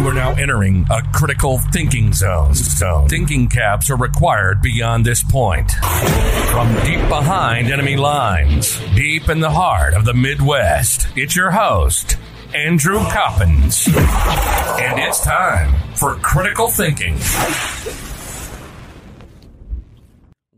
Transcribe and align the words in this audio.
You 0.00 0.08
are 0.08 0.14
now 0.14 0.32
entering 0.32 0.86
a 0.90 1.02
critical 1.12 1.58
thinking 1.58 2.14
zone. 2.14 2.54
zone. 2.54 3.06
Thinking 3.06 3.48
caps 3.48 3.90
are 3.90 3.98
required 3.98 4.62
beyond 4.62 5.04
this 5.04 5.22
point. 5.22 5.70
From 5.72 6.74
deep 6.86 7.06
behind 7.10 7.70
enemy 7.70 7.98
lines, 7.98 8.80
deep 8.94 9.28
in 9.28 9.40
the 9.40 9.50
heart 9.50 9.92
of 9.92 10.06
the 10.06 10.14
Midwest, 10.14 11.06
it's 11.16 11.36
your 11.36 11.50
host, 11.50 12.16
Andrew 12.54 13.00
Coppins. 13.10 13.88
And 13.88 14.98
it's 15.00 15.22
time 15.22 15.74
for 15.94 16.14
critical 16.14 16.68
thinking. 16.68 17.18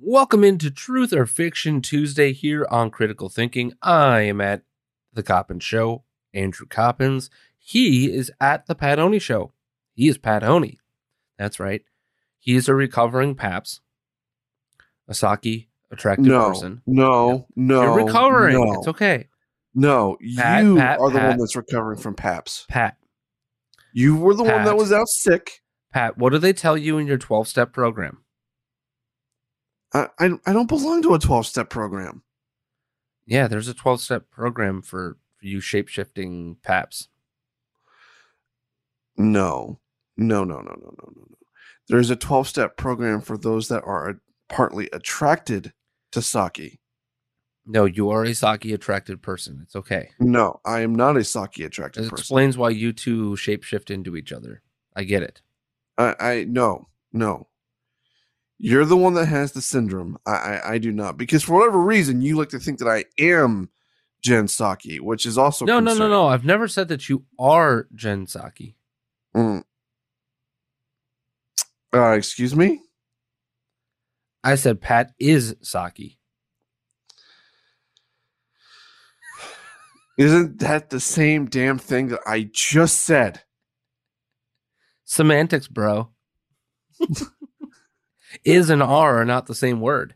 Welcome 0.01 0.45
into 0.45 0.71
Truth 0.71 1.13
or 1.13 1.27
Fiction 1.27 1.83
Tuesday 1.83 2.33
here 2.33 2.65
on 2.71 2.93
Critical 2.93 3.29
Thinking. 3.29 3.73
I 3.83 4.21
am 4.21 4.41
at 4.41 4.63
the 5.13 5.25
Coppins 5.25 5.65
Show, 5.65 6.05
Andrew 6.33 6.69
Coppins. 6.69 7.29
He 7.65 8.13
is 8.13 8.31
at 8.41 8.67
the 8.67 8.75
Pat 8.75 8.99
Oney 8.99 9.19
Show. 9.21 9.53
He 9.95 10.09
is 10.09 10.19
Pat 10.19 10.43
Oney. 10.43 10.79
That's 11.39 11.61
right. 11.61 11.83
He 12.39 12.57
is 12.57 12.69
a 12.69 12.75
recovering 12.75 13.35
Paps, 13.37 13.81
a 15.09 15.13
Psaki 15.13 15.69
attractive 15.93 16.27
no, 16.27 16.49
person. 16.49 16.83
No, 16.87 17.47
no, 17.55 17.83
You're 17.83 18.05
recovering. 18.05 18.57
No, 18.57 18.73
It's 18.75 18.89
okay. 18.89 19.29
No, 19.75 20.19
Pat, 20.37 20.65
you 20.65 20.77
Pat, 20.77 20.99
are 20.99 21.11
the 21.11 21.19
Pat. 21.19 21.29
one 21.31 21.39
that's 21.39 21.57
recovering 21.57 21.99
from 21.99 22.15
PAPS. 22.15 22.67
Pat, 22.69 22.97
You 23.93 24.17
were 24.17 24.35
the 24.35 24.43
one 24.43 24.65
that 24.65 24.77
was 24.77 24.93
out 24.93 25.09
sick. 25.09 25.63
Pat, 25.93 26.19
what 26.19 26.31
do 26.31 26.39
they 26.39 26.53
tell 26.53 26.77
you 26.77 26.99
in 26.99 27.07
your 27.07 27.17
12 27.17 27.47
step 27.49 27.73
program? 27.73 28.25
I, 29.95 30.09
I, 30.19 30.31
I 30.47 30.53
don't 30.53 30.69
belong 30.69 31.03
to 31.03 31.15
a 31.15 31.19
12 31.19 31.47
step 31.47 31.71
program. 31.71 32.23
Yeah, 33.25 33.47
there's 33.47 33.69
a 33.69 33.75
12 33.75 34.01
step 34.01 34.31
program 34.31 34.83
for, 34.83 35.17
for 35.37 35.47
you 35.47 35.61
shape 35.61 35.89
shifting 35.89 36.57
Paps. 36.63 37.09
No, 39.17 39.81
no, 40.17 40.45
no, 40.45 40.57
no, 40.57 40.61
no, 40.63 40.75
no, 40.75 41.13
no, 41.15 41.27
no. 41.29 41.37
There's 41.89 42.11
a 42.11 42.17
12 42.17 42.49
step 42.49 42.77
program 42.77 43.21
for 43.21 43.37
those 43.37 43.69
that 43.69 43.83
are 43.85 44.21
partly 44.49 44.89
attracted 44.93 45.73
to 46.13 46.21
Psaki. 46.21 46.79
No, 47.65 47.85
you 47.85 48.11
are 48.11 48.25
a 48.25 48.31
Psaki 48.31 48.75
attracted 48.75 49.23
person. 49.23 49.61
It's 49.63 49.77
okay. 49.77 50.11
No, 50.19 50.61
I 50.65 50.81
am 50.81 50.95
not 50.95 51.17
a 51.17 51.21
Psaki 51.21 51.65
attracted 51.65 52.03
person. 52.03 52.15
It 52.15 52.21
explains 52.21 52.57
why 52.57 52.71
you 52.71 52.93
two 52.93 53.33
shapeshift 53.33 53.91
into 53.91 54.17
each 54.17 54.33
other. 54.33 54.63
I 54.97 55.05
get 55.05 55.23
it. 55.23 55.43
I, 55.97 56.15
I 56.19 56.45
no, 56.49 56.89
no. 57.13 57.49
You're 58.59 58.85
the 58.85 58.97
one 58.97 59.15
that 59.15 59.27
has 59.27 59.53
the 59.53 59.63
syndrome. 59.63 60.19
I, 60.25 60.31
I, 60.31 60.73
I 60.75 60.79
do 60.79 60.93
not, 60.93 61.17
because 61.17 61.43
for 61.43 61.59
whatever 61.59 61.81
reason, 61.81 62.23
you 62.23 62.37
like 62.37 62.51
to 62.51 62.61
think 62.61 62.79
that 62.79 62.89
I 62.89 63.05
am 63.19 63.71
Jen 64.23 64.47
Psaki, 64.47 65.01
which 65.01 65.27
is 65.27 65.37
also 65.37 65.65
No, 65.65 65.81
no, 65.81 65.95
no, 65.95 66.09
no. 66.09 66.29
I've 66.29 66.45
never 66.45 66.69
said 66.69 66.89
that 66.89 67.09
you 67.09 67.25
are 67.39 67.89
Jen 67.95 68.27
Psaki. 68.27 68.75
Mm. 69.37 69.65
Uh, 71.95 72.11
excuse 72.13 72.55
me. 72.55 72.81
I 74.45 74.57
said 74.57 74.81
Pat 74.81 75.13
is 75.19 75.55
Psaki. 75.63 76.17
Isn't 80.19 80.59
that 80.59 80.91
the 80.91 81.01
same 81.01 81.47
damn 81.47 81.79
thing 81.79 82.09
that 82.09 82.21
I 82.27 82.51
just 82.53 83.03
said? 83.03 83.43
Semantics, 85.05 85.69
bro. 85.69 86.11
is 88.45 88.71
and 88.71 88.83
are 88.83 89.21
are 89.21 89.25
not 89.25 89.47
the 89.47 89.55
same 89.55 89.81
word. 89.81 90.15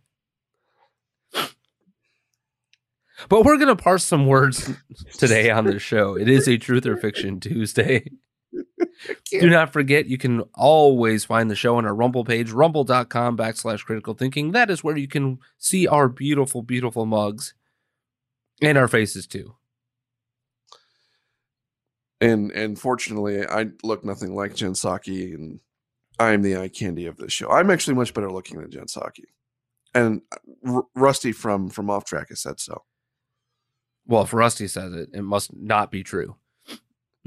But 3.28 3.44
we're 3.44 3.56
going 3.56 3.74
to 3.74 3.82
parse 3.82 4.04
some 4.04 4.26
words 4.26 4.70
today 5.18 5.50
on 5.50 5.64
the 5.64 5.78
show. 5.78 6.16
It 6.16 6.28
is 6.28 6.46
a 6.46 6.58
truth 6.58 6.86
or 6.86 6.96
fiction 6.96 7.40
Tuesday. 7.40 8.10
Do 9.30 9.50
not 9.50 9.72
forget, 9.72 10.06
you 10.06 10.18
can 10.18 10.40
always 10.54 11.24
find 11.24 11.50
the 11.50 11.56
show 11.56 11.76
on 11.76 11.84
our 11.84 11.94
Rumble 11.94 12.24
page, 12.24 12.50
rumble.com 12.50 13.36
backslash 13.36 13.84
critical 13.84 14.14
thinking. 14.14 14.52
That 14.52 14.70
is 14.70 14.82
where 14.82 14.96
you 14.96 15.08
can 15.08 15.38
see 15.58 15.86
our 15.86 16.08
beautiful, 16.08 16.62
beautiful 16.62 17.06
mugs 17.06 17.54
and 18.62 18.78
our 18.78 18.88
faces 18.88 19.26
too. 19.26 19.56
And 22.20 22.50
and 22.52 22.78
fortunately, 22.78 23.46
I 23.46 23.66
look 23.82 24.04
nothing 24.04 24.34
like 24.34 24.54
Jen 24.54 24.72
Psaki, 24.72 25.34
and 25.34 25.60
I 26.18 26.32
am 26.32 26.42
the 26.42 26.56
eye 26.56 26.68
candy 26.68 27.04
of 27.06 27.18
this 27.18 27.32
show. 27.32 27.50
I'm 27.50 27.70
actually 27.70 27.94
much 27.94 28.14
better 28.14 28.32
looking 28.32 28.60
than 28.60 28.70
Jen 28.70 28.86
Psaki, 28.86 29.24
and 29.94 30.22
uh, 30.32 30.76
R- 30.76 30.86
Rusty 30.94 31.32
from 31.32 31.68
from 31.68 31.90
Off 31.90 32.06
Track 32.06 32.30
has 32.30 32.40
said 32.40 32.58
so. 32.58 32.84
Well, 34.06 34.22
if 34.22 34.32
Rusty 34.32 34.66
says 34.66 34.94
it, 34.94 35.10
it 35.12 35.22
must 35.22 35.54
not 35.54 35.90
be 35.90 36.02
true. 36.02 36.36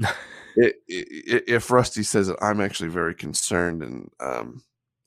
If 0.56 1.70
Rusty 1.70 2.02
says 2.02 2.28
it, 2.28 2.36
I'm 2.40 2.60
actually 2.60 2.90
very 2.90 3.14
concerned, 3.14 3.82
and 3.82 4.10
um, 4.20 4.62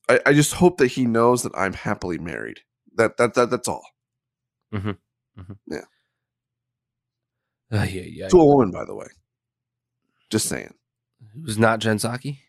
I, 0.10 0.20
I 0.28 0.34
just 0.34 0.54
hope 0.54 0.78
that 0.78 0.88
he 0.88 1.06
knows 1.06 1.44
that 1.44 1.54
I'm 1.56 1.74
happily 1.74 2.18
married. 2.18 2.62
That 2.96 3.18
that, 3.18 3.34
that 3.36 3.50
that's 3.50 3.68
all. 3.68 3.86
Uh, 7.72 7.84
yeah, 7.90 8.04
yeah. 8.06 8.28
To 8.28 8.40
a 8.40 8.46
woman, 8.46 8.72
by 8.72 8.86
the 8.86 8.96
way. 8.96 9.08
Just 10.30 10.48
saying. 10.48 10.74
Who's 11.34 11.58
not 11.58 11.80
Jen 11.80 11.98
Psaki? 11.98 12.40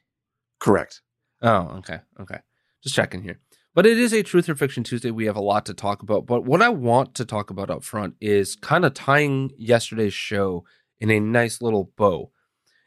Correct. 0.58 1.00
Oh, 1.42 1.76
okay. 1.78 2.00
Okay. 2.20 2.38
Just 2.82 2.94
checking 2.94 3.22
here. 3.22 3.40
But 3.74 3.86
it 3.86 3.98
is 3.98 4.12
a 4.12 4.22
truth 4.22 4.48
or 4.48 4.54
fiction 4.54 4.84
Tuesday. 4.84 5.10
We 5.10 5.26
have 5.26 5.36
a 5.36 5.42
lot 5.42 5.66
to 5.66 5.74
talk 5.74 6.02
about. 6.02 6.26
But 6.26 6.44
what 6.44 6.62
I 6.62 6.68
want 6.68 7.14
to 7.16 7.24
talk 7.24 7.50
about 7.50 7.70
up 7.70 7.82
front 7.82 8.14
is 8.20 8.56
kind 8.56 8.84
of 8.84 8.94
tying 8.94 9.50
yesterday's 9.58 10.14
show 10.14 10.64
in 11.00 11.10
a 11.10 11.18
nice 11.20 11.60
little 11.60 11.90
bow. 11.96 12.30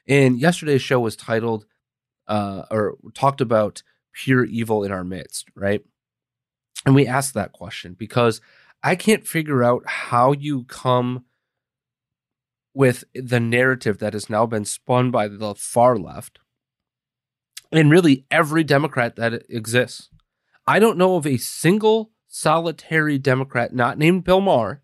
And 0.08 0.40
yesterday's 0.40 0.82
show 0.82 1.00
was 1.00 1.16
titled 1.16 1.66
uh, 2.28 2.64
or 2.72 2.98
talked 3.14 3.42
about 3.42 3.84
pure 4.14 4.46
evil 4.46 4.84
in 4.84 4.92
our 4.92 5.04
midst, 5.04 5.50
right? 5.56 5.82
And 6.86 6.96
we 6.96 7.06
asked 7.08 7.34
that 7.34 7.52
question 7.52 7.94
because 7.94 8.42
I 8.84 8.96
can't 8.96 9.28
figure 9.28 9.64
out 9.64 9.84
how 9.86 10.32
you 10.32 10.64
come 10.66 11.26
with 12.74 13.04
the 13.14 13.40
narrative 13.40 13.98
that 13.98 14.14
has 14.14 14.30
now 14.30 14.46
been 14.46 14.66
spun 14.66 15.12
by 15.12 15.28
the 15.28 15.56
far 15.56 15.98
left 15.98 16.40
and 17.72 17.92
really 17.92 18.26
every 18.30 18.64
Democrat 18.64 19.16
that 19.16 19.44
exists. 19.50 20.10
I 20.66 20.80
don't 20.80 20.98
know 20.98 21.16
of 21.16 21.26
a 21.26 21.38
single 21.38 22.12
solitary 22.28 23.18
Democrat 23.18 23.74
not 23.74 23.98
named 23.98 24.24
Bill 24.24 24.42
Maher 24.42 24.84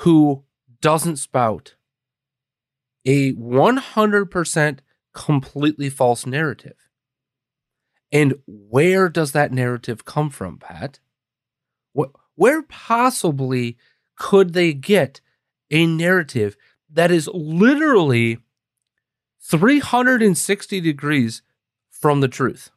who 0.00 0.44
doesn't 0.80 1.16
spout 1.16 1.74
a 3.08 3.32
100% 3.32 4.78
completely 5.14 5.88
false 5.88 6.26
narrative. 6.26 6.76
And 8.12 8.34
where 8.46 9.08
does 9.08 9.32
that 9.32 9.50
narrative 9.50 10.04
come 10.04 10.28
from, 10.28 10.58
Pat? 10.58 11.00
Where 12.34 12.62
possibly 12.62 13.78
could 14.16 14.52
they 14.52 14.74
get 14.74 15.22
a 15.70 15.86
narrative 15.86 16.56
that 16.90 17.10
is 17.10 17.28
literally 17.32 18.38
360 19.40 20.80
degrees 20.80 21.42
from 21.90 22.20
the 22.20 22.28
truth? 22.28 22.70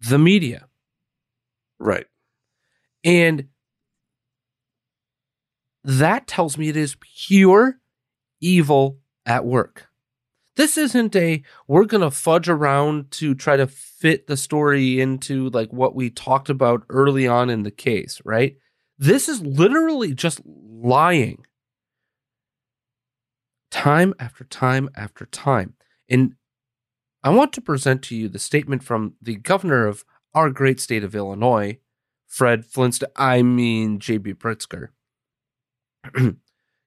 The 0.00 0.18
media. 0.18 0.66
Right. 1.78 2.06
And 3.04 3.48
that 5.86 6.26
tells 6.26 6.58
me 6.58 6.68
it 6.68 6.76
is 6.76 6.96
pure 7.00 7.78
evil 8.40 8.98
at 9.24 9.44
work. 9.44 9.86
This 10.56 10.76
isn't 10.76 11.14
a 11.14 11.44
we're 11.68 11.84
going 11.84 12.00
to 12.00 12.10
fudge 12.10 12.48
around 12.48 13.12
to 13.12 13.36
try 13.36 13.56
to 13.56 13.68
fit 13.68 14.26
the 14.26 14.36
story 14.36 15.00
into 15.00 15.48
like 15.50 15.72
what 15.72 15.94
we 15.94 16.10
talked 16.10 16.50
about 16.50 16.82
early 16.88 17.28
on 17.28 17.50
in 17.50 17.62
the 17.62 17.70
case, 17.70 18.20
right? 18.24 18.56
This 18.98 19.28
is 19.28 19.42
literally 19.42 20.12
just 20.12 20.40
lying. 20.44 21.44
Time 23.70 24.12
after 24.18 24.42
time 24.42 24.88
after 24.96 25.26
time. 25.26 25.74
And 26.08 26.34
I 27.22 27.30
want 27.30 27.52
to 27.52 27.60
present 27.60 28.02
to 28.04 28.16
you 28.16 28.28
the 28.28 28.38
statement 28.40 28.82
from 28.82 29.14
the 29.22 29.36
governor 29.36 29.86
of 29.86 30.04
our 30.34 30.50
great 30.50 30.80
state 30.80 31.04
of 31.04 31.14
Illinois, 31.14 31.78
Fred 32.26 32.64
Flintstone, 32.64 33.10
I 33.14 33.42
mean 33.42 34.00
J.B. 34.00 34.34
Pritzker. 34.34 34.88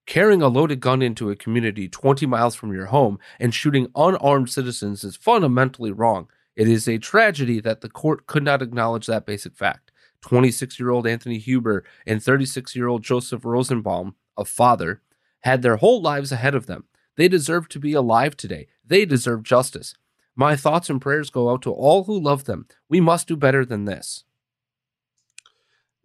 Carrying 0.05 0.41
a 0.41 0.47
loaded 0.47 0.79
gun 0.79 1.01
into 1.01 1.29
a 1.29 1.35
community 1.35 1.87
20 1.87 2.25
miles 2.25 2.55
from 2.55 2.73
your 2.73 2.87
home 2.87 3.19
and 3.39 3.53
shooting 3.53 3.87
unarmed 3.95 4.49
citizens 4.49 5.03
is 5.03 5.15
fundamentally 5.15 5.91
wrong. 5.91 6.27
It 6.55 6.67
is 6.67 6.87
a 6.87 6.97
tragedy 6.97 7.59
that 7.61 7.81
the 7.81 7.89
court 7.89 8.25
could 8.25 8.43
not 8.43 8.61
acknowledge 8.61 9.05
that 9.05 9.25
basic 9.25 9.55
fact. 9.55 9.91
26 10.21 10.79
year 10.79 10.89
old 10.89 11.07
Anthony 11.07 11.37
Huber 11.37 11.83
and 12.05 12.21
36 12.21 12.75
year 12.75 12.87
old 12.87 13.03
Joseph 13.03 13.45
Rosenbaum, 13.45 14.15
a 14.35 14.45
father, 14.45 15.01
had 15.41 15.61
their 15.61 15.77
whole 15.77 16.01
lives 16.01 16.31
ahead 16.31 16.55
of 16.55 16.65
them. 16.65 16.85
They 17.15 17.27
deserve 17.27 17.69
to 17.69 17.79
be 17.79 17.93
alive 17.93 18.35
today. 18.35 18.67
They 18.85 19.05
deserve 19.05 19.43
justice. 19.43 19.93
My 20.35 20.55
thoughts 20.55 20.89
and 20.89 21.01
prayers 21.01 21.29
go 21.29 21.49
out 21.49 21.61
to 21.63 21.71
all 21.71 22.05
who 22.05 22.19
love 22.19 22.45
them. 22.45 22.65
We 22.89 22.99
must 22.99 23.27
do 23.27 23.35
better 23.35 23.65
than 23.65 23.85
this. 23.85 24.23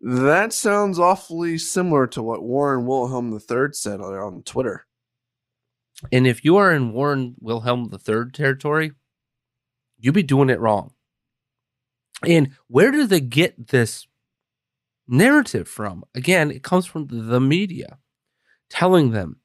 That 0.06 0.52
sounds 0.52 0.98
awfully 0.98 1.56
similar 1.56 2.06
to 2.08 2.22
what 2.22 2.42
Warren 2.42 2.84
Wilhelm 2.84 3.32
III 3.32 3.68
said 3.72 4.02
on 4.02 4.42
Twitter. 4.42 4.84
And 6.12 6.26
if 6.26 6.44
you 6.44 6.58
are 6.58 6.70
in 6.70 6.92
Warren 6.92 7.36
Wilhelm 7.40 7.90
III 7.90 8.30
territory, 8.30 8.92
you'd 9.98 10.12
be 10.12 10.22
doing 10.22 10.50
it 10.50 10.60
wrong. 10.60 10.92
And 12.22 12.50
where 12.68 12.90
do 12.90 13.06
they 13.06 13.20
get 13.20 13.68
this 13.68 14.06
narrative 15.08 15.68
from? 15.68 16.04
Again, 16.14 16.50
it 16.50 16.62
comes 16.62 16.84
from 16.84 17.06
the 17.10 17.40
media 17.40 17.96
telling 18.68 19.12
them 19.12 19.40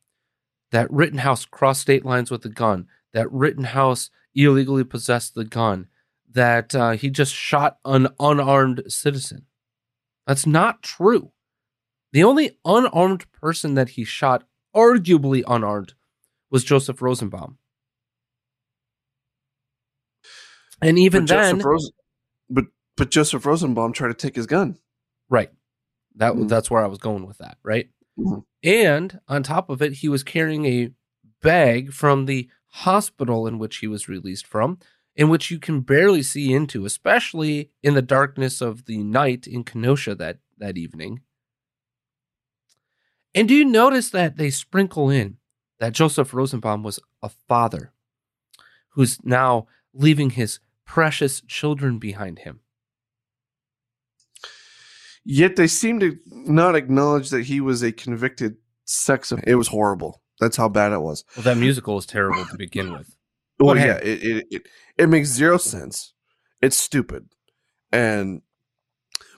that 0.72 0.92
Rittenhouse 0.92 1.46
crossed 1.46 1.84
state 1.84 2.04
lines 2.04 2.30
with 2.30 2.44
a 2.44 2.50
gun, 2.50 2.88
that 3.14 3.32
Rittenhouse 3.32 4.10
illegally 4.36 4.84
possessed 4.84 5.36
the 5.36 5.46
gun, 5.46 5.88
that 6.30 6.76
uh, 6.76 6.92
he 6.92 7.10
just 7.10 7.34
shot 7.34 7.78
an 7.86 8.10
unarmed 8.20 8.84
citizen. 8.90 9.46
That's 10.30 10.46
not 10.46 10.84
true. 10.84 11.32
The 12.14 12.24
only 12.24 12.60
unarmed 12.64 13.32
person 13.32 13.74
that 13.74 13.90
he 13.90 14.04
shot, 14.04 14.44
arguably 14.76 15.44
unarmed, 15.48 15.96
was 16.52 16.64
Joseph 16.64 17.02
Rosenbaum. 17.02 17.58
And 20.84 21.00
even 21.00 21.24
but 21.26 21.30
then, 21.30 21.56
Joseph 21.56 21.66
Rosen- 21.66 21.94
but 22.48 22.66
but 22.96 23.10
Joseph 23.10 23.44
Rosenbaum 23.44 23.92
tried 23.92 24.10
to 24.10 24.14
take 24.14 24.36
his 24.36 24.46
gun. 24.46 24.78
right? 25.32 25.52
That 26.16 26.34
Mhm. 26.34 26.48
that's 26.50 26.70
where 26.72 26.84
I 26.84 26.88
was 26.88 26.98
going 27.00 27.26
with 27.28 27.38
that, 27.40 27.58
right? 27.64 27.90
Mhm. 28.18 28.46
And 28.64 29.20
on 29.28 29.44
top 29.44 29.70
of 29.70 29.80
it, 29.82 29.94
he 29.94 30.10
was 30.10 30.24
carrying 30.24 30.66
a 30.66 30.92
bag 31.42 31.92
from 31.94 32.26
the 32.26 32.50
hospital 32.68 33.46
in 33.48 33.60
which 33.60 33.78
he 33.78 33.88
was 33.88 34.08
released 34.10 34.48
from, 34.48 34.80
in 35.20 35.28
which 35.28 35.52
you 35.52 35.60
can 35.60 35.82
barely 35.82 36.24
see 36.24 36.54
into, 36.54 36.86
especially 36.86 37.70
in 37.84 37.94
the 37.94 38.02
darkness 38.02 38.62
of 38.62 38.86
the 38.86 39.00
night 39.00 39.46
in 39.46 39.66
Kenosha 39.66 40.16
that 40.16 40.38
that 40.58 40.78
evening. 40.78 41.20
And 43.36 43.46
do 43.46 43.54
you 43.54 43.66
notice 43.66 44.12
that 44.12 44.38
they 44.38 44.50
sprinkle 44.50 45.10
in 45.10 45.36
that 45.82 45.92
Joseph 45.92 46.34
Rosenbaum 46.34 46.84
was 46.84 47.02
a 47.22 47.28
father 47.50 47.92
who's 48.92 49.20
now 49.26 49.68
leaving 49.94 50.30
his 50.30 50.62
precious 50.86 51.42
children 51.42 52.00
behind 52.00 52.40
him? 52.40 52.62
Yet 55.26 55.58
they 55.58 55.68
seem 55.68 56.00
to 56.00 56.18
not 56.28 56.76
acknowledge 56.76 57.30
that 57.32 57.44
he 57.44 57.60
was 57.60 57.84
a 57.84 57.92
convicted 57.92 58.56
sex. 58.86 59.34
It 59.46 59.56
was 59.56 59.68
horrible. 59.68 60.22
That's 60.40 60.56
how 60.56 60.70
bad 60.70 60.94
it 60.94 61.02
was. 61.02 61.26
Well, 61.36 61.44
that 61.44 61.58
musical 61.58 61.96
was 61.96 62.06
terrible 62.06 62.46
to 62.46 62.58
begin 62.58 62.94
with. 62.94 63.14
Well, 63.60 63.78
yeah, 63.78 63.98
it, 63.98 64.24
it 64.24 64.48
it 64.52 64.68
it 64.98 65.10
makes 65.10 65.30
zero 65.30 65.58
sense. 65.58 66.14
It's 66.62 66.78
stupid, 66.78 67.28
and 67.92 68.42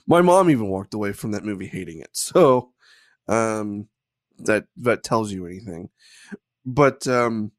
my 0.06 0.20
mom 0.22 0.50
even 0.50 0.68
walked 0.68 0.94
away 0.94 1.12
from 1.12 1.32
that 1.32 1.44
movie 1.44 1.66
hating 1.66 2.00
it. 2.00 2.10
So, 2.16 2.70
um, 3.28 3.88
that 4.40 4.66
that 4.78 5.04
tells 5.04 5.32
you 5.32 5.46
anything. 5.46 5.90
But 6.66 7.06
um, 7.08 7.52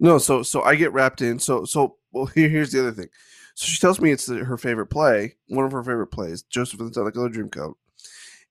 no, 0.00 0.18
so 0.18 0.42
so 0.42 0.62
I 0.62 0.74
get 0.74 0.92
wrapped 0.92 1.22
in. 1.22 1.38
So 1.38 1.64
so 1.64 1.96
well, 2.12 2.26
here, 2.26 2.48
here's 2.48 2.72
the 2.72 2.80
other 2.80 2.92
thing. 2.92 3.08
So 3.54 3.66
she 3.66 3.78
tells 3.78 4.00
me 4.00 4.10
it's 4.10 4.26
the, 4.26 4.36
her 4.44 4.56
favorite 4.58 4.86
play, 4.86 5.36
one 5.48 5.64
of 5.64 5.72
her 5.72 5.82
favorite 5.82 6.08
plays, 6.08 6.42
Joseph 6.42 6.80
and 6.80 6.92
the 6.92 7.00
Technicolor 7.00 7.32
Dreamcoat, 7.32 7.74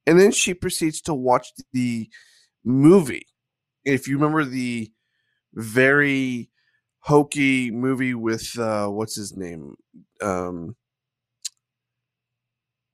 and 0.07 0.19
then 0.19 0.31
she 0.31 0.53
proceeds 0.53 1.01
to 1.03 1.13
watch 1.13 1.49
the 1.73 2.09
movie. 2.63 3.27
If 3.85 4.07
you 4.07 4.17
remember 4.17 4.45
the 4.45 4.91
very 5.53 6.49
hokey 6.99 7.69
movie 7.71 8.13
with 8.13 8.57
uh 8.57 8.87
what's 8.87 9.15
his 9.15 9.35
name 9.35 9.75
um 10.21 10.75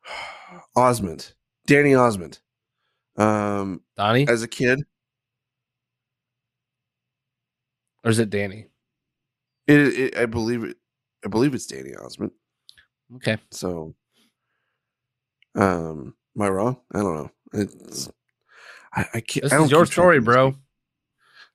osmond 0.76 1.34
danny 1.68 1.94
osmond 1.96 2.40
um 3.18 3.82
Donnie? 3.96 4.28
as 4.28 4.44
a 4.44 4.48
kid 4.48 4.80
Or 8.04 8.10
is 8.12 8.20
it 8.20 8.30
Danny? 8.30 8.68
it, 9.68 9.80
it 9.80 10.18
i 10.18 10.26
believe 10.26 10.64
it 10.64 10.78
i 11.26 11.28
believe 11.28 11.54
it's 11.54 11.68
danny 11.68 11.94
osmond 11.96 12.32
Okay. 13.18 13.38
so 13.52 13.94
um 15.56 16.14
am 16.36 16.42
i 16.42 16.48
wrong 16.50 16.78
i 16.94 17.00
don't 17.00 17.16
know 17.16 17.32
it's 17.54 18.10
i, 18.94 19.06
I 19.16 19.20
can't 19.22 19.44
This 19.44 19.54
I 19.54 19.62
is 19.62 19.72
your 19.72 19.86
story, 19.86 20.20
bro. 20.20 20.56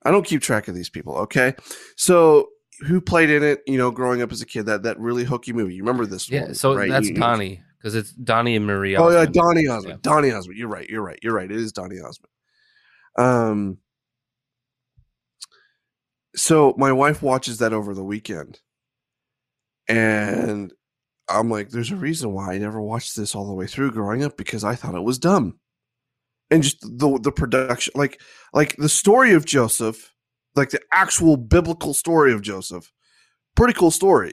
I 0.05 0.11
don't 0.11 0.27
keep 0.27 0.43
track 0.43 0.69
of 0.69 0.75
these 0.75 0.91
people. 0.91 1.17
Okay, 1.19 1.55
so 1.97 2.49
who 2.87 3.01
played 3.01 3.31
in 3.31 3.43
it? 3.43 3.61
You 3.67 3.79
know, 3.79 3.91
growing 3.91 4.21
up 4.23 4.33
as 4.33 4.43
a 4.43 4.47
kid, 4.47 4.67
that 4.67 4.83
that 4.83 4.99
really 4.99 5.25
hooky 5.25 5.53
movie. 5.53 5.75
You 5.75 5.83
remember 5.83 6.07
this? 6.07 6.29
Yeah, 6.31 6.43
one, 6.45 6.55
so 6.55 6.75
right? 6.75 6.91
that's 6.91 7.09
You- 7.09 7.15
Donnie 7.15 7.63
because 7.79 7.95
it's 7.95 8.13
Donnie 8.13 8.57
and 8.57 8.67
Marie. 8.67 8.97
Oh 8.97 9.11
yeah, 9.11 9.27
Donnie 9.27 9.67
Osmond. 9.69 10.01
Yeah. 10.05 10.11
Donnie 10.11 10.33
Osmond. 10.33 10.59
You're 10.59 10.69
right. 10.69 10.89
You're 10.89 11.03
right. 11.03 11.19
You're 11.23 11.35
right. 11.35 11.51
It 11.51 11.57
is 11.57 11.73
Donnie 11.73 12.01
Osmond. 12.01 12.31
Um. 13.17 13.79
So 16.37 16.75
my 16.77 16.93
wife 16.93 17.23
watches 17.23 17.59
that 17.59 17.73
over 17.73 17.95
the 17.95 18.03
weekend, 18.05 18.61
and 19.89 20.73
I'm 21.29 21.49
like, 21.49 21.71
"There's 21.71 21.93
a 21.93 21.97
reason 21.97 22.33
why 22.33 22.55
I 22.55 22.59
never 22.59 22.81
watched 22.81 23.17
this 23.17 23.35
all 23.35 23.47
the 23.47 23.55
way 23.55 23.67
through 23.67 23.93
growing 23.93 24.25
up 24.25 24.37
because 24.37 24.65
I 24.65 24.75
thought 24.75 24.97
it 24.97 25.05
was 25.05 25.19
dumb." 25.19 25.61
And 26.51 26.63
just 26.63 26.81
the 26.83 27.19
the 27.23 27.33
production, 27.33 27.93
like 27.97 28.21
like 28.53 28.77
the 28.77 28.89
story 28.89 29.33
of 29.33 29.45
Joseph, 29.45 30.13
like 30.55 30.71
the 30.71 30.81
actual 30.93 31.37
biblical 31.37 31.95
story 31.95 32.33
of 32.33 32.43
Joseph, 32.43 32.93
pretty 33.57 33.73
cool 33.73 33.91
story. 33.91 34.33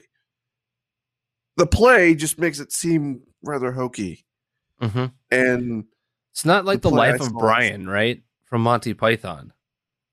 The 1.56 1.66
play 1.66 2.14
just 2.14 2.38
makes 2.38 2.60
it 2.60 2.72
seem 2.72 3.22
rather 3.42 3.72
hokey 3.72 4.24
Mhm. 4.80 5.12
and 5.30 5.84
It's 6.32 6.44
not 6.44 6.64
like 6.64 6.80
The 6.82 6.90
the, 6.90 6.94
life 6.96 7.20
of 7.20 7.32
Brian, 7.34 7.86
right? 7.88 8.22
From 8.44 8.62
Monty 8.62 8.94
Python, 8.94 9.52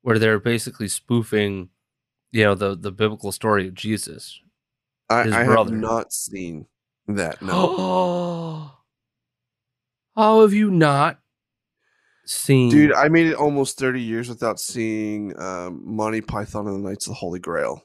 where 0.02 0.18
they're 0.20 0.40
basically 0.40 0.88
spoofing, 0.88 1.70
you 2.32 2.44
know, 2.44 2.56
the 2.56 2.76
the 2.76 2.92
biblical 2.92 3.32
story 3.32 3.68
of 3.68 3.74
Jesus. 3.74 4.40
I, 5.10 5.22
I 5.22 5.44
have 5.44 5.72
not 5.72 6.14
seen 6.14 6.66
that. 7.08 7.42
No, 7.42 7.52
Oh, 7.56 8.78
how 10.16 10.42
have 10.42 10.54
you 10.54 10.70
not 10.72 11.20
seen, 12.30 12.70
dude, 12.70 12.94
I 12.94 13.08
made 13.10 13.28
it 13.28 13.36
almost 13.36 13.78
thirty 13.78 14.02
years 14.02 14.30
without 14.30 14.60
seeing 14.60 15.38
um, 15.40 15.82
Monty 15.84 16.22
Python 16.22 16.68
and 16.68 16.84
the 16.84 16.90
Knights 16.90 17.08
of 17.08 17.12
the 17.12 17.16
Holy 17.16 17.40
Grail. 17.40 17.84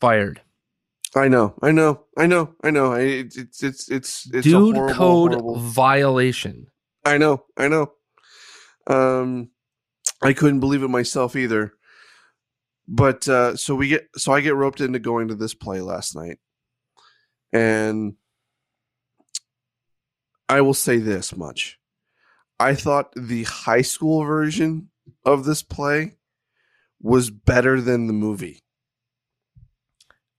fired. 0.00 0.40
I 1.16 1.28
know, 1.28 1.54
I 1.62 1.72
know, 1.72 2.04
I 2.16 2.26
know, 2.26 2.54
I 2.62 2.70
know. 2.70 2.92
I, 2.92 3.00
it's 3.00 3.36
it's 3.36 3.62
it's 3.62 3.90
it's 3.90 4.26
it's 4.26 4.46
a 4.46 4.50
Dude 4.50 4.76
horrible, 4.76 4.94
code 4.94 5.30
horrible- 5.32 5.56
violation. 5.58 6.66
I 7.04 7.16
know, 7.16 7.44
I 7.56 7.68
know. 7.68 7.92
Um, 8.86 9.50
I 10.22 10.32
couldn't 10.34 10.60
believe 10.60 10.82
it 10.82 10.88
myself 10.88 11.34
either. 11.36 11.72
but 12.86 13.26
uh, 13.28 13.56
so 13.56 13.74
we 13.74 13.88
get 13.88 14.08
so 14.16 14.32
I 14.32 14.40
get 14.42 14.54
roped 14.54 14.80
into 14.80 14.98
going 14.98 15.28
to 15.28 15.34
this 15.34 15.54
play 15.54 15.80
last 15.80 16.14
night, 16.14 16.38
and 17.52 18.14
I 20.48 20.60
will 20.62 20.74
say 20.74 20.98
this 20.98 21.36
much: 21.36 21.78
I 22.58 22.74
thought 22.74 23.12
the 23.14 23.44
high 23.44 23.82
school 23.82 24.24
version 24.24 24.90
of 25.24 25.44
this 25.44 25.62
play 25.62 26.16
was 27.00 27.30
better 27.30 27.80
than 27.80 28.06
the 28.06 28.12
movie. 28.12 28.60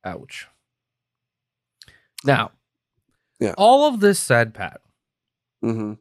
Ouch. 0.04 0.48
Now, 2.24 2.52
Yeah. 3.40 3.54
all 3.58 3.88
of 3.88 4.00
this 4.02 4.20
said, 4.20 4.54
Pat, 4.54 4.82
hmm 5.62 5.94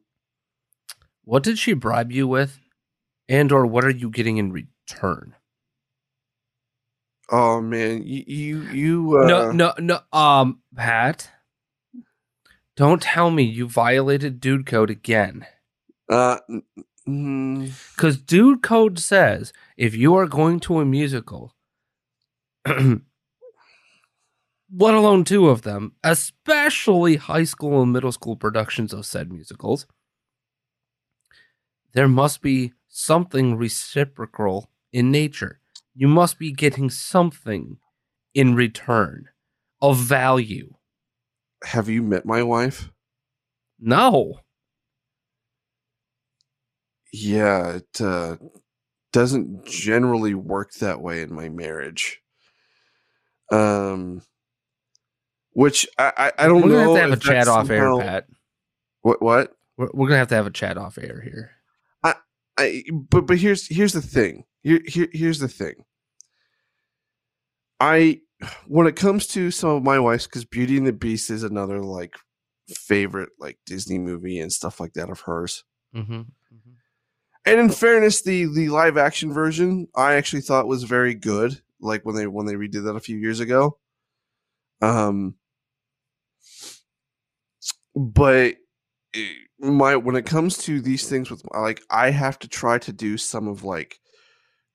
what 1.25 1.43
did 1.43 1.59
she 1.59 1.75
bribe 1.75 2.11
you 2.11 2.27
with, 2.27 2.59
and 3.29 3.53
or 3.53 3.67
what 3.67 3.85
are 3.85 3.91
you 3.91 4.09
getting 4.11 4.38
in 4.38 4.50
return? 4.50 5.35
Oh 7.31 7.61
man, 7.61 8.03
you 8.07 8.25
you, 8.27 8.61
you 8.62 9.19
uh, 9.19 9.27
no, 9.27 9.50
no, 9.53 9.75
no. 9.79 10.00
Um, 10.19 10.62
Pat, 10.75 11.31
don't 12.78 13.02
tell 13.02 13.32
me 13.32 13.42
you 13.42 13.68
violated 13.68 14.38
dude 14.38 14.64
code 14.64 14.88
again. 14.88 15.44
Uh, 16.08 16.38
mm, 17.08 17.73
Because 17.97 18.16
dude 18.18 18.62
code 18.62 19.00
says 19.00 19.52
if 19.76 19.97
you 19.97 20.14
are 20.14 20.28
going 20.28 20.61
to 20.61 20.78
a 20.78 20.85
musical, 20.85 21.56
let 22.64 23.00
alone 24.78 25.25
two 25.25 25.49
of 25.49 25.62
them, 25.62 25.97
especially 26.04 27.16
high 27.16 27.42
school 27.42 27.82
and 27.82 27.92
middle 27.92 28.12
school 28.12 28.37
productions 28.37 28.92
of 28.92 29.04
said 29.04 29.32
musicals, 29.32 29.85
there 31.94 32.06
must 32.06 32.42
be 32.42 32.75
something 32.87 33.56
reciprocal 33.56 34.70
in 34.92 35.11
nature. 35.11 35.58
You 35.97 36.06
must 36.06 36.38
be 36.38 36.52
getting 36.52 36.90
something 36.90 37.78
in 38.35 38.54
return 38.54 39.30
of 39.82 39.99
value. 39.99 40.75
Have 41.65 41.88
you 41.88 42.03
met 42.03 42.25
my 42.25 42.43
wife? 42.43 42.91
No. 43.81 44.41
Yeah, 47.12 47.77
it 47.77 48.00
uh, 48.00 48.37
doesn't 49.12 49.65
generally 49.65 50.35
work 50.35 50.73
that 50.75 51.00
way 51.00 51.23
in 51.23 51.33
my 51.33 51.49
marriage. 51.49 52.21
Um, 53.50 54.23
which 55.53 55.88
I 55.99 56.12
I, 56.17 56.45
I 56.45 56.47
don't 56.49 56.61
know. 56.61 56.67
We're 56.67 56.85
gonna 56.85 56.85
have 56.85 56.95
to 56.95 57.00
have 57.00 57.12
a 57.12 57.45
chat 57.45 57.49
off 57.49 57.71
air, 57.71 57.99
Pat. 57.99 58.27
What 59.03 59.23
what? 59.23 59.53
We're, 59.77 59.88
we're 59.95 60.09
gonna 60.09 60.19
have 60.19 60.29
to 60.29 60.35
have 60.35 60.47
a 60.47 60.50
chat 60.50 60.77
off 60.77 60.99
air 60.99 61.21
here. 61.23 61.53
I 62.05 62.15
I, 62.59 62.85
but 62.93 63.27
but 63.27 63.38
here's 63.38 63.67
here's 63.67 63.95
the 63.95 64.03
thing. 64.03 64.45
Here, 64.62 64.81
here 64.87 65.09
here's 65.12 65.38
the 65.38 65.49
thing. 65.49 65.85
I 67.81 68.21
when 68.66 68.87
it 68.87 68.97
comes 68.97 69.26
to 69.28 69.50
some 69.50 69.71
of 69.71 69.83
my 69.83 69.99
wife's 69.99 70.26
because 70.26 70.45
Beauty 70.45 70.76
and 70.76 70.87
the 70.87 70.92
Beast 70.92 71.30
is 71.30 71.42
another 71.42 71.83
like 71.83 72.14
favorite 72.68 73.30
like 73.38 73.59
Disney 73.66 73.99
movie 73.99 74.38
and 74.38 74.52
stuff 74.52 74.80
like 74.80 74.92
that 74.95 75.11
of 75.11 75.21
hers. 75.21 75.64
Mm-hmm. 75.95 76.23
And 77.49 77.61
in 77.61 77.71
fairness, 77.71 78.23
the 78.23 78.45
the 78.45 78.68
live 78.68 78.99
action 78.99 79.33
version 79.33 79.88
I 79.97 80.14
actually 80.14 80.42
thought 80.42 80.68
was 80.68 80.83
very 80.83 81.14
good. 81.14 81.61
Like 81.80 82.04
when 82.04 82.14
they 82.14 82.26
when 82.26 82.47
they 82.47 82.54
redid 82.54 82.85
that 82.85 82.97
a 82.97 83.00
few 83.00 83.16
years 83.16 83.40
ago. 83.40 83.78
Um, 84.83 85.37
but 87.95 88.57
my 89.59 89.97
when 89.97 90.16
it 90.16 90.26
comes 90.26 90.59
to 90.59 90.80
these 90.80 91.09
things 91.09 91.30
with 91.30 91.42
like 91.54 91.80
I 91.90 92.11
have 92.11 92.38
to 92.40 92.49
try 92.49 92.78
to 92.78 92.92
do 92.92 93.16
some 93.16 93.49
of 93.49 93.64
like 93.64 93.99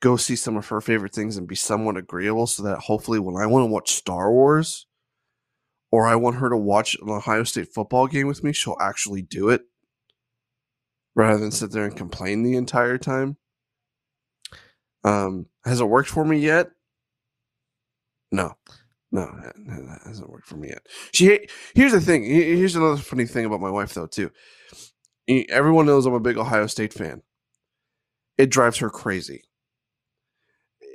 go 0.04 0.18
see 0.18 0.36
some 0.36 0.58
of 0.58 0.68
her 0.68 0.82
favorite 0.82 1.14
things 1.14 1.38
and 1.38 1.48
be 1.48 1.56
somewhat 1.56 1.96
agreeable 1.96 2.46
so 2.46 2.62
that 2.62 2.78
hopefully 2.78 3.20
when 3.20 3.42
I 3.42 3.46
want 3.46 3.64
to 3.64 3.72
watch 3.72 3.94
Star 3.94 4.30
Wars 4.30 4.86
or 5.94 6.06
I 6.06 6.18
want 6.18 6.36
her 6.36 6.50
to 6.50 6.58
watch 6.58 6.98
an 7.02 7.10
Ohio 7.10 7.46
State 7.46 7.74
football 7.74 8.08
game 8.08 8.28
with 8.28 8.44
me, 8.44 8.52
she'll 8.52 8.76
actually 8.82 9.22
do 9.22 9.48
it 9.48 9.62
rather 11.16 11.40
than 11.40 11.52
sit 11.52 11.72
there 11.72 11.86
and 11.86 11.96
complain 11.96 12.44
the 12.44 12.58
entire 12.58 12.98
time. 12.98 13.38
Um, 15.06 15.46
has 15.64 15.80
it 15.80 15.86
worked 15.86 16.10
for 16.10 16.26
me 16.26 16.38
yet? 16.38 16.72
No, 18.30 18.56
no, 19.10 19.26
that, 19.26 20.02
hasn't 20.06 20.30
worked 20.30 20.48
for 20.48 20.58
me 20.58 20.68
yet. 20.68 20.86
She 21.14 21.48
here's 21.76 21.94
the 21.94 22.02
thing. 22.02 22.26
Here's 22.26 22.76
another 22.76 22.98
funny 22.98 23.26
thing 23.26 23.46
about 23.46 23.62
my 23.62 23.70
wife, 23.70 23.94
though. 23.94 24.08
Too, 24.08 24.32
everyone 25.50 25.86
knows 25.86 26.06
I'm 26.06 26.14
a 26.14 26.20
big 26.20 26.38
Ohio 26.38 26.68
State 26.68 26.94
fan. 26.94 27.22
It 28.38 28.50
drives 28.50 28.80
her 28.80 28.90
crazy. 28.90 29.44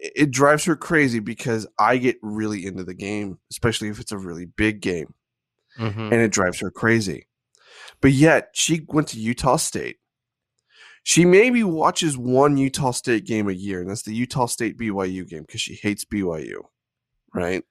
It 0.01 0.31
drives 0.31 0.65
her 0.67 0.77
crazy 0.77 1.19
because 1.19 1.67
I 1.79 1.97
get 1.97 2.17
really 2.23 2.65
into 2.67 2.85
the 2.85 2.95
game, 2.95 3.39
especially 3.51 3.89
if 3.89 3.99
it's 4.01 4.13
a 4.13 4.19
really 4.19 4.47
big 4.47 4.81
game 4.81 5.15
Mm-hmm. 5.79 6.01
and 6.01 6.15
it 6.15 6.33
drives 6.33 6.59
her 6.61 6.71
crazy. 6.73 7.29
But 8.01 8.11
yet, 8.13 8.51
she 8.53 8.85
went 8.89 9.09
to 9.09 9.21
Utah 9.21 9.57
State. 9.57 9.99
She 11.05 11.25
maybe 11.25 11.63
watches 11.63 12.19
one 12.19 12.57
Utah 12.57 12.91
State 12.91 13.25
game 13.25 13.49
a 13.49 13.53
year, 13.53 13.81
and 13.81 13.89
that's 13.89 14.03
the 14.03 14.15
Utah 14.15 14.47
State 14.47 14.77
BYU 14.77 15.27
game 15.29 15.43
because 15.43 15.61
she 15.61 15.75
hates 15.75 16.05
BYU, 16.05 16.63
right? 17.35 17.63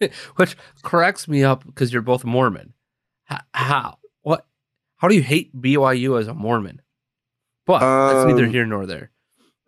Which 0.36 0.56
cracks 0.82 1.26
me 1.26 1.42
up 1.42 1.64
because 1.66 1.92
you're 1.92 2.02
both 2.02 2.24
Mormon. 2.24 2.74
How? 3.54 3.98
What? 4.22 4.46
How 4.98 5.08
do 5.08 5.14
you 5.14 5.22
hate 5.22 5.54
BYU 5.54 6.20
as 6.20 6.28
a 6.28 6.34
Mormon? 6.34 6.80
But 7.66 7.80
that's 7.80 8.26
neither 8.26 8.44
Um, 8.44 8.50
here 8.52 8.66
nor 8.66 8.86
there. 8.86 9.10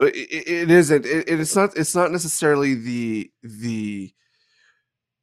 It, 0.01 0.15
it- 0.47 0.71
isn't. 0.71 1.05
It, 1.07 1.29
it's 1.29 1.55
not. 1.55 1.77
It's 1.77 1.95
not 1.95 2.11
necessarily 2.11 2.75
the 2.75 3.31
the 3.43 4.13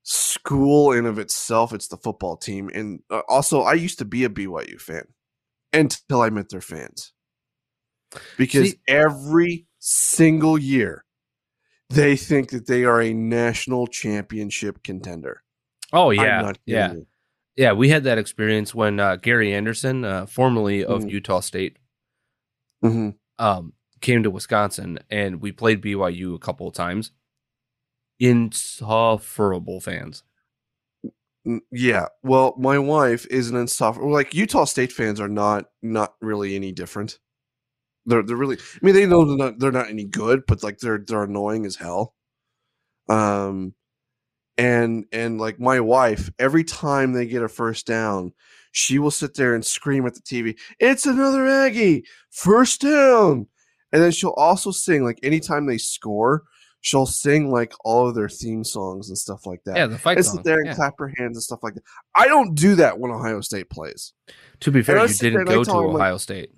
school 0.03 0.91
in 0.93 1.05
of 1.05 1.19
itself. 1.19 1.73
It's 1.73 1.87
the 1.87 1.97
football 1.97 2.37
team, 2.37 2.69
and 2.73 3.01
uh, 3.09 3.21
also 3.27 3.61
I 3.61 3.73
used 3.73 3.99
to 3.99 4.05
be 4.05 4.23
a 4.23 4.29
BYU 4.29 4.79
fan 4.79 5.03
until 5.73 6.21
I 6.21 6.29
met 6.29 6.49
their 6.49 6.61
fans 6.61 7.13
because 8.37 8.71
See- 8.71 8.79
every 8.87 9.67
single 9.79 10.57
year 10.57 11.03
they 11.89 12.15
think 12.15 12.49
that 12.51 12.67
they 12.67 12.83
are 12.85 13.01
a 13.01 13.13
national 13.13 13.87
championship 13.87 14.83
contender. 14.83 15.43
Oh 15.93 16.11
yeah, 16.11 16.51
yeah, 16.65 16.93
you. 16.93 17.07
yeah. 17.55 17.71
We 17.73 17.89
had 17.89 18.03
that 18.05 18.17
experience 18.17 18.75
when 18.75 18.99
uh, 18.99 19.15
Gary 19.17 19.53
Anderson, 19.53 20.03
uh, 20.05 20.25
formerly 20.25 20.83
of 20.85 21.03
Mhm. 21.03 21.09
Utah 21.11 21.39
State, 21.39 21.77
Mhm. 22.83 23.15
um, 23.39 23.73
came 24.01 24.23
to 24.23 24.31
Wisconsin, 24.31 24.99
and 25.09 25.41
we 25.41 25.51
played 25.51 25.81
BYU 25.81 26.35
a 26.35 26.39
couple 26.39 26.67
of 26.67 26.73
times. 26.73 27.11
Insufferable 28.19 29.79
fans. 29.79 30.23
Yeah. 31.71 32.07
Well, 32.23 32.55
my 32.57 32.77
wife 32.77 33.25
is 33.29 33.49
an 33.49 33.57
insufferable. 33.57 34.11
Like 34.11 34.33
Utah 34.33 34.65
State 34.65 34.91
fans 34.91 35.19
are 35.21 35.29
not 35.29 35.65
not 35.81 36.15
really 36.21 36.55
any 36.55 36.71
different. 36.71 37.19
They're 38.05 38.23
they're 38.23 38.35
really. 38.35 38.57
I 38.57 38.85
mean, 38.85 38.95
they 38.95 39.05
know 39.05 39.25
they're 39.25 39.37
not 39.37 39.59
they're 39.59 39.71
not 39.71 39.89
any 39.89 40.05
good, 40.05 40.43
but 40.47 40.63
like 40.63 40.79
they're 40.79 41.03
they're 41.05 41.23
annoying 41.23 41.65
as 41.65 41.75
hell. 41.75 42.15
Um, 43.09 43.73
and 44.57 45.05
and 45.11 45.39
like 45.39 45.59
my 45.59 45.79
wife, 45.79 46.29
every 46.39 46.63
time 46.63 47.13
they 47.13 47.27
get 47.27 47.43
a 47.43 47.49
first 47.49 47.85
down, 47.85 48.33
she 48.71 48.99
will 48.99 49.11
sit 49.11 49.35
there 49.35 49.55
and 49.55 49.65
scream 49.65 50.05
at 50.05 50.15
the 50.15 50.21
TV. 50.21 50.57
It's 50.79 51.05
another 51.05 51.47
Aggie 51.47 52.05
first 52.31 52.81
down, 52.81 53.47
and 53.97 54.03
then 54.03 54.11
she'll 54.11 54.29
also 54.37 54.69
sing 54.69 55.03
like 55.03 55.17
anytime 55.23 55.65
they 55.65 55.79
score. 55.79 56.43
She'll 56.81 57.07
sing 57.07 57.51
like 57.51 57.73
all 57.83 58.07
of 58.07 58.13
their 58.13 58.29
theme 58.29 58.63
songs 58.63 59.09
and 59.09 59.17
stuff 59.17 59.47
like 59.47 59.63
that 59.65 59.75
Yeah, 59.75 59.87
the 59.87 59.97
fight 59.97 60.17
and 60.17 60.25
song. 60.25 60.35
sit 60.35 60.43
there 60.45 60.57
and 60.59 60.67
yeah. 60.67 60.75
clap 60.75 60.93
her 60.99 61.11
hands 61.17 61.35
and 61.35 61.41
stuff 61.43 61.63
like 61.63 61.73
that. 61.73 61.83
I 62.13 62.27
don't 62.27 62.53
do 62.53 62.75
that 62.75 62.99
when 62.99 63.09
Ohio 63.11 63.41
State 63.41 63.69
plays. 63.71 64.13
To 64.59 64.71
be 64.71 64.83
fair, 64.83 65.01
you 65.01 65.07
didn't 65.13 65.45
go 65.45 65.63
to 65.63 65.71
him, 65.71 65.77
like, 65.87 65.95
Ohio 65.95 66.17
State. 66.17 66.51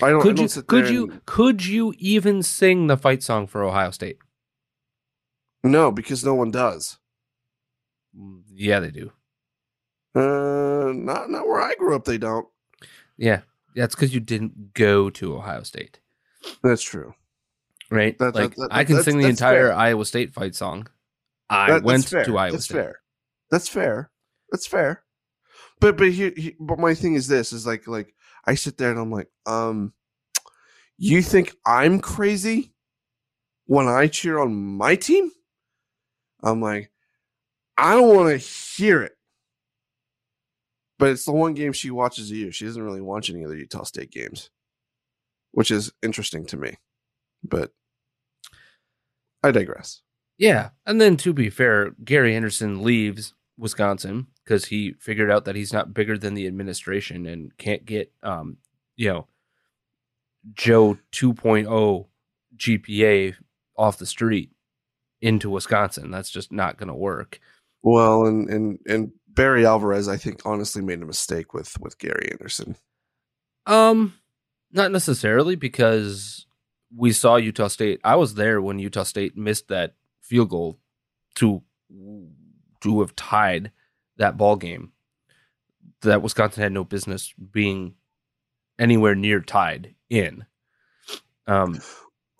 I 0.00 0.10
don't. 0.10 0.20
I 0.20 0.22
Could 0.22 0.36
don't 0.36 0.56
you? 0.56 0.62
Could 0.62 0.88
you? 0.88 1.10
and- 1.10 1.26
Could 1.26 1.66
you 1.66 1.92
even 1.98 2.42
sing 2.44 2.86
the 2.86 2.96
fight 2.96 3.22
song 3.24 3.48
for 3.48 3.64
Ohio 3.64 3.90
State? 3.90 4.18
no, 5.64 5.90
because 5.90 6.24
no 6.24 6.34
one 6.34 6.50
does. 6.52 6.98
Mm, 8.16 8.42
Yeah, 8.54 8.78
they 8.80 8.90
do. 8.92 9.10
Uh, 10.14 10.92
not 10.94 11.30
not 11.30 11.46
where 11.46 11.60
I 11.60 11.74
grew 11.74 11.96
up. 11.96 12.04
They 12.04 12.18
don't. 12.18 12.46
Yeah, 13.16 13.40
that's 13.74 13.94
because 13.94 14.12
you 14.14 14.20
didn't 14.20 14.74
go 14.74 15.10
to 15.10 15.36
Ohio 15.36 15.62
State, 15.62 16.00
That's 16.62 16.82
true. 16.82 17.14
right? 17.90 18.16
That- 18.18 18.34
that- 18.34 18.40
like 18.40 18.54
that- 18.56 18.68
I 18.70 18.84
can 18.84 19.02
sing 19.02 19.18
the 19.18 19.26
entire 19.28 19.68
fair. 19.68 19.74
Iowa 19.76 20.04
State 20.04 20.32
fight 20.34 20.54
song. 20.54 20.88
I 21.50 21.72
That- 21.72 21.82
went 21.82 22.04
fair. 22.06 22.24
to 22.24 22.36
Iowa 22.38 22.52
That's 22.52 22.64
State. 22.64 22.74
fair. 22.74 23.00
That's 23.50 23.68
fair. 23.68 24.10
That's 24.50 24.66
fair. 24.66 25.04
But 25.80 25.96
but 25.96 26.10
here, 26.12 26.32
he- 26.36 26.56
but 26.60 26.78
my 26.78 26.94
thing 26.94 27.14
is 27.14 27.26
this: 27.26 27.52
is 27.52 27.66
like 27.66 27.86
like 27.86 28.14
I 28.46 28.54
sit 28.54 28.76
there 28.78 28.90
and 28.90 28.98
I'm 29.00 29.10
like, 29.10 29.28
um, 29.46 29.92
you 30.96 31.22
think 31.22 31.54
I'm 31.66 32.00
crazy 32.00 32.72
when 33.66 33.88
I 33.88 34.06
cheer 34.08 34.38
on 34.38 34.54
my 34.76 34.94
team? 34.96 35.30
I'm 36.42 36.60
like, 36.60 36.90
I 37.78 37.94
don't 37.94 38.14
want 38.14 38.28
to 38.30 38.36
hear 38.38 39.02
it. 39.02 39.16
But 41.02 41.10
it's 41.10 41.24
the 41.24 41.32
one 41.32 41.54
game 41.54 41.72
she 41.72 41.90
watches 41.90 42.30
a 42.30 42.36
year. 42.36 42.52
She 42.52 42.64
doesn't 42.64 42.80
really 42.80 43.00
watch 43.00 43.28
any 43.28 43.44
other 43.44 43.56
Utah 43.56 43.82
State 43.82 44.12
games, 44.12 44.50
which 45.50 45.72
is 45.72 45.90
interesting 46.00 46.46
to 46.46 46.56
me. 46.56 46.76
But 47.42 47.72
I 49.42 49.50
digress. 49.50 50.02
Yeah, 50.38 50.70
and 50.86 51.00
then 51.00 51.16
to 51.16 51.32
be 51.32 51.50
fair, 51.50 51.90
Gary 52.04 52.36
Anderson 52.36 52.84
leaves 52.84 53.34
Wisconsin 53.58 54.28
because 54.44 54.66
he 54.66 54.92
figured 55.00 55.28
out 55.28 55.44
that 55.46 55.56
he's 55.56 55.72
not 55.72 55.92
bigger 55.92 56.16
than 56.16 56.34
the 56.34 56.46
administration 56.46 57.26
and 57.26 57.58
can't 57.58 57.84
get, 57.84 58.12
um, 58.22 58.58
you 58.94 59.12
know, 59.12 59.26
Joe 60.52 60.98
2.0 61.10 62.06
GPA 62.56 63.34
off 63.76 63.98
the 63.98 64.06
street 64.06 64.52
into 65.20 65.50
Wisconsin. 65.50 66.12
That's 66.12 66.30
just 66.30 66.52
not 66.52 66.76
going 66.76 66.90
to 66.90 66.94
work. 66.94 67.40
Well, 67.82 68.26
and 68.26 68.48
and 68.48 68.78
and 68.86 69.12
Barry 69.34 69.64
Alvarez, 69.66 70.08
I 70.08 70.16
think, 70.16 70.42
honestly 70.44 70.82
made 70.82 71.02
a 71.02 71.06
mistake 71.06 71.54
with 71.54 71.76
with 71.80 71.98
Gary 71.98 72.28
Anderson. 72.32 72.76
Um, 73.66 74.14
not 74.72 74.90
necessarily 74.92 75.54
because 75.56 76.46
we 76.94 77.12
saw 77.12 77.36
Utah 77.36 77.68
State. 77.68 78.00
I 78.04 78.16
was 78.16 78.34
there 78.34 78.60
when 78.60 78.78
Utah 78.78 79.04
State 79.04 79.36
missed 79.36 79.68
that 79.68 79.94
field 80.20 80.50
goal 80.50 80.78
to 81.36 81.62
to 82.80 83.00
have 83.00 83.14
tied 83.16 83.70
that 84.16 84.36
ball 84.36 84.56
game. 84.56 84.92
That 86.02 86.22
Wisconsin 86.22 86.62
had 86.62 86.72
no 86.72 86.84
business 86.84 87.32
being 87.52 87.94
anywhere 88.78 89.14
near 89.14 89.40
tied 89.40 89.94
in. 90.10 90.44
Um, 91.46 91.80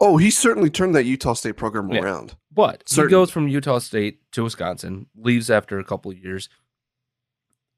Oh, 0.04 0.16
he 0.16 0.32
certainly 0.32 0.68
turned 0.68 0.96
that 0.96 1.04
Utah 1.04 1.34
State 1.34 1.56
program 1.56 1.88
Yeah. 1.92 2.00
around. 2.00 2.34
but 2.50 2.88
Certain. 2.88 3.08
he 3.08 3.11
goes 3.12 3.30
from 3.30 3.46
Utah 3.46 3.78
State 3.78 4.20
to 4.32 4.42
Wisconsin, 4.42 5.06
leaves 5.14 5.49
after 5.49 5.78
a 5.78 5.84
couple 5.84 6.11
of 6.11 6.18
years. 6.18 6.49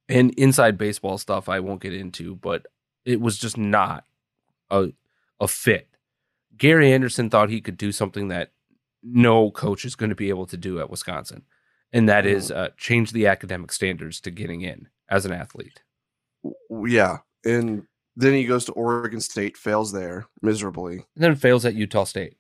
And 0.09 0.33
inside 0.35 0.77
baseball 0.77 1.17
stuff 1.19 1.49
I 1.49 1.61
won't 1.61 1.81
get 1.83 1.95
into, 1.95 2.37
but 2.37 2.67
it 3.05 3.21
was 3.21 3.39
just 3.39 3.57
not 3.57 4.05
a 4.71 4.89
a 5.41 5.49
fit. 5.49 5.89
Gary 6.57 6.93
Anderson 6.93 7.31
thought 7.31 7.51
he 7.51 7.61
could 7.61 7.77
do 7.77 7.91
something 7.91 8.29
that 8.29 8.53
no 9.03 9.51
coach 9.51 9.85
is 9.85 9.97
going 9.97 10.11
to 10.11 10.17
be 10.17 10.29
able 10.29 10.47
to 10.47 10.57
do 10.57 10.79
at 10.81 10.91
Wisconsin, 10.91 11.43
and 11.93 12.09
that 12.09 12.27
is 12.27 12.51
uh, 12.51 12.69
change 12.77 13.13
the 13.13 13.27
academic 13.27 13.73
standards 13.73 14.21
to 14.21 14.31
getting 14.31 14.61
in 14.61 14.89
as 15.09 15.27
an 15.27 15.33
athlete. 15.33 15.83
Yeah, 16.71 17.19
and 17.45 17.85
then 18.17 18.35
he 18.35 18.45
goes 18.45 18.65
to 18.67 18.73
Oregon 18.73 19.21
State, 19.21 19.57
fails 19.57 19.93
there 19.93 20.27
miserably 20.43 20.97
And 21.15 21.25
then 21.25 21.35
fails 21.35 21.65
at 21.65 21.75
Utah 21.75 22.05
State. 22.05 22.37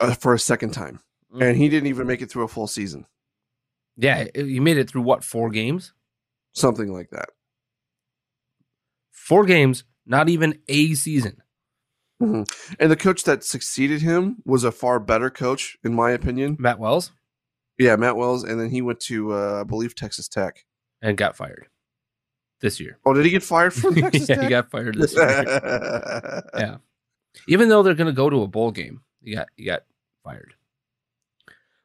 uh, 0.00 0.14
for 0.14 0.34
a 0.34 0.38
second 0.38 0.70
time, 0.70 1.00
and 1.40 1.56
he 1.56 1.68
didn't 1.68 1.88
even 1.88 2.06
make 2.06 2.22
it 2.22 2.30
through 2.30 2.44
a 2.44 2.48
full 2.48 2.66
season, 2.68 3.06
Yeah, 3.96 4.26
he 4.34 4.60
made 4.60 4.78
it 4.78 4.88
through 4.88 5.02
what 5.02 5.24
four 5.24 5.50
games? 5.50 5.92
Something 6.54 6.92
like 6.92 7.10
that. 7.10 7.28
Four 9.10 9.44
games, 9.44 9.84
not 10.06 10.28
even 10.28 10.58
a 10.68 10.94
season. 10.94 11.42
And 12.20 12.46
the 12.90 12.96
coach 12.96 13.24
that 13.24 13.44
succeeded 13.44 14.00
him 14.00 14.36
was 14.46 14.64
a 14.64 14.72
far 14.72 14.98
better 14.98 15.28
coach, 15.28 15.76
in 15.84 15.92
my 15.94 16.10
opinion. 16.12 16.56
Matt 16.58 16.78
Wells 16.78 17.12
Yeah, 17.78 17.96
Matt 17.96 18.16
Wells, 18.16 18.44
and 18.44 18.58
then 18.58 18.70
he 18.70 18.80
went 18.80 19.00
to, 19.00 19.34
uh, 19.34 19.60
I 19.60 19.64
believe, 19.64 19.94
Texas 19.94 20.26
Tech. 20.26 20.64
and 21.02 21.18
got 21.18 21.36
fired 21.36 21.66
this 22.60 22.80
year. 22.80 22.98
Oh, 23.04 23.12
did 23.12 23.26
he 23.26 23.30
get 23.30 23.42
fired 23.42 23.74
from 23.74 23.94
Texas 24.00 24.28
yeah, 24.28 24.34
Tech? 24.36 24.44
he 24.44 24.48
got 24.48 24.70
fired 24.70 24.94
this 24.94 25.12
year. 25.14 26.44
yeah, 26.56 26.76
even 27.46 27.68
though 27.68 27.82
they're 27.82 27.94
going 27.94 28.06
to 28.06 28.12
go 28.16 28.30
to 28.30 28.42
a 28.42 28.48
bowl 28.48 28.70
game, 28.70 29.02
he 29.20 29.34
got 29.34 29.48
he 29.56 29.64
got 29.64 29.82
fired. 30.22 30.54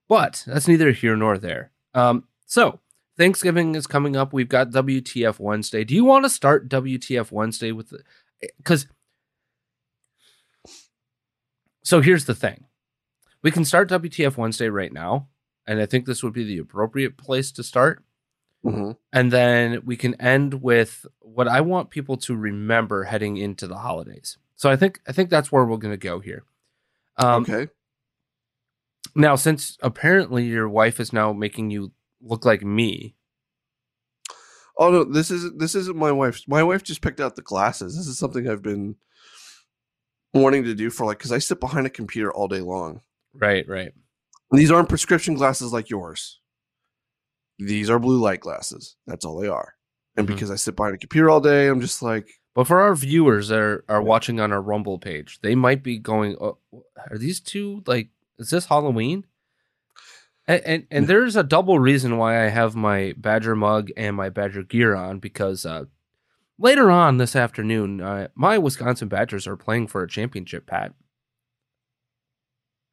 But 0.08 0.44
that's 0.48 0.68
neither 0.70 0.92
here 0.92 1.18
nor 1.18 1.38
there. 1.38 1.72
Um, 1.94 2.24
so 2.46 2.80
Thanksgiving 3.20 3.76
is 3.76 3.86
coming 3.86 4.16
up. 4.16 4.32
We've 4.32 4.48
got 4.48 4.70
WTF 4.72 5.40
Wednesday. 5.40 5.84
Do 5.84 5.94
you 5.94 6.06
want 6.06 6.24
to 6.24 6.30
start 6.30 6.70
WTF 6.70 7.34
Wednesday 7.34 7.74
with 7.74 7.90
the 7.90 8.00
because? 8.56 8.88
So 11.84 12.00
here's 12.00 12.24
the 12.24 12.34
thing. 12.34 12.64
We 13.44 13.52
can 13.52 13.66
start 13.66 13.90
WTF 13.90 14.38
Wednesday 14.38 14.70
right 14.70 14.94
now, 14.94 15.28
and 15.68 15.82
I 15.82 15.86
think 15.86 16.06
this 16.06 16.24
would 16.24 16.32
be 16.32 16.46
the 16.46 16.60
appropriate 16.60 17.18
place 17.18 17.52
to 17.52 17.64
start. 17.64 18.02
Mhm. 18.64 18.96
And 19.12 19.34
then 19.34 19.82
we 19.84 19.98
can 19.98 20.16
end 20.16 20.62
with 20.62 21.06
what 21.20 21.50
I 21.50 21.60
want 21.60 21.90
people 21.90 22.16
to 22.18 22.38
remember 22.38 23.04
heading 23.04 23.36
into 23.36 23.68
the 23.68 23.80
holidays. 23.80 24.38
So 24.56 24.70
I 24.70 24.78
think 24.78 25.02
I 25.06 25.12
think 25.12 25.30
that's 25.30 25.52
where 25.52 25.66
we're 25.66 25.76
going 25.76 25.94
to 25.94 25.98
go 25.98 26.20
here. 26.22 26.44
Um, 27.18 27.44
okay. 27.44 27.68
Now, 29.14 29.36
since 29.36 29.78
apparently 29.82 30.46
your 30.46 30.70
wife 30.70 31.02
is 31.02 31.12
now 31.12 31.34
making 31.34 31.70
you 31.70 31.92
look 32.22 32.46
like 32.46 32.64
me, 32.64 33.16
Oh 34.82 34.92
no, 34.92 35.04
this 35.04 35.30
isn't 35.30 35.60
this 35.60 35.76
isn't 35.76 35.98
my 35.98 36.12
wife's. 36.12 36.48
My 36.48 36.64
wife 36.64 36.84
just 36.84 37.02
picked 37.02 37.20
out 37.20 37.36
the 37.36 37.42
glasses. 37.42 37.98
This 37.98 38.08
is 38.08 38.18
something 38.18 38.48
I've 38.50 38.62
been 38.62 38.96
wanting 40.34 40.64
to 40.64 40.74
do 40.74 40.90
for 40.90 41.06
like 41.06 41.18
because 41.18 41.34
I 41.34 41.40
sit 41.40 41.60
behind 41.60 41.86
a 41.86 41.90
computer 41.90 42.32
all 42.32 42.48
day 42.48 42.62
long. 42.62 43.02
right, 43.34 43.68
right, 43.68 43.92
These 44.52 44.72
aren't 44.72 44.88
prescription 44.90 45.34
glasses 45.36 45.74
like 45.74 45.90
yours. 45.90 46.40
These 47.60 47.90
are 47.90 48.00
blue 48.00 48.20
light 48.22 48.40
glasses. 48.40 48.96
That's 49.06 49.26
all 49.26 49.38
they 49.40 49.50
are. 49.50 49.76
And 50.16 50.26
Mhm. 50.28 50.32
because 50.34 50.50
I 50.50 50.56
sit 50.56 50.76
behind 50.78 50.96
a 50.96 50.98
computer 50.98 51.30
all 51.30 51.42
day, 51.42 51.68
I'm 51.68 51.82
just 51.82 52.02
like, 52.02 52.28
but 52.56 52.66
for 52.66 52.80
our 52.80 52.96
viewers 52.96 53.50
that 53.50 53.60
are 53.60 53.84
are 53.90 54.02
watching 54.02 54.40
on 54.40 54.54
our 54.54 54.62
Rumble 54.62 54.98
page, 54.98 55.40
they 55.42 55.56
might 55.56 55.84
be 55.84 55.98
going, 56.00 56.38
oh, 56.40 56.58
"Are 57.12 57.18
these 57.18 57.40
two 57.42 57.84
like? 57.86 58.10
Is 58.38 58.50
this 58.50 58.68
Halloween?" 58.68 59.26
And, 60.50 60.62
and 60.66 60.88
and 60.90 61.08
there's 61.08 61.36
a 61.36 61.44
double 61.44 61.78
reason 61.78 62.18
why 62.18 62.44
I 62.44 62.50
have 62.50 62.76
my 62.76 63.14
Badger 63.16 63.56
mug 63.56 63.92
and 63.96 64.16
my 64.16 64.30
Badger 64.30 64.64
gear 64.64 64.96
on 64.96 65.20
because 65.20 65.64
uh, 65.64 65.86
later 66.58 66.90
on 66.90 67.18
this 67.18 67.36
afternoon, 67.36 68.02
uh, 68.02 68.30
my 68.34 68.58
Wisconsin 68.58 69.10
Badgers 69.10 69.46
are 69.46 69.56
playing 69.56 69.88
for 69.88 70.02
a 70.02 70.10
championship. 70.10 70.66
Pat, 70.66 70.96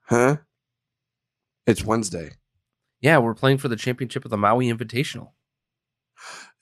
huh? 0.03 0.37
It's 1.66 1.83
Wednesday. 1.83 2.33
yeah, 3.01 3.16
we're 3.16 3.33
playing 3.35 3.57
for 3.57 3.69
the 3.69 3.77
championship 3.77 4.27
of 4.27 4.31
the 4.31 4.37
Maui 4.37 4.71
Invitational. 4.71 5.31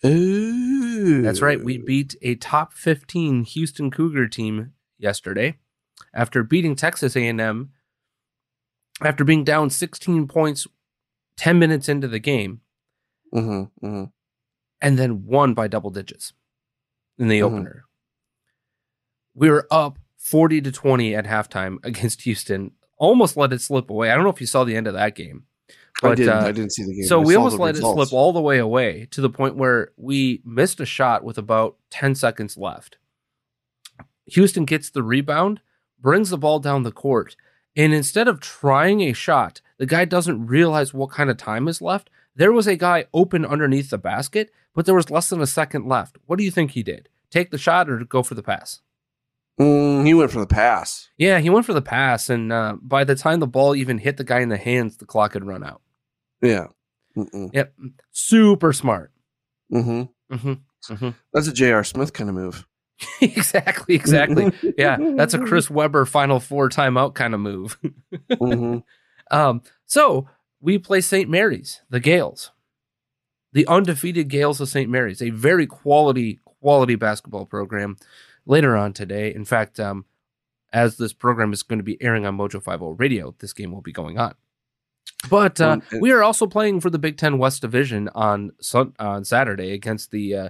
Ooh. 0.07 1.23
That's 1.23 1.43
right. 1.43 1.63
We 1.63 1.77
beat 1.77 2.15
a 2.23 2.37
top 2.37 2.73
15 2.73 3.43
Houston 3.45 3.91
Cougar 3.91 4.29
team 4.29 4.73
yesterday 4.99 5.59
after 6.15 6.45
beating 6.45 6.77
Texas 6.77 7.17
A&M 7.17 7.71
after 9.03 9.25
being 9.25 9.43
down 9.45 9.71
16 9.71 10.29
points 10.29 10.67
10 11.37 11.59
minutes 11.59 11.89
into 11.89 12.09
the 12.09 12.19
game 12.19 12.61
hmm 13.33 13.65
hmm 13.81 14.05
and 14.81 14.99
then 14.99 15.25
won 15.27 15.55
by 15.55 15.67
double 15.67 15.91
digits 15.91 16.33
in 17.19 17.29
the 17.29 17.41
Mhm. 17.41 17.45
opener. 17.45 17.85
We 19.35 19.51
were 19.51 19.67
up 19.71 19.99
40 20.19 20.61
to 20.63 20.71
20 20.73 21.15
at 21.15 21.25
halftime 21.25 21.79
against 21.85 22.23
Houston. 22.23 22.73
Almost 22.99 23.37
let 23.37 23.53
it 23.53 23.61
slip 23.61 23.91
away. 23.91 24.11
I 24.11 24.15
don't 24.15 24.25
know 24.25 24.31
if 24.31 24.41
you 24.41 24.47
saw 24.47 24.65
the 24.65 24.77
end 24.77 24.87
of 24.87 24.95
that 24.95 25.15
game. 25.17 25.47
I 26.03 26.15
didn't. 26.15 26.35
uh, 26.35 26.47
I 26.47 26.53
didn't 26.53 26.73
see 26.73 26.83
the 26.85 26.95
game. 26.95 27.05
So 27.05 27.21
I 27.21 27.25
we 27.25 27.35
almost 27.35 27.59
let 27.59 27.77
it 27.77 27.81
slip 27.81 28.13
all 28.13 28.33
the 28.33 28.41
way 28.41 28.59
away 28.59 29.07
to 29.13 29.21
the 29.21 29.31
point 29.31 29.57
where 29.57 29.93
we 29.97 30.43
missed 30.45 30.81
a 30.81 30.87
shot 30.87 31.25
with 31.25 31.39
about 31.39 31.77
10 31.91 32.15
seconds 32.15 32.57
left. 32.57 32.99
Houston 34.27 34.65
gets 34.65 34.91
the 34.91 35.03
rebound, 35.03 35.61
brings 35.99 36.31
the 36.31 36.39
ball 36.39 36.59
down 36.61 36.83
the 36.83 36.93
court, 36.93 37.37
and 37.77 37.93
instead 37.95 38.29
of 38.29 38.41
trying 38.41 39.01
a 39.03 39.13
shot, 39.13 39.61
the 39.79 39.87
guy 39.87 40.05
doesn't 40.05 40.47
realize 40.47 40.95
what 40.95 41.11
kind 41.11 41.31
of 41.31 41.37
time 41.37 41.69
is 41.69 41.83
left. 41.83 42.11
There 42.37 42.53
was 42.53 42.67
a 42.67 42.77
guy 42.77 43.07
open 43.13 43.45
underneath 43.45 43.91
the 43.91 43.99
basket, 43.99 44.51
but 44.75 44.87
there 44.87 44.95
was 44.95 45.11
less 45.11 45.29
than 45.29 45.41
a 45.41 45.47
second 45.47 45.87
left. 45.87 46.17
What 46.27 46.39
do 46.39 46.45
you 46.45 46.51
think 46.51 46.73
he 46.73 46.83
did? 46.83 47.09
Take 47.31 47.51
the 47.51 47.59
shot 47.59 47.89
or 47.89 48.05
go 48.05 48.23
for 48.23 48.35
the 48.35 48.43
pass? 48.43 48.81
Mm, 49.61 50.05
he 50.05 50.15
went 50.15 50.33
for 50.33 50.41
the 50.41 50.47
pass. 50.47 51.11
Yeah, 51.17 51.39
he 51.39 51.49
went 51.51 51.65
for 51.67 51.75
the 51.75 51.83
pass, 51.83 52.29
and 52.29 52.53
uh, 52.53 52.77
by 52.83 53.05
the 53.05 53.15
time 53.15 53.39
the 53.41 53.47
ball 53.47 53.77
even 53.77 53.99
hit 53.99 54.17
the 54.17 54.25
guy 54.25 54.41
in 54.41 54.49
the 54.49 54.57
hands, 54.57 54.97
the 54.97 55.07
clock 55.07 55.35
had 55.35 55.45
run 55.45 55.63
out. 55.63 55.81
Yeah. 56.43 56.69
Mm-mm. 57.17 57.51
Yep, 57.53 57.75
super 58.11 58.73
smart. 58.73 59.13
hmm 59.71 60.03
hmm 60.31 60.55
That's 61.33 61.47
a 61.47 61.53
J.R. 61.53 61.85
Smith 61.85 62.13
kind 62.13 62.29
of 62.29 62.35
move. 62.35 62.67
exactly, 63.21 63.95
exactly. 63.95 64.53
Yeah, 64.77 64.97
that's 65.17 65.35
a 65.35 65.39
Chris 65.47 65.71
Webber 65.71 66.05
Final 66.05 66.41
Four 66.41 66.69
timeout 66.69 67.15
kind 67.15 67.35
of 67.35 67.41
move. 67.41 67.79
Um, 69.31 69.63
so 69.87 70.29
we 70.61 70.79
play 70.79 71.01
St. 71.01 71.29
Mary's, 71.29 71.83
the 71.91 72.01
Gaels, 72.01 72.51
the 73.53 73.67
undefeated 73.67 74.29
Gaels 74.29 74.61
of 74.61 74.69
St. 74.69 74.91
Mary's, 74.91 75.23
a 75.23 75.31
very 75.31 75.67
quality, 75.67 76.41
quality 76.45 76.95
basketball 76.97 77.47
program. 77.47 77.97
Later 78.47 78.77
on 78.77 78.93
today, 78.93 79.35
in 79.35 79.45
fact, 79.45 79.81
um, 79.81 80.05
as 80.73 80.97
this 80.97 81.13
program 81.15 81.53
is 81.53 81.63
going 81.63 81.79
to 81.79 81.85
be 81.85 82.03
airing 82.03 82.27
on 82.27 82.37
Mojo 82.37 82.63
50 82.63 82.97
Radio, 82.99 83.35
this 83.39 83.53
game 83.55 83.73
will 83.73 83.81
be 83.81 83.93
going 83.93 84.19
on. 84.19 84.35
But 85.31 85.61
uh, 85.61 85.79
Um, 85.93 86.01
we 86.01 86.11
are 86.13 86.23
also 86.23 86.47
playing 86.47 86.81
for 86.81 86.91
the 86.91 86.99
Big 86.99 87.17
Ten 87.17 87.39
West 87.39 87.63
Division 87.63 88.11
on 88.15 88.53
Sun- 88.61 88.95
on 88.99 89.25
Saturday 89.25 89.73
against 89.73 90.11
the 90.11 90.35
uh, 90.35 90.49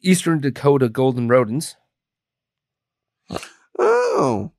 Eastern 0.00 0.40
Dakota 0.40 0.88
Golden 0.88 1.26
Rodents. 1.28 1.74
Oh. 3.78 4.52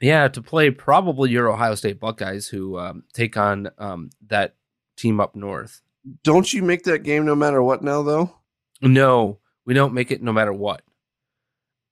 Yeah, 0.00 0.28
to 0.28 0.40
play 0.42 0.70
probably 0.70 1.30
your 1.30 1.48
Ohio 1.50 1.74
State 1.74 2.00
Buckeyes, 2.00 2.48
who 2.48 2.78
um, 2.78 3.04
take 3.12 3.36
on 3.36 3.70
um, 3.78 4.10
that 4.28 4.54
team 4.96 5.20
up 5.20 5.36
north. 5.36 5.82
Don't 6.24 6.52
you 6.52 6.62
make 6.62 6.84
that 6.84 7.00
game 7.02 7.26
no 7.26 7.34
matter 7.34 7.62
what 7.62 7.82
now, 7.82 8.02
though? 8.02 8.34
No, 8.80 9.38
we 9.66 9.74
don't 9.74 9.92
make 9.92 10.10
it 10.10 10.22
no 10.22 10.32
matter 10.32 10.52
what. 10.52 10.82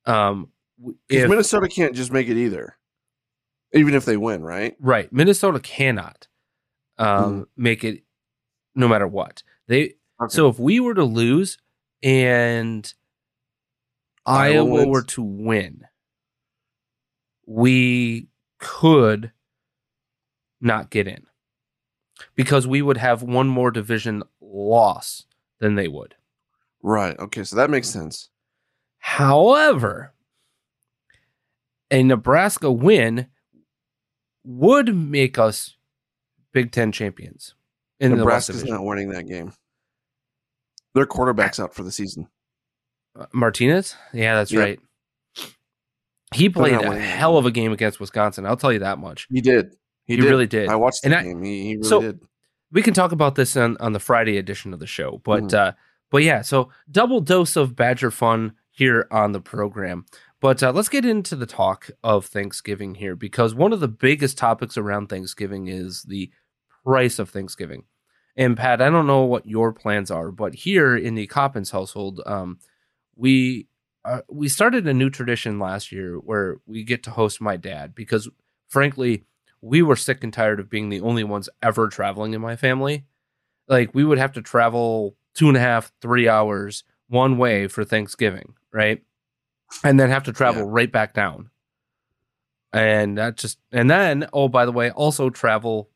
Um, 0.06 0.48
if 1.08 1.28
Minnesota 1.28 1.68
can't 1.68 1.94
just 1.94 2.10
make 2.12 2.28
it 2.28 2.36
either. 2.38 2.76
Even 3.74 3.94
if 3.94 4.06
they 4.06 4.16
win, 4.16 4.42
right? 4.42 4.74
Right. 4.80 5.12
Minnesota 5.12 5.60
cannot 5.60 6.26
um, 6.96 7.46
make 7.56 7.84
it 7.84 8.04
no 8.74 8.88
matter 8.88 9.06
what. 9.06 9.42
They 9.66 9.94
Okay. 10.20 10.34
so 10.34 10.48
if 10.48 10.58
we 10.58 10.80
were 10.80 10.94
to 10.94 11.04
lose 11.04 11.58
and 12.02 12.92
Iowa 14.26 14.64
Iowa, 14.64 14.86
were 14.88 15.02
to 15.02 15.22
win, 15.22 15.86
we 17.48 18.28
could 18.58 19.32
not 20.60 20.90
get 20.90 21.08
in 21.08 21.24
because 22.34 22.66
we 22.66 22.82
would 22.82 22.98
have 22.98 23.22
one 23.22 23.48
more 23.48 23.70
division 23.70 24.22
loss 24.38 25.24
than 25.58 25.74
they 25.74 25.88
would. 25.88 26.14
Right. 26.82 27.18
Okay. 27.18 27.44
So 27.44 27.56
that 27.56 27.70
makes 27.70 27.88
sense. 27.88 28.28
However, 28.98 30.12
a 31.90 32.02
Nebraska 32.02 32.70
win 32.70 33.28
would 34.44 34.94
make 34.94 35.38
us 35.38 35.76
Big 36.52 36.70
Ten 36.70 36.92
champions 36.92 37.54
in 37.98 38.14
Nebraska's 38.14 38.64
not 38.64 38.84
winning 38.84 39.08
that 39.10 39.26
game. 39.26 39.54
Their 40.94 41.06
quarterback's 41.06 41.58
out 41.58 41.74
for 41.74 41.82
the 41.82 41.92
season. 41.92 42.28
Uh, 43.18 43.26
Martinez? 43.32 43.96
Yeah, 44.12 44.34
that's 44.34 44.54
right. 44.54 44.78
He 46.34 46.48
played 46.48 46.74
a 46.74 46.98
hell 46.98 47.36
of 47.38 47.46
a 47.46 47.50
game 47.50 47.72
against 47.72 48.00
Wisconsin. 48.00 48.44
I'll 48.46 48.56
tell 48.56 48.72
you 48.72 48.80
that 48.80 48.98
much. 48.98 49.26
He 49.30 49.40
did. 49.40 49.74
He, 50.04 50.16
did. 50.16 50.24
really 50.24 50.46
did. 50.46 50.68
I 50.68 50.76
watched 50.76 51.02
the 51.02 51.06
And 51.08 51.14
I- 51.14 51.22
game. 51.22 51.42
He, 51.42 51.62
he 51.62 51.76
really 51.76 51.88
so- 51.88 52.00
did. 52.00 52.20
we 52.72 52.82
can 52.82 52.94
talk 52.94 53.12
about 53.12 53.34
this 53.34 53.56
on, 53.56 53.76
on 53.78 53.92
the 53.92 54.00
Friday 54.00 54.36
edition 54.36 54.72
of 54.74 54.80
the 54.80 54.86
show. 54.86 55.20
But 55.24 55.44
Mhm. 55.44 55.54
uh 55.54 55.72
but 56.10 56.22
yeah, 56.22 56.40
so 56.40 56.70
double 56.90 57.20
dose 57.20 57.54
of 57.56 57.76
Badger 57.76 58.10
fun 58.10 58.54
here 58.70 59.06
on 59.10 59.32
the 59.32 59.40
program. 59.40 60.06
But 60.40 60.62
uh, 60.62 60.72
let's 60.72 60.88
get 60.88 61.04
into 61.04 61.36
the 61.36 61.44
talk 61.46 61.90
of 62.02 62.24
Thanksgiving 62.24 62.94
here 62.94 63.14
because 63.16 63.54
one 63.54 63.72
of 63.74 63.80
the 63.80 63.88
biggest 63.88 64.38
topics 64.38 64.78
around 64.78 65.08
Thanksgiving 65.08 65.66
is 65.66 66.04
the 66.04 66.30
price 66.84 67.18
of 67.18 67.28
Thanksgiving. 67.28 67.84
And 68.36 68.56
Pat, 68.56 68.80
I 68.80 68.88
don't 68.88 69.06
know 69.06 69.24
what 69.24 69.46
your 69.46 69.72
plans 69.72 70.10
are, 70.10 70.30
but 70.30 70.54
here 70.54 70.96
in 70.96 71.14
the 71.14 71.26
Coppins 71.26 71.72
household, 71.72 72.22
um, 72.24 72.58
we 73.16 73.66
uh, 74.08 74.22
we 74.28 74.48
started 74.48 74.86
a 74.86 74.94
new 74.94 75.10
tradition 75.10 75.58
last 75.58 75.92
year 75.92 76.16
where 76.16 76.56
we 76.66 76.82
get 76.82 77.02
to 77.04 77.10
host 77.10 77.40
my 77.40 77.56
dad 77.56 77.94
because, 77.94 78.28
frankly, 78.68 79.24
we 79.60 79.82
were 79.82 79.96
sick 79.96 80.22
and 80.24 80.32
tired 80.32 80.60
of 80.60 80.70
being 80.70 80.88
the 80.88 81.00
only 81.00 81.24
ones 81.24 81.48
ever 81.62 81.88
traveling 81.88 82.32
in 82.32 82.40
my 82.40 82.56
family. 82.56 83.04
Like 83.68 83.94
we 83.94 84.04
would 84.04 84.18
have 84.18 84.32
to 84.32 84.42
travel 84.42 85.16
two 85.34 85.48
and 85.48 85.56
a 85.56 85.60
half, 85.60 85.92
three 86.00 86.28
hours 86.28 86.84
one 87.08 87.38
way 87.38 87.66
for 87.68 87.84
Thanksgiving, 87.84 88.54
right? 88.72 89.02
And 89.84 89.98
then 90.00 90.10
have 90.10 90.24
to 90.24 90.32
travel 90.32 90.62
Yeah. 90.62 90.68
right 90.70 90.90
back 90.92 91.12
down. 91.14 91.50
And 92.72 93.16
that 93.18 93.36
just, 93.36 93.58
and 93.72 93.90
then, 93.90 94.28
oh, 94.32 94.48
by 94.48 94.64
the 94.66 94.72
way, 94.72 94.90
also 94.90 95.30
travel 95.30 95.90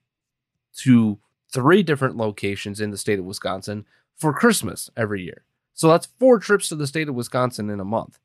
to 0.79 1.18
three 1.53 1.83
different 1.83 2.16
locations 2.16 2.81
in 2.81 2.90
the 2.90 2.96
state 2.98 3.18
of 3.18 3.25
Wisconsin 3.27 3.85
for 4.16 4.33
Christmas 4.33 4.90
every 4.96 5.22
year. 5.22 5.44
So 5.74 5.88
that's 5.88 6.08
four 6.18 6.38
trips 6.38 6.68
to 6.68 6.76
the 6.76 6.87
state 6.87 7.08
of 7.08 7.14
Wisconsin 7.14 7.70
in 7.70 7.80
a 7.80 7.85
month. 7.85 8.18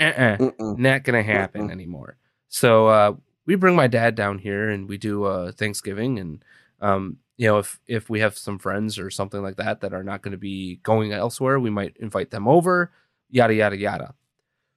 Uh-uh 0.00 0.36
Mm-mm. 0.38 0.78
not 0.78 1.04
gonna 1.04 1.22
happen 1.22 1.68
Mm-mm. 1.68 1.72
anymore. 1.72 2.16
So 2.48 2.88
uh, 2.88 3.14
we 3.46 3.54
bring 3.54 3.76
my 3.76 3.86
dad 3.86 4.14
down 4.14 4.38
here 4.38 4.68
and 4.68 4.88
we 4.88 4.98
do 4.98 5.24
uh, 5.24 5.52
Thanksgiving, 5.52 6.18
and 6.18 6.44
um, 6.80 7.18
you 7.36 7.46
know 7.46 7.58
if 7.58 7.80
if 7.86 8.10
we 8.10 8.20
have 8.20 8.36
some 8.36 8.58
friends 8.58 8.98
or 8.98 9.10
something 9.10 9.42
like 9.42 9.56
that 9.56 9.80
that 9.80 9.94
are 9.94 10.04
not 10.04 10.22
going 10.22 10.32
to 10.32 10.38
be 10.38 10.76
going 10.82 11.12
elsewhere, 11.12 11.58
we 11.58 11.70
might 11.70 11.96
invite 11.98 12.30
them 12.30 12.48
over. 12.48 12.90
Yada 13.30 13.54
yada 13.54 13.76
yada. 13.76 14.14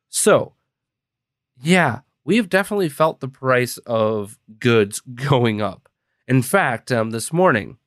So 0.09 0.53
yeah, 1.61 2.01
we 2.23 2.37
have 2.37 2.49
definitely 2.49 2.89
felt 2.89 3.19
the 3.19 3.27
price 3.27 3.77
of 3.79 4.37
goods 4.59 4.99
going 5.15 5.61
up. 5.61 5.89
In 6.27 6.41
fact, 6.41 6.91
um, 6.91 7.11
this 7.11 7.31
morning 7.33 7.77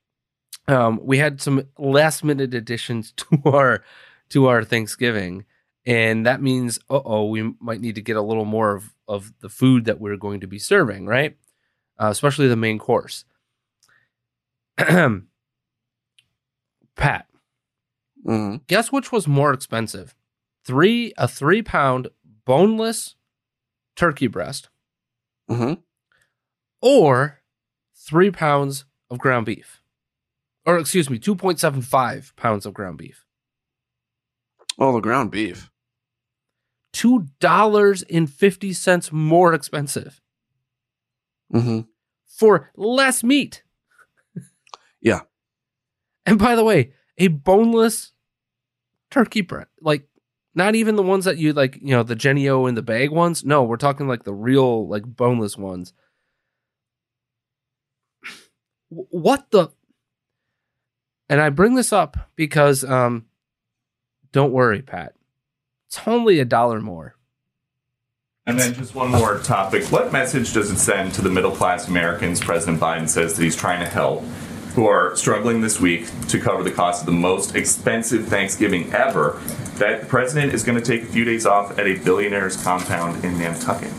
um, 0.68 1.00
we 1.02 1.18
had 1.18 1.40
some 1.40 1.66
last 1.78 2.22
minute 2.22 2.54
additions 2.54 3.12
to 3.16 3.40
our 3.46 3.82
to 4.30 4.46
our 4.46 4.64
Thanksgiving. 4.64 5.44
And 5.86 6.26
that 6.26 6.42
means 6.42 6.78
uh 6.90 7.00
oh 7.04 7.26
we 7.26 7.54
might 7.60 7.80
need 7.80 7.94
to 7.94 8.02
get 8.02 8.16
a 8.16 8.22
little 8.22 8.44
more 8.44 8.74
of, 8.74 8.92
of 9.06 9.32
the 9.40 9.48
food 9.48 9.84
that 9.86 10.00
we're 10.00 10.16
going 10.16 10.40
to 10.40 10.46
be 10.46 10.58
serving 10.58 11.06
right? 11.06 11.36
Uh, 12.00 12.08
especially 12.10 12.46
the 12.48 12.56
main 12.56 12.78
course. 12.78 13.24
Pat. 16.96 17.26
Mhm. 18.26 18.66
guess 18.66 18.90
which 18.92 19.12
was 19.12 19.26
more 19.28 19.52
expensive? 19.52 20.14
Three 20.64 21.12
a 21.16 21.26
three 21.28 21.62
pound 21.62 22.08
boneless 22.44 23.14
turkey 23.96 24.26
breast 24.26 24.68
Mhm. 25.48 25.82
or 26.82 27.40
three 27.94 28.30
pounds 28.30 28.84
of 29.10 29.18
ground 29.18 29.46
beef. 29.46 29.80
Or 30.66 30.78
excuse 30.78 31.08
me 31.08 31.18
2.75 31.18 32.34
pounds 32.36 32.66
of 32.66 32.74
ground 32.74 32.98
beef 32.98 33.24
Oh, 34.78 34.92
the 34.92 35.00
ground 35.00 35.30
beef. 35.30 35.70
two 36.92 37.26
dollars 37.40 38.02
and 38.04 38.30
fifty 38.30 38.72
cents 38.72 39.12
more 39.12 39.52
expensive 39.52 40.20
hmm 41.52 41.80
for 42.26 42.70
less 42.76 43.24
meat. 43.24 43.62
Yeah. 45.00 45.20
And 46.24 46.38
by 46.38 46.54
the 46.54 46.64
way, 46.64 46.92
a 47.16 47.28
boneless 47.28 48.12
turkey 49.10 49.40
breast, 49.40 49.70
like 49.80 50.06
not 50.54 50.74
even 50.74 50.96
the 50.96 51.02
ones 51.02 51.24
that 51.24 51.38
you 51.38 51.52
like, 51.52 51.76
you 51.80 51.90
know, 51.90 52.02
the 52.02 52.14
Jennie-O 52.14 52.66
in 52.66 52.74
the 52.74 52.82
bag 52.82 53.10
ones. 53.10 53.44
No, 53.44 53.64
we're 53.64 53.76
talking 53.76 54.06
like 54.06 54.24
the 54.24 54.34
real, 54.34 54.88
like 54.88 55.04
boneless 55.04 55.56
ones. 55.56 55.92
What 58.90 59.50
the? 59.50 59.68
And 61.28 61.40
I 61.40 61.50
bring 61.50 61.74
this 61.74 61.92
up 61.92 62.16
because, 62.36 62.84
um, 62.84 63.26
don't 64.38 64.53
worry, 64.53 64.83
Pat. 64.83 65.14
It's 65.88 65.98
only 66.07 66.38
a 66.38 66.44
dollar 66.44 66.81
more. 66.81 67.16
And 68.46 68.57
then 68.57 68.72
just 68.72 68.94
one 68.94 69.11
more 69.11 69.40
topic. 69.40 69.90
What 69.90 70.12
message 70.12 70.53
does 70.53 70.70
it 70.70 70.79
send 70.79 71.12
to 71.14 71.22
the 71.22 71.29
middle 71.29 71.51
class 71.51 71.88
Americans 71.88 72.38
President 72.38 72.79
Biden 72.79 73.09
says 73.09 73.35
that 73.35 73.42
he's 73.42 73.57
trying 73.57 73.81
to 73.81 73.87
help 73.87 74.22
who 74.77 74.87
are 74.87 75.16
struggling 75.16 75.61
this 75.61 75.81
week 75.81 76.07
to 76.29 76.38
cover 76.38 76.62
the 76.62 76.70
cost 76.70 77.03
of 77.03 77.07
the 77.07 77.20
most 77.20 77.57
expensive 77.57 78.29
Thanksgiving 78.29 78.92
ever? 78.92 79.40
That 79.79 80.03
the 80.03 80.07
president 80.07 80.55
is 80.55 80.62
going 80.62 80.81
to 80.81 80.85
take 80.85 81.03
a 81.03 81.12
few 81.12 81.24
days 81.24 81.44
off 81.44 81.77
at 81.77 81.88
a 81.88 81.96
billionaire's 81.96 82.62
compound 82.62 83.24
in 83.24 83.37
Nantucket. 83.40 83.92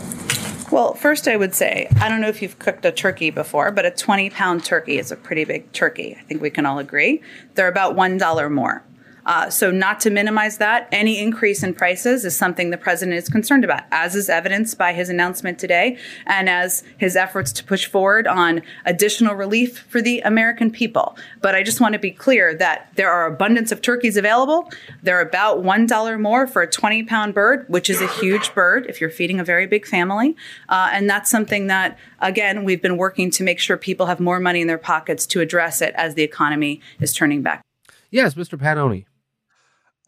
Well, 0.72 0.94
first, 0.94 1.28
I 1.28 1.36
would 1.36 1.54
say 1.54 1.86
I 2.00 2.08
don't 2.08 2.22
know 2.22 2.28
if 2.28 2.40
you've 2.40 2.58
cooked 2.58 2.86
a 2.86 2.92
turkey 2.92 3.28
before, 3.28 3.72
but 3.72 3.84
a 3.84 3.90
20 3.90 4.30
pound 4.30 4.64
turkey 4.64 4.96
is 4.96 5.12
a 5.12 5.16
pretty 5.16 5.44
big 5.44 5.70
turkey. 5.72 6.16
I 6.18 6.22
think 6.22 6.40
we 6.40 6.48
can 6.48 6.64
all 6.64 6.78
agree. 6.78 7.20
They're 7.56 7.68
about 7.68 7.94
$1 7.94 8.50
more. 8.50 8.82
Uh, 9.26 9.50
so, 9.50 9.70
not 9.70 10.00
to 10.00 10.10
minimize 10.10 10.58
that, 10.58 10.88
any 10.92 11.18
increase 11.18 11.62
in 11.62 11.74
prices 11.74 12.24
is 12.24 12.36
something 12.36 12.70
the 12.70 12.78
president 12.78 13.16
is 13.16 13.28
concerned 13.28 13.64
about, 13.64 13.82
as 13.90 14.14
is 14.14 14.28
evidenced 14.28 14.78
by 14.78 14.92
his 14.92 15.08
announcement 15.08 15.58
today 15.58 15.98
and 16.26 16.48
as 16.48 16.82
his 16.98 17.16
efforts 17.16 17.52
to 17.52 17.64
push 17.64 17.86
forward 17.86 18.26
on 18.26 18.62
additional 18.86 19.34
relief 19.34 19.78
for 19.88 20.00
the 20.00 20.20
American 20.20 20.70
people. 20.70 21.16
But 21.40 21.54
I 21.54 21.62
just 21.62 21.80
want 21.80 21.92
to 21.94 21.98
be 21.98 22.10
clear 22.10 22.54
that 22.54 22.90
there 22.96 23.10
are 23.10 23.26
abundance 23.26 23.72
of 23.72 23.82
turkeys 23.82 24.16
available. 24.16 24.70
They're 25.02 25.20
about 25.20 25.62
$1 25.62 26.20
more 26.20 26.46
for 26.46 26.62
a 26.62 26.70
20 26.70 27.02
pound 27.04 27.34
bird, 27.34 27.66
which 27.68 27.90
is 27.90 28.00
a 28.00 28.06
huge 28.06 28.54
bird 28.54 28.86
if 28.88 29.00
you're 29.00 29.10
feeding 29.10 29.40
a 29.40 29.44
very 29.44 29.66
big 29.66 29.86
family. 29.86 30.36
Uh, 30.68 30.90
and 30.92 31.08
that's 31.08 31.30
something 31.30 31.66
that, 31.66 31.98
again, 32.20 32.64
we've 32.64 32.82
been 32.82 32.96
working 32.96 33.30
to 33.32 33.42
make 33.42 33.58
sure 33.58 33.76
people 33.76 34.06
have 34.06 34.20
more 34.20 34.40
money 34.40 34.60
in 34.60 34.66
their 34.66 34.78
pockets 34.78 35.26
to 35.26 35.40
address 35.40 35.82
it 35.82 35.94
as 35.96 36.14
the 36.14 36.22
economy 36.22 36.80
is 37.00 37.12
turning 37.12 37.42
back. 37.42 37.62
Yes, 38.10 38.34
Mr. 38.34 38.58
Patoni. 38.58 39.04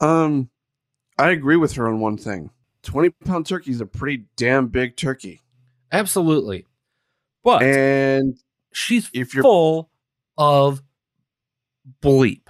Um, 0.02 0.50
I 1.18 1.30
agree 1.30 1.56
with 1.56 1.72
her 1.74 1.86
on 1.88 2.00
one 2.00 2.16
thing. 2.16 2.50
Twenty 2.82 3.10
pound 3.10 3.46
turkey 3.46 3.70
is 3.70 3.80
a 3.80 3.86
pretty 3.86 4.24
damn 4.36 4.66
big 4.68 4.96
turkey, 4.96 5.40
Absolutely. 5.92 6.66
But 7.44 7.62
and 7.62 8.36
she's 8.72 9.08
if 9.14 9.34
you're- 9.34 9.42
full 9.42 9.90
of 10.36 10.82
bleep. 12.00 12.46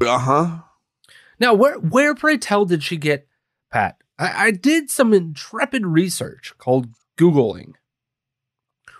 uh 0.00 0.18
huh. 0.18 0.58
Now, 1.40 1.54
where 1.54 1.78
where 1.78 2.14
pray 2.14 2.36
tell 2.36 2.64
did 2.66 2.82
she 2.82 2.96
get 2.96 3.26
Pat? 3.70 3.96
I, 4.18 4.46
I 4.46 4.50
did 4.50 4.90
some 4.90 5.14
intrepid 5.14 5.86
research 5.86 6.52
called 6.58 6.88
Googling. 7.16 7.74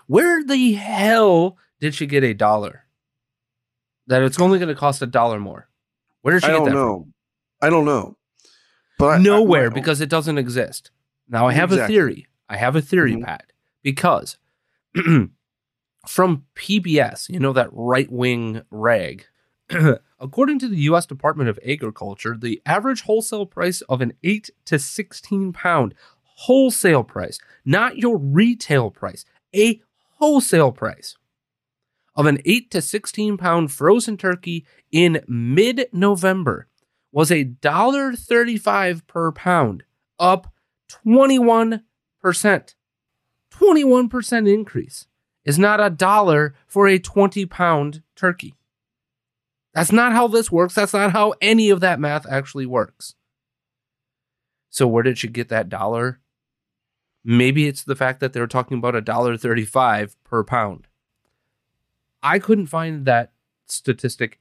Where 0.07 0.43
the 0.43 0.73
hell 0.73 1.57
did 1.79 1.93
she 1.93 2.07
get 2.07 2.23
a 2.23 2.33
dollar? 2.33 2.85
That 4.07 4.23
it's 4.23 4.39
only 4.39 4.57
going 4.57 4.69
to 4.69 4.75
cost 4.79 5.01
a 5.03 5.05
dollar 5.05 5.39
more. 5.39 5.69
Where 6.21 6.33
did 6.33 6.43
she 6.43 6.47
I 6.49 6.51
get 6.53 6.57
don't 6.57 6.65
that 6.69 6.73
know. 6.73 7.07
I 7.61 7.69
don't 7.69 7.85
know. 7.85 8.17
But 8.97 9.05
I- 9.05 9.15
from? 9.15 9.21
I- 9.21 9.23
Nowhere 9.23 9.69
because 9.71 10.01
it 10.01 10.09
doesn't 10.09 10.37
exist. 10.37 10.91
Now 11.27 11.47
I 11.47 11.53
have 11.53 11.71
a 11.71 11.87
theory. 11.87 12.27
I 12.49 12.57
have 12.57 12.75
a 12.75 12.81
theory, 12.81 13.13
Mhm. 13.15 13.23
Pat, 13.25 13.51
because 13.83 14.37
from 16.07 16.45
PBS, 16.55 17.29
you 17.29 17.39
know 17.39 17.53
that 17.53 17.69
right 17.71 18.11
wing 18.11 18.61
rag. 18.71 19.25
According 20.19 20.59
to 20.59 20.67
the 20.67 20.77
U.S. 20.77 21.05
Department 21.05 21.49
of 21.49 21.59
Agriculture, 21.65 22.35
the 22.37 22.61
average 22.65 23.03
wholesale 23.03 23.45
price 23.45 23.81
of 23.81 24.01
an 24.01 24.13
8 24.23 24.49
to 24.65 24.79
16 24.79 25.53
pound 25.53 25.93
wholesale 26.23 27.03
price, 27.03 27.39
not 27.63 27.97
your 27.97 28.17
retail 28.17 28.89
price, 28.89 29.25
a 29.55 29.79
wholesale 30.17 30.71
price 30.71 31.15
of 32.15 32.25
an 32.25 32.39
8 32.45 32.71
to 32.71 32.81
16 32.81 33.37
pound 33.37 33.71
frozen 33.71 34.17
turkey 34.17 34.65
in 34.91 35.21
mid 35.27 35.87
November 35.93 36.67
was 37.11 37.31
a 37.31 37.43
dollar 37.43 38.13
35 38.13 39.07
per 39.07 39.31
pound, 39.31 39.83
up 40.19 40.53
21%. 41.05 41.81
21% 43.51 44.53
increase 44.53 45.07
is 45.43 45.59
not 45.59 45.79
a 45.79 45.89
dollar 45.89 46.55
for 46.67 46.87
a 46.87 46.99
20 46.99 47.45
pound 47.45 48.03
turkey. 48.15 48.55
That's 49.73 49.91
not 49.91 50.13
how 50.13 50.27
this 50.27 50.51
works. 50.51 50.75
That's 50.75 50.93
not 50.93 51.11
how 51.11 51.33
any 51.41 51.69
of 51.69 51.79
that 51.79 51.99
math 51.99 52.25
actually 52.29 52.65
works. 52.65 53.15
So 54.69 54.87
where 54.87 55.03
did 55.03 55.23
you 55.23 55.29
get 55.29 55.49
that 55.49 55.69
dollar? 55.69 56.19
Maybe 57.23 57.67
it's 57.67 57.83
the 57.83 57.95
fact 57.95 58.19
that 58.19 58.33
they're 58.33 58.47
talking 58.47 58.77
about 58.77 58.95
a 58.95 59.01
dollar 59.01 59.37
35 59.37 60.15
per 60.23 60.43
pound. 60.43 60.87
I 62.21 62.39
couldn't 62.39 62.67
find 62.67 63.05
that 63.05 63.31
statistic 63.67 64.39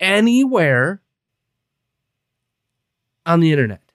anywhere 0.00 1.02
on 3.26 3.40
the 3.40 3.52
internet. 3.52 3.92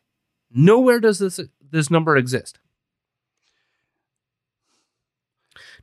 Nowhere 0.52 1.00
does 1.00 1.20
this 1.20 1.40
this 1.72 1.92
number 1.92 2.16
exist. 2.16 2.60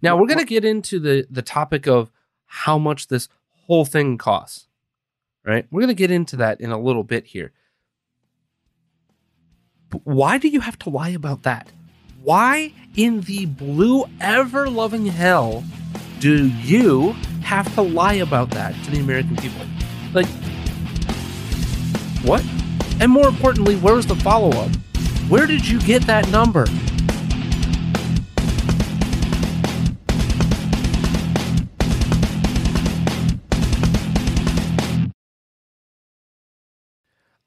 Now 0.02 0.16
we're 0.16 0.26
going 0.26 0.38
to 0.38 0.44
get 0.44 0.64
into 0.64 0.98
the 0.98 1.26
the 1.30 1.42
topic 1.42 1.86
of 1.86 2.10
how 2.46 2.78
much 2.78 3.08
this 3.08 3.28
whole 3.66 3.84
thing 3.84 4.18
costs. 4.18 4.68
Right? 5.44 5.66
We're 5.70 5.82
going 5.82 5.88
to 5.88 5.94
get 5.94 6.10
into 6.10 6.36
that 6.36 6.60
in 6.60 6.70
a 6.70 6.78
little 6.78 7.04
bit 7.04 7.26
here. 7.26 7.52
But 9.90 10.00
why 10.04 10.38
do 10.38 10.48
you 10.48 10.60
have 10.60 10.78
to 10.80 10.90
lie 10.90 11.10
about 11.10 11.42
that? 11.42 11.70
Why 12.22 12.72
in 12.96 13.20
the 13.22 13.44
blue 13.44 14.06
ever 14.20 14.70
loving 14.70 15.04
hell 15.04 15.62
do 16.20 16.48
you 16.48 17.12
have 17.42 17.72
to 17.74 17.82
lie 17.82 18.14
about 18.14 18.50
that 18.52 18.74
to 18.84 18.90
the 18.90 19.00
American 19.00 19.36
people? 19.36 19.66
Like 20.14 20.26
what? 22.24 22.42
And 23.00 23.10
more 23.10 23.28
importantly, 23.28 23.76
where's 23.76 24.06
the 24.06 24.16
follow 24.16 24.50
up? 24.50 24.70
Where 25.28 25.46
did 25.46 25.66
you 25.66 25.80
get 25.80 26.06
that 26.06 26.28
number? 26.30 26.66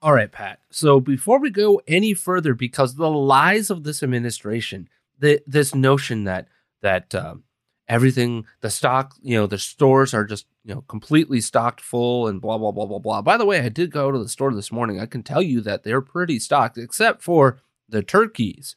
All 0.01 0.13
right, 0.13 0.31
Pat. 0.31 0.59
So 0.69 0.99
before 0.99 1.39
we 1.39 1.49
go 1.49 1.81
any 1.87 2.13
further, 2.13 2.53
because 2.53 2.95
the 2.95 3.09
lies 3.09 3.69
of 3.69 3.83
this 3.83 4.01
administration, 4.01 4.87
the, 5.19 5.41
this 5.45 5.73
notion 5.73 6.23
that 6.25 6.47
that 6.81 7.13
um, 7.15 7.43
everything, 7.87 8.45
the 8.61 8.69
stock, 8.69 9.15
you 9.21 9.35
know, 9.35 9.47
the 9.47 9.57
stores 9.57 10.13
are 10.13 10.25
just 10.25 10.45
you 10.63 10.75
know 10.75 10.81
completely 10.81 11.41
stocked 11.41 11.81
full 11.81 12.27
and 12.27 12.41
blah 12.41 12.57
blah 12.57 12.71
blah 12.71 12.85
blah 12.85 12.99
blah. 12.99 13.21
By 13.21 13.37
the 13.37 13.45
way, 13.45 13.59
I 13.59 13.69
did 13.69 13.91
go 13.91 14.11
to 14.11 14.19
the 14.19 14.29
store 14.29 14.53
this 14.53 14.71
morning. 14.71 14.99
I 14.99 15.05
can 15.05 15.23
tell 15.23 15.41
you 15.41 15.61
that 15.61 15.83
they're 15.83 16.01
pretty 16.01 16.39
stocked, 16.39 16.77
except 16.77 17.21
for 17.21 17.59
the 17.89 18.01
turkeys. 18.03 18.75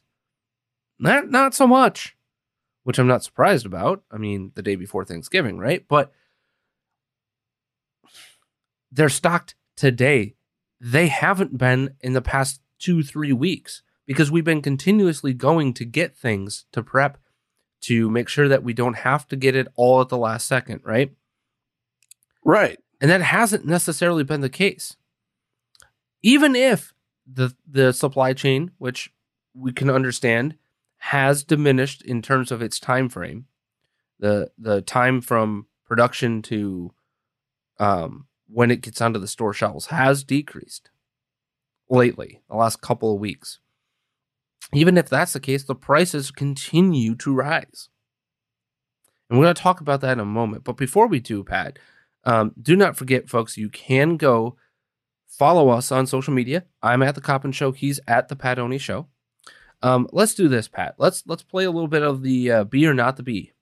Not 0.99 1.29
not 1.29 1.53
so 1.53 1.67
much, 1.67 2.15
which 2.83 2.99
I'm 2.99 3.07
not 3.07 3.23
surprised 3.23 3.65
about. 3.65 4.03
I 4.11 4.17
mean, 4.17 4.51
the 4.55 4.61
day 4.61 4.75
before 4.75 5.05
Thanksgiving, 5.05 5.57
right? 5.57 5.85
But 5.87 6.11
they're 8.91 9.09
stocked 9.09 9.55
today 9.75 10.35
they 10.81 11.07
haven't 11.09 11.59
been 11.59 11.95
in 12.01 12.13
the 12.13 12.23
past 12.23 12.59
two, 12.79 13.03
three 13.03 13.31
weeks 13.31 13.83
because 14.07 14.31
we've 14.31 14.43
been 14.43 14.63
continuously 14.63 15.31
going 15.31 15.75
to 15.75 15.85
get 15.85 16.17
things 16.17 16.65
to 16.71 16.81
prep 16.81 17.19
to 17.81 18.09
make 18.09 18.29
sure 18.29 18.47
that 18.47 18.63
we 18.63 18.73
don't 18.73 18.97
have 18.97 19.27
to 19.27 19.35
get 19.35 19.55
it 19.55 19.67
all 19.75 20.01
at 20.01 20.09
the 20.09 20.17
last 20.17 20.47
second, 20.47 20.81
right? 20.83 21.11
Right. 22.43 22.79
And 22.99 23.09
that 23.09 23.21
hasn't 23.21 23.65
necessarily 23.65 24.23
been 24.23 24.41
the 24.41 24.49
case. 24.49 24.95
Even 26.21 26.55
if 26.55 26.93
the 27.25 27.55
the 27.67 27.91
supply 27.93 28.33
chain, 28.33 28.71
which 28.77 29.11
we 29.53 29.71
can 29.71 29.89
understand, 29.89 30.55
has 30.97 31.43
diminished 31.43 32.03
in 32.03 32.21
terms 32.21 32.51
of 32.51 32.61
its 32.61 32.79
time 32.79 33.09
frame, 33.09 33.47
the 34.19 34.51
the 34.57 34.81
time 34.81 35.21
from 35.21 35.65
production 35.85 36.41
to 36.43 36.93
um, 37.79 38.27
when 38.47 38.69
it 38.69 38.81
gets 38.81 39.01
onto 39.01 39.19
the 39.19 39.27
store 39.27 39.53
shelves 39.53 39.87
has 39.87 40.23
decreased 40.23 40.91
lately, 41.89 42.41
the 42.49 42.55
last 42.55 42.81
couple 42.81 43.13
of 43.13 43.19
weeks. 43.19 43.59
Even 44.73 44.97
if 44.97 45.09
that's 45.09 45.33
the 45.33 45.39
case, 45.39 45.63
the 45.63 45.75
prices 45.75 46.31
continue 46.31 47.15
to 47.15 47.33
rise. 47.33 47.89
And 49.29 49.37
we're 49.37 49.45
going 49.45 49.55
to 49.55 49.61
talk 49.61 49.81
about 49.81 50.01
that 50.01 50.13
in 50.13 50.19
a 50.19 50.25
moment. 50.25 50.63
But 50.63 50.77
before 50.77 51.07
we 51.07 51.19
do, 51.19 51.43
Pat, 51.43 51.79
um, 52.23 52.53
do 52.61 52.75
not 52.75 52.97
forget, 52.97 53.29
folks, 53.29 53.57
you 53.57 53.69
can 53.69 54.17
go 54.17 54.55
follow 55.27 55.69
us 55.69 55.91
on 55.91 56.05
social 56.05 56.33
media. 56.33 56.65
I'm 56.81 57.01
at 57.01 57.15
the 57.15 57.21
Coppin 57.21 57.51
Show. 57.51 57.71
He's 57.71 57.99
at 58.07 58.27
the 58.27 58.35
Pat 58.35 58.59
Oney 58.59 58.77
Show. 58.77 59.07
Um, 59.81 60.07
let's 60.11 60.35
do 60.35 60.47
this, 60.47 60.67
Pat. 60.67 60.95
Let's 60.97 61.23
let's 61.25 61.43
play 61.43 61.63
a 61.63 61.71
little 61.71 61.87
bit 61.87 62.03
of 62.03 62.21
the 62.21 62.51
uh, 62.51 62.63
Bee 62.65 62.85
or 62.85 62.93
not 62.93 63.17
the 63.17 63.23
bee. 63.23 63.53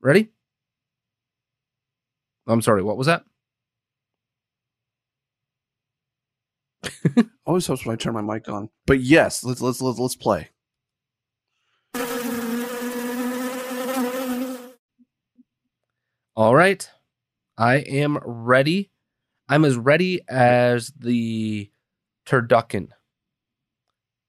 Ready? 0.00 0.30
I'm 2.46 2.62
sorry, 2.62 2.82
what 2.82 2.96
was 2.96 3.06
that? 3.06 3.24
Always 7.50 7.66
helps 7.66 7.84
when 7.84 7.94
I 7.94 7.96
turn 7.96 8.14
my 8.14 8.20
mic 8.20 8.48
on. 8.48 8.70
But 8.86 9.00
yes, 9.00 9.42
let's 9.42 9.60
let's 9.60 9.82
let's, 9.82 9.98
let's 9.98 10.14
play. 10.14 10.50
All 16.36 16.54
right. 16.54 16.88
I 17.58 17.78
am 17.78 18.20
ready. 18.24 18.92
I'm 19.48 19.64
as 19.64 19.76
ready 19.76 20.20
as 20.28 20.92
the 20.96 21.72
turducken 22.24 22.90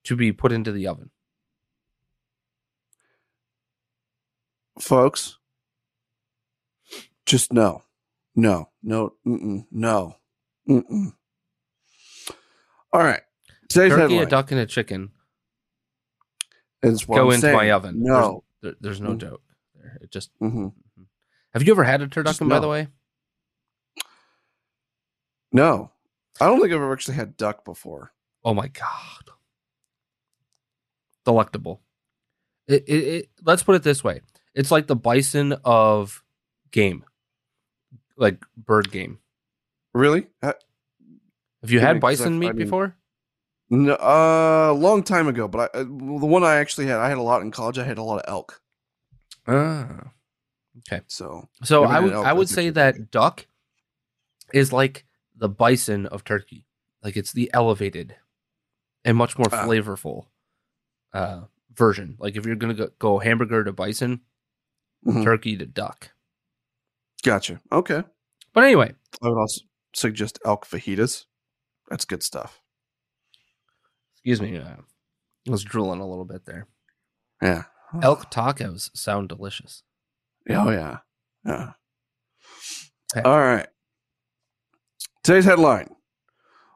to 0.05 0.15
be 0.15 0.31
put 0.31 0.51
into 0.51 0.71
the 0.71 0.87
oven. 0.87 1.11
Folks, 4.79 5.37
just 7.27 7.53
no. 7.53 7.83
No, 8.35 8.69
no, 8.81 9.13
mm-mm, 9.27 9.67
no. 9.69 10.15
Mm-mm. 10.67 11.13
All 12.93 13.01
right. 13.01 13.21
Today's 13.69 13.91
Turkey, 13.91 14.01
headline. 14.01 14.27
a 14.27 14.29
duck, 14.29 14.51
and 14.51 14.59
a 14.59 14.65
chicken 14.65 15.11
is 16.83 17.05
go 17.05 17.27
I'm 17.27 17.27
into 17.27 17.41
saying. 17.41 17.55
my 17.55 17.71
oven. 17.71 18.03
No, 18.03 18.43
there's, 18.61 18.73
there, 18.73 18.75
there's 18.81 19.01
no 19.01 19.09
mm-hmm. 19.11 19.29
there. 19.29 19.97
It 20.01 20.11
just. 20.11 20.31
Mm-hmm. 20.41 20.65
mm-hmm. 20.65 21.03
Have 21.53 21.63
you 21.63 21.73
ever 21.73 21.83
had 21.83 22.01
a 22.01 22.07
turducken, 22.07 22.47
no. 22.47 22.55
by 22.55 22.59
the 22.59 22.67
way? 22.67 22.87
No, 25.51 25.91
I 26.39 26.45
don't 26.45 26.61
think 26.61 26.71
I've 26.71 26.81
ever 26.81 26.93
actually 26.93 27.15
had 27.15 27.35
duck 27.35 27.65
before. 27.65 28.13
Oh 28.43 28.53
my 28.53 28.67
god, 28.67 29.33
delectable. 31.25 31.81
It, 32.67 32.83
it, 32.87 32.93
it, 32.93 33.29
let's 33.43 33.63
put 33.63 33.75
it 33.75 33.83
this 33.83 34.03
way: 34.03 34.21
it's 34.55 34.71
like 34.71 34.87
the 34.87 34.95
bison 34.95 35.55
of 35.65 36.23
game 36.71 37.03
like 38.21 38.39
bird 38.55 38.91
game. 38.91 39.19
Really? 39.93 40.27
Have 41.61 41.71
you 41.71 41.79
had 41.79 41.99
bison 41.99 42.39
meat 42.39 42.55
before? 42.55 42.95
No, 43.69 43.93
uh, 43.93 44.69
a 44.71 44.73
long 44.73 45.03
time 45.03 45.27
ago. 45.27 45.47
But 45.47 45.71
I, 45.73 45.79
uh, 45.79 45.83
the 45.83 46.25
one 46.25 46.43
I 46.43 46.55
actually 46.55 46.87
had, 46.87 46.97
I 46.97 47.07
had 47.07 47.17
a 47.17 47.21
lot 47.21 47.41
in 47.41 47.51
college. 47.51 47.77
I 47.77 47.85
had 47.85 47.97
a 47.97 48.03
lot 48.03 48.19
of 48.19 48.25
elk. 48.27 48.61
Ah, 49.47 50.11
okay. 50.79 51.01
So, 51.07 51.47
so 51.63 51.85
I 51.85 51.99
would 51.99 52.13
I 52.13 52.33
would 52.33 52.49
say 52.49 52.69
that 52.69 53.11
duck 53.11 53.47
is 54.53 54.73
like 54.73 55.05
the 55.35 55.49
bison 55.49 56.05
of 56.07 56.23
turkey. 56.23 56.65
Like 57.03 57.15
it's 57.17 57.31
the 57.31 57.49
elevated 57.53 58.15
and 59.05 59.17
much 59.17 59.37
more 59.37 59.47
ah. 59.51 59.65
flavorful 59.65 60.25
uh, 61.13 61.41
version. 61.73 62.17
Like 62.19 62.35
if 62.35 62.45
you're 62.45 62.55
gonna 62.55 62.73
go, 62.73 62.89
go 62.99 63.19
hamburger 63.19 63.63
to 63.63 63.71
bison, 63.71 64.21
mm-hmm. 65.05 65.23
turkey 65.23 65.57
to 65.57 65.65
duck. 65.65 66.11
Gotcha. 67.23 67.61
Okay. 67.71 68.03
But 68.53 68.63
anyway, 68.65 68.93
I 69.21 69.29
would 69.29 69.37
also 69.39 69.61
suggest 69.93 70.39
elk 70.45 70.67
fajitas. 70.67 71.25
That's 71.91 72.05
good 72.05 72.23
stuff. 72.23 72.61
Excuse 74.15 74.41
me. 74.41 74.57
Uh, 74.57 74.77
I 75.47 75.51
was 75.51 75.63
drooling 75.63 75.99
a 75.99 76.07
little 76.07 76.23
bit 76.23 76.45
there. 76.45 76.67
Yeah. 77.41 77.63
Elk 78.01 78.31
tacos 78.31 78.95
sound 78.95 79.27
delicious. 79.27 79.83
Oh 80.49 80.71
yeah. 80.71 80.99
Yeah. 81.45 81.73
Okay. 83.13 83.27
All 83.27 83.39
right. 83.39 83.67
Today's 85.21 85.43
headline. 85.43 85.93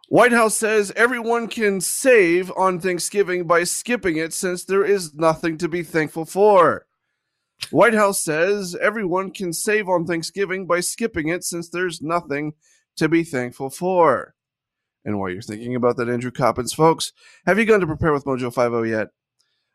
White 0.10 0.34
House 0.34 0.56
says 0.56 0.91
everyone 0.97 1.47
can 1.47 1.80
save 1.80 2.51
on 2.58 2.82
Thanksgiving 2.82 3.47
by 3.47 3.63
skipping 3.63 4.17
it 4.17 4.34
since 4.34 4.65
there 4.65 4.84
is 4.84 5.15
nothing 5.15 5.58
to 5.60 5.69
be 5.69 5.82
thankful 5.82 6.25
for. 6.25 6.88
White 7.71 7.93
House 7.93 8.21
says 8.21 8.75
everyone 8.82 9.32
can 9.32 9.54
save 9.54 9.88
on 9.88 10.06
Thanksgiving 10.06 10.67
by 10.67 10.82
skipping 10.82 11.30
it 11.30 11.45
since 11.45 11.69
there's 11.69 12.01
nothing 12.01 12.54
to 12.97 13.08
be 13.08 13.23
thankful 13.23 13.69
for. 13.69 14.35
And 15.06 15.20
while 15.20 15.30
you're 15.30 15.41
thinking 15.41 15.76
about 15.76 15.98
that, 15.98 16.10
Andrew 16.10 16.32
Coppins, 16.32 16.74
folks, 16.74 17.13
have 17.46 17.60
you 17.60 17.65
gone 17.65 17.80
to 17.80 17.88
prepare 17.88 18.12
with 18.12 18.26
Mojo 18.26 18.54
50 18.54 18.89
yet? 18.89 19.10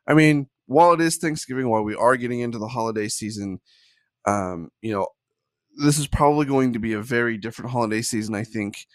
I 0.06 0.14
mean, 0.14 0.48
while 0.66 0.92
it 0.92 1.00
is 1.00 1.16
Thanksgiving, 1.16 1.68
while 1.68 1.84
we 1.84 1.94
are 1.94 2.16
getting 2.16 2.40
into 2.40 2.58
the 2.58 2.68
holiday 2.68 3.08
season, 3.08 3.60
um, 4.26 4.70
you 4.82 4.92
know, 4.92 5.06
this 5.82 5.98
is 5.98 6.08
probably 6.08 6.46
going 6.46 6.72
to 6.72 6.80
be 6.80 6.92
a 6.92 7.00
very 7.00 7.38
different 7.38 7.70
holiday 7.70 8.02
season, 8.02 8.34
I 8.34 8.42
think, 8.42 8.86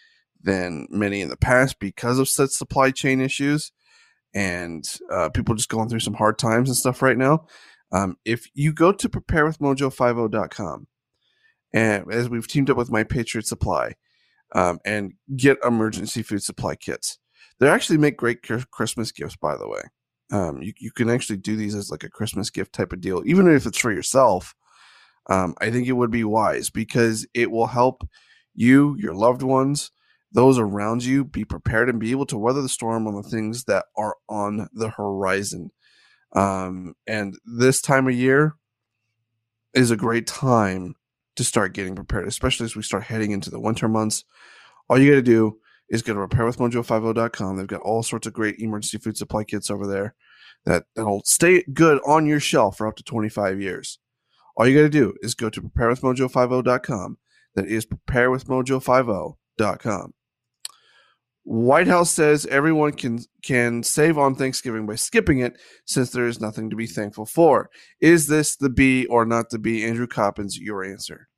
than 0.41 0.87
many 0.89 1.21
in 1.21 1.29
the 1.29 1.37
past 1.37 1.79
because 1.79 2.19
of 2.19 2.27
such 2.27 2.51
supply 2.51 2.91
chain 2.91 3.21
issues 3.21 3.71
and 4.33 4.85
uh, 5.09 5.29
people 5.29 5.55
just 5.55 5.69
going 5.69 5.87
through 5.87 6.01
some 6.01 6.13
hard 6.13 6.37
times 6.37 6.69
and 6.69 6.77
stuff 6.77 7.01
right 7.01 7.17
now. 7.17 7.45
Um, 7.91 8.17
if 8.25 8.49
you 8.53 8.73
go 8.73 8.91
to 8.91 9.09
preparewithmojo50.com, 9.09 10.87
and 11.73 12.11
as 12.11 12.29
we've 12.29 12.47
teamed 12.47 12.69
up 12.69 12.77
with 12.77 12.91
My 12.91 13.03
Patriot 13.03 13.47
Supply, 13.47 13.93
um, 14.53 14.79
and 14.85 15.13
get 15.35 15.57
emergency 15.63 16.23
food 16.23 16.43
supply 16.43 16.75
kits. 16.75 17.17
They 17.59 17.69
actually 17.69 17.97
make 17.97 18.17
great 18.17 18.39
Christmas 18.71 19.11
gifts, 19.11 19.35
by 19.35 19.57
the 19.57 19.67
way. 19.67 19.81
Um, 20.31 20.61
you, 20.61 20.73
you 20.79 20.91
can 20.91 21.09
actually 21.09 21.37
do 21.37 21.55
these 21.55 21.75
as 21.75 21.89
like 21.89 22.03
a 22.03 22.09
Christmas 22.09 22.49
gift 22.49 22.73
type 22.73 22.91
of 22.91 23.01
deal, 23.01 23.21
even 23.25 23.47
if 23.47 23.65
it's 23.65 23.77
for 23.77 23.91
yourself. 23.91 24.53
Um, 25.29 25.55
I 25.59 25.71
think 25.71 25.87
it 25.87 25.93
would 25.93 26.11
be 26.11 26.23
wise 26.23 26.69
because 26.69 27.25
it 27.33 27.51
will 27.51 27.67
help 27.67 28.07
you, 28.53 28.95
your 28.99 29.13
loved 29.13 29.41
ones, 29.41 29.91
those 30.31 30.59
around 30.59 31.03
you 31.03 31.23
be 31.23 31.45
prepared 31.45 31.89
and 31.89 31.99
be 31.99 32.11
able 32.11 32.25
to 32.27 32.37
weather 32.37 32.61
the 32.61 32.69
storm 32.69 33.07
on 33.07 33.15
the 33.15 33.23
things 33.23 33.63
that 33.65 33.85
are 33.97 34.15
on 34.27 34.67
the 34.73 34.89
horizon. 34.89 35.71
Um, 36.35 36.95
and 37.07 37.35
this 37.45 37.81
time 37.81 38.07
of 38.07 38.13
year 38.13 38.55
is 39.73 39.91
a 39.91 39.97
great 39.97 40.27
time 40.27 40.95
to 41.35 41.43
start 41.43 41.73
getting 41.73 41.95
prepared, 41.95 42.27
especially 42.27 42.65
as 42.65 42.75
we 42.75 42.81
start 42.81 43.03
heading 43.03 43.31
into 43.31 43.49
the 43.49 43.59
winter 43.59 43.87
months. 43.87 44.23
All 44.89 44.99
you 44.99 45.11
got 45.11 45.15
to 45.15 45.21
do 45.21 45.59
is 45.89 46.01
go 46.01 46.13
to 46.13 46.27
preparewithmojo50.com. 46.27 47.57
They've 47.57 47.67
got 47.67 47.81
all 47.81 48.03
sorts 48.03 48.27
of 48.27 48.33
great 48.33 48.59
emergency 48.59 48.97
food 48.97 49.17
supply 49.17 49.43
kits 49.43 49.69
over 49.69 49.87
there 49.87 50.15
that, 50.65 50.85
that'll 50.95 51.23
stay 51.25 51.63
good 51.73 51.99
on 52.05 52.25
your 52.25 52.39
shelf 52.39 52.77
for 52.77 52.87
up 52.87 52.95
to 52.97 53.03
25 53.03 53.61
years. 53.61 53.99
All 54.57 54.67
you 54.67 54.75
got 54.75 54.83
to 54.83 54.89
do 54.89 55.13
is 55.21 55.35
go 55.35 55.49
to 55.49 55.61
preparewithmojo50.com. 55.61 57.17
That 57.55 57.67
is 57.67 57.85
preparewithmojo50.com. 57.85 60.13
White 61.45 61.87
House 61.87 62.09
says 62.09 62.47
everyone 62.47 62.93
can 62.93 63.19
can 63.43 63.83
save 63.83 64.17
on 64.17 64.33
Thanksgiving 64.33 64.87
by 64.87 64.95
skipping 64.95 65.39
it 65.39 65.57
since 65.85 66.09
there 66.09 66.27
is 66.27 66.41
nothing 66.41 66.71
to 66.71 66.75
be 66.75 66.87
thankful 66.87 67.27
for. 67.27 67.69
Is 68.01 68.25
this 68.25 68.55
the 68.55 68.69
Bee 68.69 69.05
or 69.05 69.25
not 69.25 69.51
the 69.51 69.59
Bee? 69.59 69.85
Andrew 69.85 70.07
Coppins, 70.07 70.57
your 70.57 70.83
answer. 70.83 71.29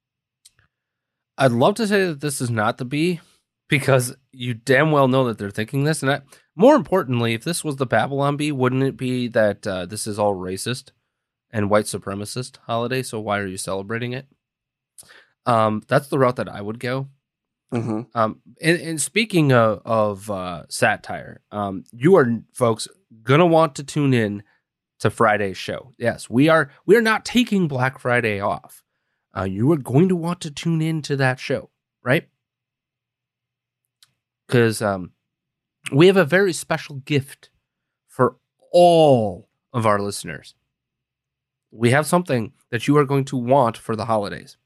I'd 1.37 1.51
love 1.51 1.75
to 1.75 1.87
say 1.87 2.05
that 2.05 2.21
this 2.21 2.39
is 2.39 2.49
not 2.49 2.77
the 2.77 2.85
Bee 2.85 3.19
because 3.67 4.15
you 4.31 4.53
damn 4.53 4.91
well 4.91 5.09
know 5.09 5.25
that 5.25 5.37
they're 5.37 5.51
thinking 5.51 5.83
this. 5.83 6.01
And 6.01 6.09
I, 6.09 6.21
more 6.55 6.75
importantly, 6.75 7.33
if 7.33 7.43
this 7.43 7.65
was 7.65 7.75
the 7.75 7.85
Babylon 7.85 8.37
Bee, 8.37 8.53
wouldn't 8.53 8.83
it 8.83 8.95
be 8.95 9.27
that 9.27 9.67
uh, 9.67 9.85
this 9.85 10.07
is 10.07 10.17
all 10.17 10.35
racist 10.35 10.91
and 11.51 11.69
white 11.69 11.85
supremacist 11.85 12.59
holiday? 12.65 13.03
So 13.03 13.19
why 13.19 13.39
are 13.39 13.45
you 13.45 13.57
celebrating 13.57 14.13
it? 14.13 14.27
Um, 15.45 15.83
that's 15.89 16.07
the 16.07 16.17
route 16.17 16.37
that 16.37 16.49
I 16.49 16.61
would 16.61 16.79
go. 16.79 17.09
Mm-hmm. 17.73 18.17
Um, 18.17 18.41
and, 18.61 18.79
and, 18.79 19.01
speaking 19.01 19.51
of, 19.51 19.81
of 19.83 20.31
uh, 20.31 20.63
satire, 20.69 21.41
um, 21.51 21.83
you 21.91 22.15
are 22.15 22.41
folks 22.53 22.87
gonna 23.23 23.45
want 23.45 23.75
to 23.75 23.83
tune 23.83 24.13
in 24.13 24.43
to 24.99 25.09
Friday's 25.09 25.57
show. 25.57 25.93
Yes, 25.97 26.29
we 26.29 26.47
are. 26.47 26.71
We 26.85 26.95
are 26.95 27.01
not 27.01 27.25
taking 27.25 27.67
Black 27.67 27.99
Friday 27.99 28.39
off. 28.39 28.83
Uh, 29.35 29.43
you 29.43 29.71
are 29.71 29.77
going 29.77 30.09
to 30.09 30.15
want 30.15 30.41
to 30.41 30.51
tune 30.51 30.81
in 30.81 31.01
to 31.03 31.15
that 31.17 31.39
show, 31.39 31.69
right? 32.03 32.27
Because 34.47 34.81
um, 34.81 35.11
we 35.91 36.07
have 36.07 36.17
a 36.17 36.25
very 36.25 36.53
special 36.53 36.95
gift 36.95 37.49
for 38.07 38.37
all 38.71 39.49
of 39.73 39.85
our 39.85 39.99
listeners. 39.99 40.55
We 41.69 41.91
have 41.91 42.07
something 42.07 42.53
that 42.71 42.87
you 42.87 42.97
are 42.97 43.05
going 43.05 43.25
to 43.25 43.37
want 43.37 43.77
for 43.77 43.95
the 43.95 44.05
holidays 44.05 44.57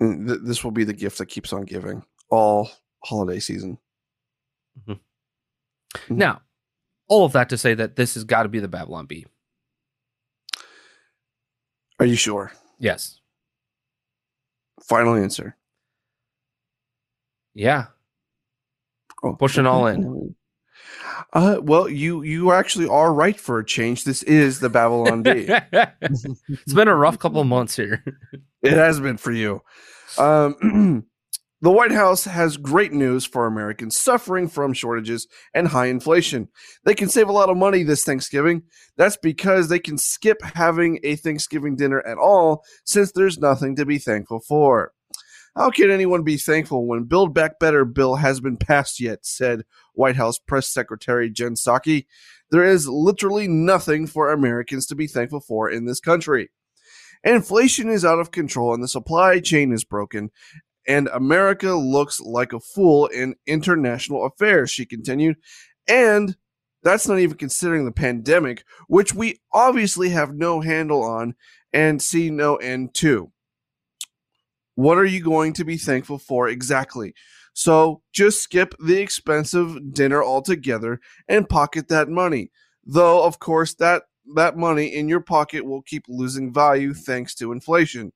th- 0.00 0.40
this 0.42 0.64
will 0.64 0.70
be 0.70 0.84
the 0.84 0.92
gift 0.92 1.18
that 1.18 1.26
keeps 1.26 1.52
on 1.52 1.62
giving 1.62 2.02
all 2.30 2.70
holiday 3.04 3.38
season. 3.38 3.78
Mm-hmm. 4.80 4.92
Mm-hmm. 4.92 6.16
Now, 6.16 6.42
all 7.08 7.24
of 7.24 7.32
that 7.32 7.48
to 7.50 7.58
say 7.58 7.74
that 7.74 7.96
this 7.96 8.14
has 8.14 8.24
got 8.24 8.44
to 8.44 8.48
be 8.48 8.60
the 8.60 8.68
Babylon 8.68 9.06
Bee. 9.06 9.26
Are 11.98 12.06
you 12.06 12.16
sure? 12.16 12.52
Yes. 12.78 13.20
Final 14.82 15.14
answer. 15.14 15.56
Yeah. 17.54 17.86
Oh, 19.22 19.34
Pushing 19.34 19.66
all 19.66 19.86
in. 19.86 20.34
Uh, 21.32 21.58
well, 21.62 21.88
you 21.88 22.22
you 22.22 22.52
actually 22.52 22.88
are 22.88 23.12
right 23.12 23.38
for 23.38 23.58
a 23.58 23.64
change. 23.64 24.04
This 24.04 24.22
is 24.22 24.60
the 24.60 24.70
Babylon 24.70 25.22
Bee. 25.22 25.46
it's 26.02 26.72
been 26.72 26.88
a 26.88 26.96
rough 26.96 27.18
couple 27.18 27.44
months 27.44 27.76
here. 27.76 28.02
it 28.62 28.72
has 28.72 29.00
been 29.00 29.16
for 29.16 29.32
you. 29.32 29.62
Um, 30.18 31.06
the 31.60 31.70
White 31.70 31.92
House 31.92 32.24
has 32.24 32.56
great 32.56 32.92
news 32.92 33.24
for 33.24 33.46
Americans 33.46 33.98
suffering 33.98 34.48
from 34.48 34.72
shortages 34.72 35.28
and 35.54 35.68
high 35.68 35.86
inflation. 35.86 36.48
They 36.84 36.94
can 36.94 37.08
save 37.08 37.28
a 37.28 37.32
lot 37.32 37.50
of 37.50 37.56
money 37.56 37.82
this 37.82 38.04
Thanksgiving. 38.04 38.62
That's 38.96 39.16
because 39.16 39.68
they 39.68 39.78
can 39.78 39.98
skip 39.98 40.42
having 40.42 41.00
a 41.02 41.16
Thanksgiving 41.16 41.76
dinner 41.76 42.00
at 42.02 42.18
all 42.18 42.64
since 42.84 43.12
there's 43.12 43.38
nothing 43.38 43.76
to 43.76 43.86
be 43.86 43.98
thankful 43.98 44.40
for. 44.40 44.92
How 45.56 45.70
can 45.70 45.90
anyone 45.90 46.22
be 46.22 46.36
thankful 46.36 46.86
when 46.86 47.04
Build 47.04 47.34
Back 47.34 47.58
Better 47.58 47.84
bill 47.84 48.16
has 48.16 48.40
been 48.40 48.56
passed 48.56 49.00
yet? 49.00 49.26
said 49.26 49.64
White 49.94 50.16
House 50.16 50.38
Press 50.38 50.68
Secretary 50.68 51.28
Jen 51.28 51.54
Psaki. 51.54 52.06
There 52.50 52.64
is 52.64 52.88
literally 52.88 53.48
nothing 53.48 54.06
for 54.06 54.30
Americans 54.30 54.86
to 54.86 54.94
be 54.94 55.08
thankful 55.08 55.40
for 55.40 55.68
in 55.68 55.86
this 55.86 56.00
country. 56.00 56.50
Inflation 57.22 57.88
is 57.88 58.04
out 58.04 58.18
of 58.18 58.30
control 58.30 58.72
and 58.72 58.82
the 58.82 58.88
supply 58.88 59.40
chain 59.40 59.72
is 59.72 59.84
broken, 59.84 60.30
and 60.88 61.08
America 61.08 61.74
looks 61.74 62.20
like 62.20 62.52
a 62.52 62.60
fool 62.60 63.06
in 63.06 63.34
international 63.46 64.24
affairs, 64.24 64.70
she 64.70 64.86
continued. 64.86 65.36
And 65.86 66.36
that's 66.82 67.06
not 67.06 67.18
even 67.18 67.36
considering 67.36 67.84
the 67.84 67.92
pandemic, 67.92 68.64
which 68.88 69.14
we 69.14 69.40
obviously 69.52 70.10
have 70.10 70.34
no 70.34 70.60
handle 70.60 71.02
on 71.02 71.34
and 71.72 72.00
see 72.00 72.30
no 72.30 72.56
end 72.56 72.94
to. 72.94 73.30
What 74.74 74.96
are 74.96 75.04
you 75.04 75.22
going 75.22 75.52
to 75.54 75.64
be 75.64 75.76
thankful 75.76 76.18
for 76.18 76.48
exactly? 76.48 77.14
So 77.52 78.02
just 78.12 78.42
skip 78.42 78.74
the 78.78 79.00
expensive 79.00 79.92
dinner 79.92 80.22
altogether 80.22 81.00
and 81.28 81.48
pocket 81.48 81.88
that 81.88 82.08
money. 82.08 82.50
Though, 82.84 83.24
of 83.24 83.38
course, 83.38 83.74
that, 83.74 84.04
that 84.34 84.56
money 84.56 84.94
in 84.94 85.08
your 85.08 85.20
pocket 85.20 85.64
will 85.64 85.82
keep 85.82 86.04
losing 86.08 86.52
value 86.52 86.94
thanks 86.94 87.34
to 87.36 87.52
inflation. 87.52 88.12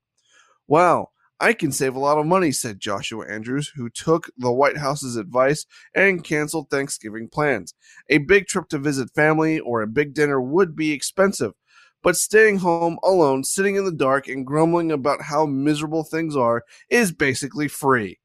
Wow, 0.66 1.08
I 1.40 1.52
can 1.52 1.72
save 1.72 1.94
a 1.94 2.00
lot 2.00 2.18
of 2.18 2.26
money, 2.26 2.52
said 2.52 2.80
Joshua 2.80 3.26
Andrews, 3.28 3.72
who 3.74 3.90
took 3.90 4.30
the 4.36 4.52
White 4.52 4.78
House's 4.78 5.16
advice 5.16 5.66
and 5.94 6.24
canceled 6.24 6.70
Thanksgiving 6.70 7.28
plans. 7.28 7.74
A 8.08 8.18
big 8.18 8.46
trip 8.46 8.68
to 8.68 8.78
visit 8.78 9.14
family 9.14 9.58
or 9.60 9.82
a 9.82 9.86
big 9.86 10.14
dinner 10.14 10.40
would 10.40 10.76
be 10.76 10.92
expensive, 10.92 11.52
but 12.02 12.16
staying 12.16 12.58
home 12.58 12.98
alone, 13.02 13.44
sitting 13.44 13.76
in 13.76 13.84
the 13.84 13.92
dark, 13.92 14.28
and 14.28 14.46
grumbling 14.46 14.92
about 14.92 15.22
how 15.22 15.44
miserable 15.44 16.04
things 16.04 16.36
are 16.36 16.64
is 16.88 17.12
basically 17.12 17.68
free. 17.68 18.20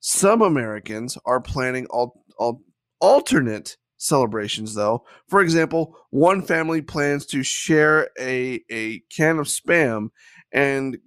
Some 0.00 0.42
Americans 0.42 1.16
are 1.24 1.40
planning 1.40 1.86
al- 1.92 2.24
al- 2.40 2.62
alternate 3.00 3.76
celebrations, 4.04 4.74
though. 4.74 5.04
For 5.28 5.40
example, 5.40 5.96
one 6.10 6.42
family 6.42 6.82
plans 6.82 7.26
to 7.26 7.42
share 7.42 8.10
a, 8.18 8.60
a 8.70 9.00
can 9.14 9.38
of 9.38 9.46
spam 9.46 10.08
and 10.52 10.98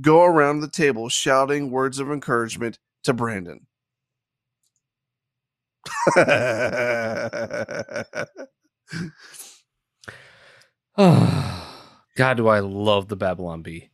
go 0.00 0.24
around 0.24 0.60
the 0.60 0.70
table 0.70 1.08
shouting 1.08 1.70
words 1.70 1.98
of 1.98 2.10
encouragement 2.10 2.78
to 3.04 3.12
Brandon. 3.12 3.66
God, 12.16 12.36
do 12.36 12.48
I 12.48 12.60
love 12.60 13.08
the 13.08 13.16
Babylon 13.16 13.62
Bee. 13.62 13.90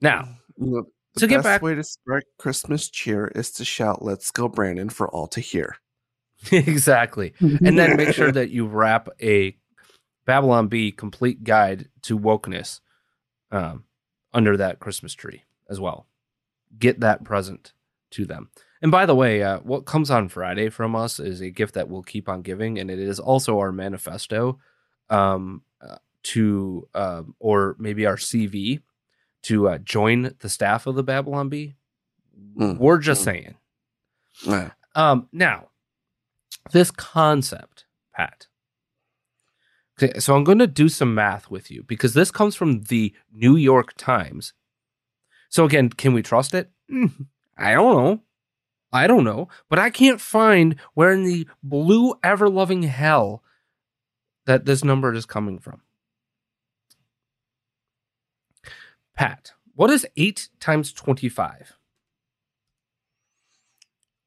Now, 0.00 0.28
the 0.56 0.84
to 1.16 1.26
get 1.26 1.42
back, 1.42 1.60
way 1.62 1.74
to 1.74 1.82
start 1.82 2.24
Christmas 2.38 2.88
cheer 2.88 3.28
is 3.34 3.50
to 3.52 3.64
shout 3.64 4.02
"Let's 4.02 4.30
go, 4.30 4.48
Brandon!" 4.48 4.88
for 4.88 5.08
all 5.08 5.26
to 5.28 5.40
hear. 5.40 5.76
exactly, 6.52 7.34
and 7.40 7.78
then 7.78 7.96
make 7.96 8.14
sure 8.14 8.32
that 8.32 8.50
you 8.50 8.66
wrap 8.66 9.08
a 9.20 9.56
Babylon 10.24 10.68
Bee 10.68 10.92
complete 10.92 11.44
guide 11.44 11.88
to 12.02 12.18
wokeness 12.18 12.80
um, 13.50 13.84
under 14.32 14.56
that 14.56 14.78
Christmas 14.78 15.14
tree 15.14 15.44
as 15.68 15.80
well. 15.80 16.06
Get 16.78 17.00
that 17.00 17.24
present 17.24 17.72
to 18.10 18.24
them. 18.24 18.50
And 18.80 18.92
by 18.92 19.06
the 19.06 19.16
way, 19.16 19.42
uh, 19.42 19.58
what 19.60 19.86
comes 19.86 20.10
on 20.10 20.28
Friday 20.28 20.68
from 20.68 20.94
us 20.94 21.18
is 21.18 21.40
a 21.40 21.50
gift 21.50 21.74
that 21.74 21.88
we'll 21.88 22.02
keep 22.02 22.28
on 22.28 22.42
giving, 22.42 22.78
and 22.78 22.90
it 22.90 22.98
is 22.98 23.18
also 23.18 23.58
our 23.58 23.72
manifesto. 23.72 24.58
Um, 25.10 25.62
to 26.24 26.88
uh, 26.94 27.22
or 27.38 27.76
maybe 27.78 28.06
our 28.06 28.16
CV 28.16 28.82
to 29.42 29.68
uh, 29.68 29.78
join 29.78 30.34
the 30.40 30.48
staff 30.48 30.86
of 30.86 30.94
the 30.94 31.02
Babylon 31.02 31.48
Bee. 31.48 31.74
Mm. 32.58 32.78
We're 32.78 32.98
just 32.98 33.22
mm. 33.22 33.24
saying. 33.24 33.54
Yeah. 34.44 34.70
Um, 34.94 35.28
now, 35.32 35.67
this 36.72 36.90
concept, 36.90 37.86
Pat, 38.14 38.48
Okay, 40.00 40.20
so 40.20 40.36
I'm 40.36 40.44
going 40.44 40.60
to 40.60 40.68
do 40.68 40.88
some 40.88 41.14
math 41.14 41.50
with 41.50 41.72
you 41.72 41.82
because 41.82 42.14
this 42.14 42.30
comes 42.30 42.54
from 42.54 42.82
the 42.82 43.12
New 43.32 43.56
York 43.56 43.94
Times. 43.96 44.52
So 45.48 45.64
again, 45.64 45.90
can 45.90 46.12
we 46.12 46.22
trust 46.22 46.54
it? 46.54 46.70
Mm, 46.90 47.26
I 47.56 47.74
don't 47.74 47.96
know. 47.96 48.20
I 48.92 49.06
don't 49.06 49.24
know, 49.24 49.48
but 49.68 49.78
I 49.78 49.90
can't 49.90 50.20
find 50.20 50.76
where 50.94 51.12
in 51.12 51.24
the 51.24 51.46
blue 51.62 52.14
ever 52.22 52.48
loving 52.48 52.84
hell 52.84 53.42
that 54.46 54.64
this 54.64 54.82
number 54.82 55.12
is 55.12 55.26
coming 55.26 55.58
from. 55.58 55.82
Pat, 59.14 59.52
what 59.74 59.90
is 59.90 60.06
8 60.16 60.48
times 60.58 60.92
25? 60.92 61.77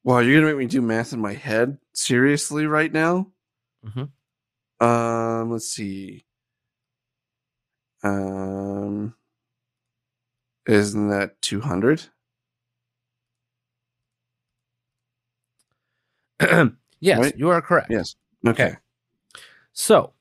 Wow, 0.04 0.20
you're 0.20 0.36
gonna 0.42 0.52
make 0.52 0.58
me 0.58 0.66
do 0.66 0.82
math 0.82 1.14
in 1.14 1.20
my 1.20 1.34
head 1.34 1.78
seriously 1.94 2.66
right 2.66 2.92
now? 2.92 3.32
Mhm. 3.86 4.12
Um, 4.80 5.52
let's 5.52 5.68
see. 5.68 6.26
Um, 8.04 9.14
isn't 10.68 11.10
that 11.10 11.40
two 11.42 11.62
hundred? 11.62 12.04
yes, 17.00 17.20
Right? 17.20 17.38
you 17.38 17.50
are 17.50 17.62
correct. 17.62 17.92
Yes. 17.92 18.16
Okay. 18.46 18.64
Okay. 18.70 18.76
So, 19.74 20.14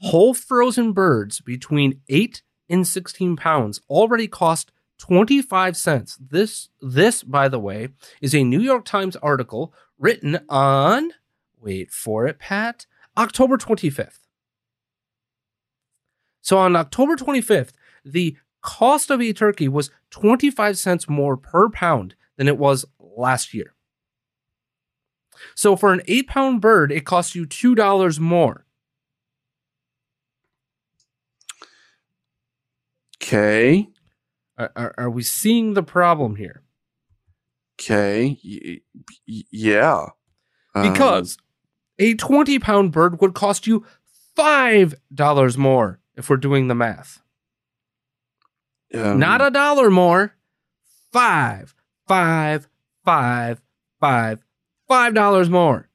whole 0.00 0.34
frozen 0.34 0.92
birds 0.92 1.40
between 1.40 2.00
8 2.08 2.42
and 2.68 2.86
16 2.86 3.36
pounds 3.36 3.80
already 3.88 4.28
cost 4.28 4.70
25 5.02 5.76
cents. 5.76 6.16
This 6.20 6.68
this 6.80 7.24
by 7.24 7.48
the 7.48 7.58
way 7.58 7.88
is 8.20 8.36
a 8.36 8.44
New 8.44 8.60
York 8.60 8.84
Times 8.84 9.16
article 9.16 9.74
written 9.98 10.38
on 10.48 11.10
wait 11.60 11.90
for 11.90 12.28
it 12.28 12.38
Pat, 12.38 12.86
October 13.16 13.56
25th. 13.56 14.20
So 16.40 16.56
on 16.56 16.76
October 16.76 17.16
25th, 17.16 17.70
the 18.04 18.36
cost 18.60 19.10
of 19.10 19.20
a 19.20 19.32
turkey 19.32 19.66
was 19.66 19.90
25 20.10 20.78
cents 20.78 21.08
more 21.08 21.36
per 21.36 21.68
pound 21.68 22.14
than 22.36 22.46
it 22.46 22.56
was 22.56 22.84
last 23.00 23.52
year. 23.52 23.74
So 25.56 25.74
for 25.74 25.92
an 25.92 26.02
eight 26.06 26.28
pound 26.28 26.60
bird, 26.60 26.92
it 26.92 27.04
costs 27.04 27.34
you 27.34 27.44
two 27.44 27.74
dollars 27.74 28.20
more. 28.20 28.66
Okay. 33.20 33.88
Are, 34.58 34.94
are, 34.98 35.10
we 35.10 35.22
seeing 35.22 35.74
the 35.74 35.82
problem 35.82 36.36
here? 36.36 36.62
Okay. 37.80 38.38
Y- 38.44 38.80
y- 39.26 39.42
yeah. 39.50 40.08
Um, 40.74 40.92
Because 40.92 41.36
a 41.98 42.14
20 42.14 42.58
pound 42.58 42.92
bird 42.92 43.20
would 43.20 43.34
cost 43.34 43.66
you 43.66 43.84
five 44.36 44.94
dollars 45.12 45.56
more 45.58 46.00
if 46.14 46.28
we're 46.30 46.36
doing 46.36 46.68
the 46.68 46.74
math. 46.74 47.20
um, 48.94 49.18
Not 49.18 49.40
a 49.44 49.50
dollar 49.50 49.90
more. 49.90 50.34
Five, 51.12 51.74
five, 52.06 52.68
five, 53.04 53.60
five, 54.00 54.44
five 54.88 55.14
dollars 55.14 55.50
more. 55.50 55.88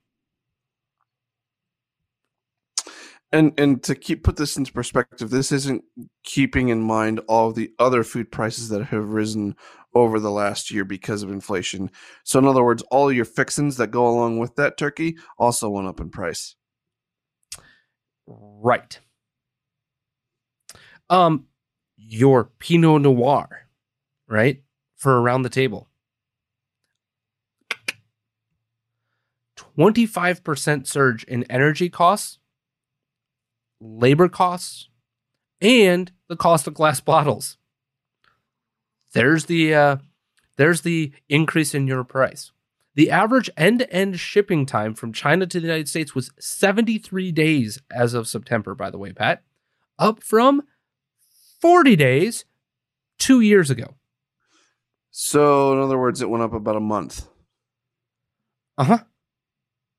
And 3.37 3.53
and 3.59 3.83
to 3.83 3.95
keep 3.95 4.23
put 4.23 4.35
this 4.35 4.57
into 4.57 4.73
perspective, 4.73 5.29
this 5.29 5.51
isn't 5.51 5.83
keeping 6.23 6.69
in 6.69 6.81
mind 6.81 7.19
all 7.27 7.51
the 7.51 7.71
other 7.77 8.03
food 8.03 8.31
prices 8.31 8.69
that 8.69 8.85
have 8.85 9.09
risen 9.09 9.55
over 9.93 10.19
the 10.19 10.31
last 10.31 10.71
year 10.71 10.83
because 10.83 11.23
of 11.23 11.31
inflation. 11.31 11.91
So, 12.23 12.39
in 12.39 12.45
other 12.45 12.63
words, 12.63 12.83
all 12.91 13.11
your 13.11 13.25
fixins 13.25 13.77
that 13.77 13.91
go 13.91 14.07
along 14.07 14.39
with 14.39 14.55
that 14.55 14.77
turkey 14.77 15.17
also 15.37 15.69
went 15.69 15.87
up 15.87 15.99
in 15.99 16.09
price. 16.09 16.55
Right. 18.25 18.99
Um, 21.09 21.45
your 21.95 22.45
Pinot 22.59 23.03
Noir, 23.03 23.67
right? 24.27 24.63
For 24.97 25.21
around 25.21 25.43
the 25.43 25.49
table. 25.49 25.87
25% 29.77 30.87
surge 30.87 31.23
in 31.25 31.43
energy 31.43 31.89
costs, 31.89 32.39
labor 33.79 34.29
costs, 34.29 34.89
and 35.61 36.11
the 36.27 36.35
cost 36.35 36.67
of 36.67 36.73
glass 36.73 36.99
bottles. 36.99 37.57
There's 39.13 39.45
the 39.45 39.73
uh, 39.73 39.97
there's 40.57 40.81
the 40.81 41.11
increase 41.29 41.73
in 41.73 41.87
your 41.87 42.03
price. 42.03 42.51
The 42.95 43.11
average 43.11 43.49
end-to-end 43.55 44.19
shipping 44.19 44.65
time 44.65 44.95
from 44.95 45.13
China 45.13 45.45
to 45.45 45.59
the 45.59 45.67
United 45.67 45.87
States 45.87 46.15
was 46.15 46.31
73 46.39 47.31
days 47.31 47.79
as 47.91 48.15
of 48.15 48.27
September, 48.27 48.73
by 48.73 48.89
the 48.89 48.97
way, 48.97 49.13
Pat, 49.13 49.43
up 49.99 50.23
from 50.23 50.63
40 51.61 51.95
days 51.95 52.45
2 53.19 53.39
years 53.41 53.69
ago. 53.69 53.95
So, 55.11 55.73
in 55.73 55.79
other 55.79 55.97
words, 55.99 56.21
it 56.21 56.29
went 56.29 56.43
up 56.43 56.53
about 56.53 56.75
a 56.75 56.79
month. 56.79 57.27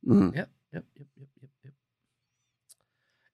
Yep, 0.03 0.25
yep, 0.33 0.33
yep, 0.35 0.35
yep, 0.35 0.49
yep, 0.73 0.85
yep. 0.97 1.08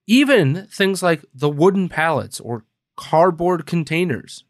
Even 0.07 0.66
things 0.66 1.02
like 1.02 1.24
the 1.32 1.48
wooden 1.48 1.88
pallets 1.88 2.40
or 2.40 2.64
cardboard 2.96 3.66
containers, 3.66 4.44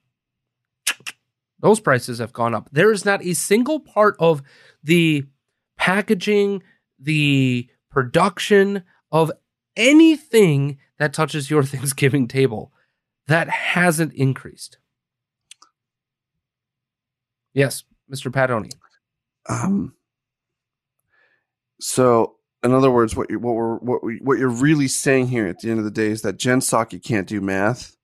those 1.60 1.80
prices 1.80 2.18
have 2.18 2.32
gone 2.32 2.54
up. 2.54 2.68
There 2.72 2.92
is 2.92 3.04
not 3.04 3.24
a 3.24 3.34
single 3.34 3.80
part 3.80 4.16
of 4.18 4.42
the 4.82 5.24
packaging, 5.78 6.62
the 6.98 7.68
production 7.90 8.82
of 9.12 9.30
anything 9.76 10.78
that 10.98 11.12
touches 11.12 11.50
your 11.50 11.62
Thanksgiving 11.64 12.28
table 12.28 12.72
that 13.26 13.48
hasn't 13.48 14.12
increased. 14.12 14.78
Yes, 17.52 17.84
Mr. 18.12 18.30
Padoni. 18.30 18.72
Um, 19.48 19.94
so, 21.80 22.36
in 22.64 22.72
other 22.72 22.90
words, 22.90 23.14
what 23.14 23.30
you 23.30 23.38
what 23.38 23.54
we're 23.54 23.76
what 23.78 24.02
we 24.02 24.18
what 24.22 24.38
you're 24.38 24.48
really 24.48 24.88
saying 24.88 25.28
here 25.28 25.46
at 25.46 25.60
the 25.60 25.70
end 25.70 25.78
of 25.78 25.84
the 25.84 25.90
day 25.90 26.08
is 26.08 26.22
that 26.22 26.38
Jen 26.38 26.60
Psaki 26.60 27.02
can't 27.02 27.28
do 27.28 27.40
math, 27.40 27.96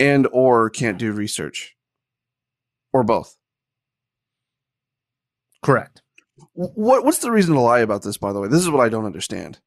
and 0.00 0.26
or 0.32 0.70
can't 0.70 0.98
do 0.98 1.12
research, 1.12 1.76
or 2.92 3.04
both. 3.04 3.36
Correct. 5.62 6.02
What 6.54 7.04
what's 7.04 7.18
the 7.18 7.30
reason 7.30 7.54
to 7.54 7.60
lie 7.60 7.80
about 7.80 8.02
this? 8.02 8.16
By 8.16 8.32
the 8.32 8.40
way, 8.40 8.48
this 8.48 8.60
is 8.60 8.70
what 8.70 8.84
I 8.84 8.88
don't 8.88 9.06
understand. 9.06 9.60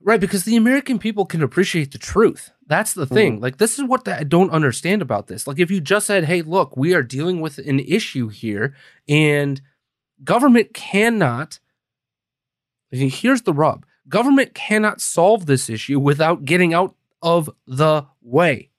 Right, 0.00 0.20
because 0.20 0.44
the 0.44 0.54
American 0.54 1.00
people 1.00 1.26
can 1.26 1.42
appreciate 1.42 1.90
the 1.90 1.98
truth. 1.98 2.52
That's 2.68 2.94
the 2.94 3.04
thing. 3.04 3.34
Mm-hmm. 3.34 3.42
Like, 3.42 3.56
this 3.58 3.80
is 3.80 3.84
what 3.84 4.06
I 4.06 4.22
don't 4.22 4.52
understand 4.52 5.02
about 5.02 5.26
this. 5.26 5.48
Like, 5.48 5.58
if 5.58 5.72
you 5.72 5.80
just 5.80 6.06
said, 6.06 6.24
hey, 6.24 6.42
look, 6.42 6.76
we 6.76 6.94
are 6.94 7.02
dealing 7.02 7.40
with 7.40 7.58
an 7.58 7.80
issue 7.80 8.28
here, 8.28 8.76
and 9.08 9.60
government 10.22 10.72
cannot, 10.72 11.58
here's 12.90 13.42
the 13.42 13.52
rub 13.52 13.84
government 14.08 14.54
cannot 14.54 15.00
solve 15.00 15.46
this 15.46 15.68
issue 15.68 16.00
without 16.00 16.44
getting 16.44 16.72
out 16.72 16.94
of 17.22 17.50
the 17.66 18.06
way. 18.22 18.70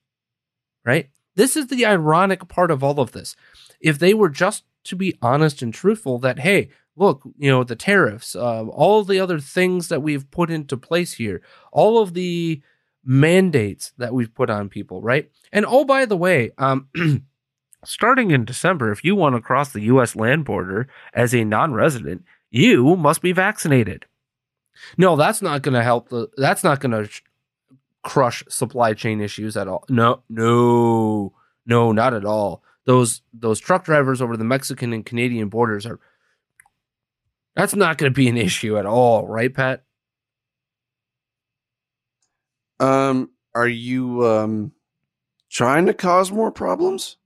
Right? 0.83 1.09
This 1.35 1.55
is 1.55 1.67
the 1.67 1.85
ironic 1.85 2.47
part 2.47 2.71
of 2.71 2.83
all 2.83 2.99
of 2.99 3.11
this. 3.11 3.35
If 3.79 3.99
they 3.99 4.13
were 4.13 4.29
just 4.29 4.63
to 4.85 4.95
be 4.95 5.17
honest 5.21 5.61
and 5.61 5.73
truthful, 5.73 6.19
that, 6.19 6.39
hey, 6.39 6.69
look, 6.95 7.21
you 7.37 7.49
know, 7.49 7.63
the 7.63 7.75
tariffs, 7.75 8.35
uh, 8.35 8.65
all 8.67 9.03
the 9.03 9.19
other 9.19 9.39
things 9.39 9.87
that 9.89 10.01
we've 10.01 10.29
put 10.31 10.49
into 10.49 10.77
place 10.77 11.13
here, 11.13 11.41
all 11.71 12.01
of 12.01 12.13
the 12.13 12.61
mandates 13.03 13.93
that 13.97 14.13
we've 14.13 14.33
put 14.33 14.49
on 14.49 14.69
people, 14.69 15.01
right? 15.01 15.29
And 15.51 15.65
oh, 15.67 15.85
by 15.85 16.05
the 16.05 16.17
way, 16.17 16.51
um, 16.57 16.89
starting 17.85 18.31
in 18.31 18.45
December, 18.45 18.91
if 18.91 19.03
you 19.03 19.15
want 19.15 19.35
to 19.35 19.41
cross 19.41 19.71
the 19.71 19.81
U.S. 19.81 20.15
land 20.15 20.45
border 20.45 20.87
as 21.13 21.33
a 21.33 21.43
non-resident, 21.43 22.23
you 22.51 22.95
must 22.95 23.21
be 23.21 23.31
vaccinated. 23.31 24.05
No, 24.97 25.15
that's 25.15 25.41
not 25.41 25.61
going 25.61 25.73
to 25.73 25.83
help. 25.83 26.09
The, 26.09 26.29
that's 26.37 26.63
not 26.63 26.79
going 26.79 26.91
to 26.91 27.05
sh- 27.05 27.21
crush 28.03 28.43
supply 28.49 28.93
chain 28.93 29.21
issues 29.21 29.57
at 29.57 29.67
all. 29.67 29.83
No, 29.89 30.23
no, 30.29 31.33
no, 31.65 31.91
not 31.91 32.13
at 32.13 32.25
all. 32.25 32.63
Those 32.85 33.21
those 33.33 33.59
truck 33.59 33.85
drivers 33.85 34.21
over 34.21 34.37
the 34.37 34.43
Mexican 34.43 34.93
and 34.93 35.05
Canadian 35.05 35.49
borders 35.49 35.85
are. 35.85 35.99
That's 37.55 37.75
not 37.75 37.97
going 37.97 38.11
to 38.11 38.15
be 38.15 38.29
an 38.29 38.37
issue 38.37 38.77
at 38.77 38.85
all, 38.85 39.27
right, 39.27 39.53
Pat? 39.53 39.83
Um, 42.79 43.31
are 43.53 43.67
you 43.67 44.25
um 44.25 44.71
trying 45.49 45.85
to 45.87 45.93
cause 45.93 46.31
more 46.31 46.51
problems? 46.51 47.17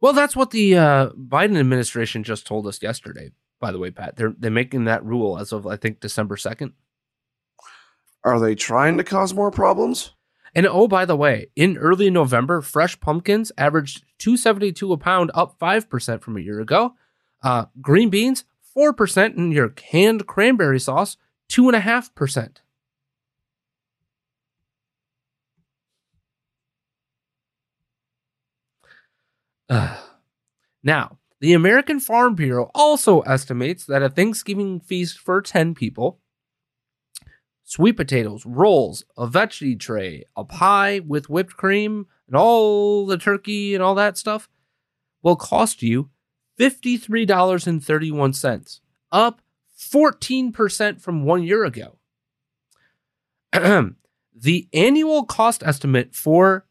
Well, 0.00 0.12
that's 0.12 0.36
what 0.36 0.50
the 0.50 0.76
uh, 0.76 1.10
Biden 1.10 1.58
administration 1.58 2.22
just 2.22 2.46
told 2.46 2.66
us 2.66 2.82
yesterday. 2.82 3.32
By 3.60 3.72
the 3.72 3.78
way, 3.78 3.90
Pat, 3.90 4.16
they're 4.16 4.34
they're 4.38 4.50
making 4.50 4.84
that 4.84 5.04
rule 5.04 5.38
as 5.38 5.52
of 5.52 5.66
I 5.66 5.76
think 5.76 6.00
December 6.00 6.36
second. 6.36 6.72
Are 8.24 8.40
they 8.40 8.54
trying 8.54 8.96
to 8.98 9.04
cause 9.04 9.32
more 9.32 9.50
problems? 9.50 10.12
And 10.54 10.66
oh, 10.66 10.88
by 10.88 11.04
the 11.04 11.16
way, 11.16 11.48
in 11.54 11.76
early 11.76 12.10
November, 12.10 12.60
fresh 12.60 12.98
pumpkins 12.98 13.52
averaged 13.56 14.04
two 14.18 14.36
seventy 14.36 14.72
two 14.72 14.92
a 14.92 14.96
pound, 14.96 15.30
up 15.34 15.56
five 15.58 15.88
percent 15.88 16.22
from 16.22 16.36
a 16.36 16.40
year 16.40 16.60
ago. 16.60 16.94
Uh, 17.42 17.66
green 17.80 18.10
beans 18.10 18.44
four 18.60 18.92
percent, 18.92 19.36
and 19.36 19.52
your 19.52 19.68
canned 19.68 20.26
cranberry 20.26 20.80
sauce 20.80 21.16
two 21.48 21.68
and 21.68 21.76
a 21.76 21.80
half 21.80 22.14
percent. 22.14 22.62
Now, 30.82 31.18
the 31.40 31.52
American 31.52 32.00
Farm 32.00 32.34
Bureau 32.34 32.70
also 32.74 33.20
estimates 33.20 33.84
that 33.86 34.02
a 34.02 34.08
Thanksgiving 34.08 34.80
feast 34.80 35.18
for 35.18 35.42
10 35.42 35.74
people, 35.74 36.20
sweet 37.64 37.96
potatoes, 37.96 38.46
rolls, 38.46 39.04
a 39.16 39.26
veggie 39.26 39.78
tray, 39.78 40.24
a 40.36 40.44
pie 40.44 41.00
with 41.00 41.28
whipped 41.28 41.56
cream, 41.56 42.06
and 42.26 42.36
all 42.36 43.06
the 43.06 43.18
turkey 43.18 43.74
and 43.74 43.82
all 43.82 43.94
that 43.94 44.16
stuff 44.16 44.48
will 45.22 45.36
cost 45.36 45.82
you 45.82 46.08
$53.31, 46.58 48.80
up 49.12 49.42
14% 49.78 51.00
from 51.00 51.24
one 51.24 51.42
year 51.42 51.64
ago. 51.64 51.96
the 53.52 54.68
annual 54.72 55.24
cost 55.24 55.62
estimate 55.64 56.14
for 56.14 56.66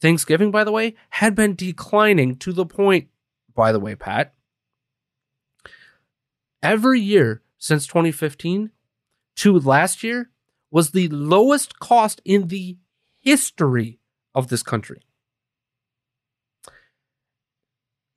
Thanksgiving, 0.00 0.50
by 0.50 0.64
the 0.64 0.72
way, 0.72 0.94
had 1.10 1.34
been 1.34 1.54
declining 1.54 2.36
to 2.38 2.52
the 2.52 2.66
point, 2.66 3.08
by 3.54 3.72
the 3.72 3.80
way, 3.80 3.94
Pat, 3.94 4.34
every 6.62 7.00
year 7.00 7.42
since 7.58 7.86
2015 7.86 8.70
to 9.36 9.58
last 9.58 10.02
year 10.02 10.30
was 10.70 10.90
the 10.90 11.08
lowest 11.08 11.78
cost 11.78 12.20
in 12.24 12.48
the 12.48 12.78
history 13.20 13.98
of 14.34 14.48
this 14.48 14.62
country. 14.62 15.02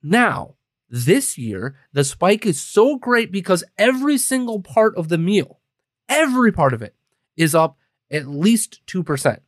Now, 0.02 0.56
this 0.90 1.38
year, 1.38 1.76
the 1.94 2.04
spike 2.04 2.46
is 2.46 2.62
so 2.62 2.98
great 2.98 3.32
because 3.32 3.64
every 3.78 4.18
single 4.18 4.62
part 4.62 4.96
of 4.96 5.10
the 5.10 5.18
meal, 5.18 5.60
every 6.08 6.52
part 6.52 6.74
of 6.74 6.82
it, 6.82 6.96
is 7.36 7.56
up 7.56 7.78
at 8.12 8.28
least 8.28 8.82
2%. 8.88 9.40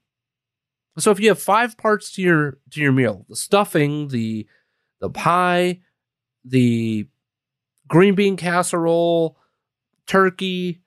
So 0.98 1.12
if 1.12 1.20
you 1.20 1.28
have 1.30 1.42
five 1.42 1.78
parts 1.78 2.12
to 2.14 2.22
your 2.22 2.58
to 2.72 2.82
your 2.82 2.94
meal, 2.94 3.26
the 3.28 3.36
stuffing, 3.36 4.08
the 4.08 4.48
the 5.06 5.12
pie, 5.12 5.80
the 6.44 7.08
green 7.88 8.16
bean 8.16 8.38
casserole, 8.38 9.38
turkey, 10.08 10.82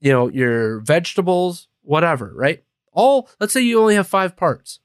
you 0.00 0.12
know, 0.12 0.28
your 0.28 0.80
vegetables, 0.80 1.68
whatever, 1.82 2.32
right? 2.34 2.62
All 2.92 3.28
let's 3.40 3.52
say 3.52 3.62
you 3.62 3.80
only 3.80 3.94
have 3.94 4.06
five 4.06 4.36
parts. 4.36 4.80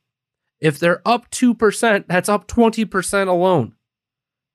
If 0.59 0.79
they're 0.79 1.01
up 1.05 1.29
2%, 1.31 2.05
that's 2.07 2.29
up 2.29 2.47
20% 2.47 3.27
alone. 3.27 3.75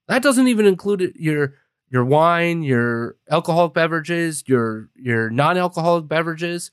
That 0.07 0.21
doesn't 0.21 0.47
even 0.47 0.65
include 0.65 1.13
your 1.15 1.55
your 1.89 2.03
wine, 2.03 2.63
your 2.63 3.15
alcoholic 3.29 3.73
beverages, 3.73 4.43
your 4.47 4.89
your 4.95 5.29
non-alcoholic 5.29 6.07
beverages. 6.07 6.71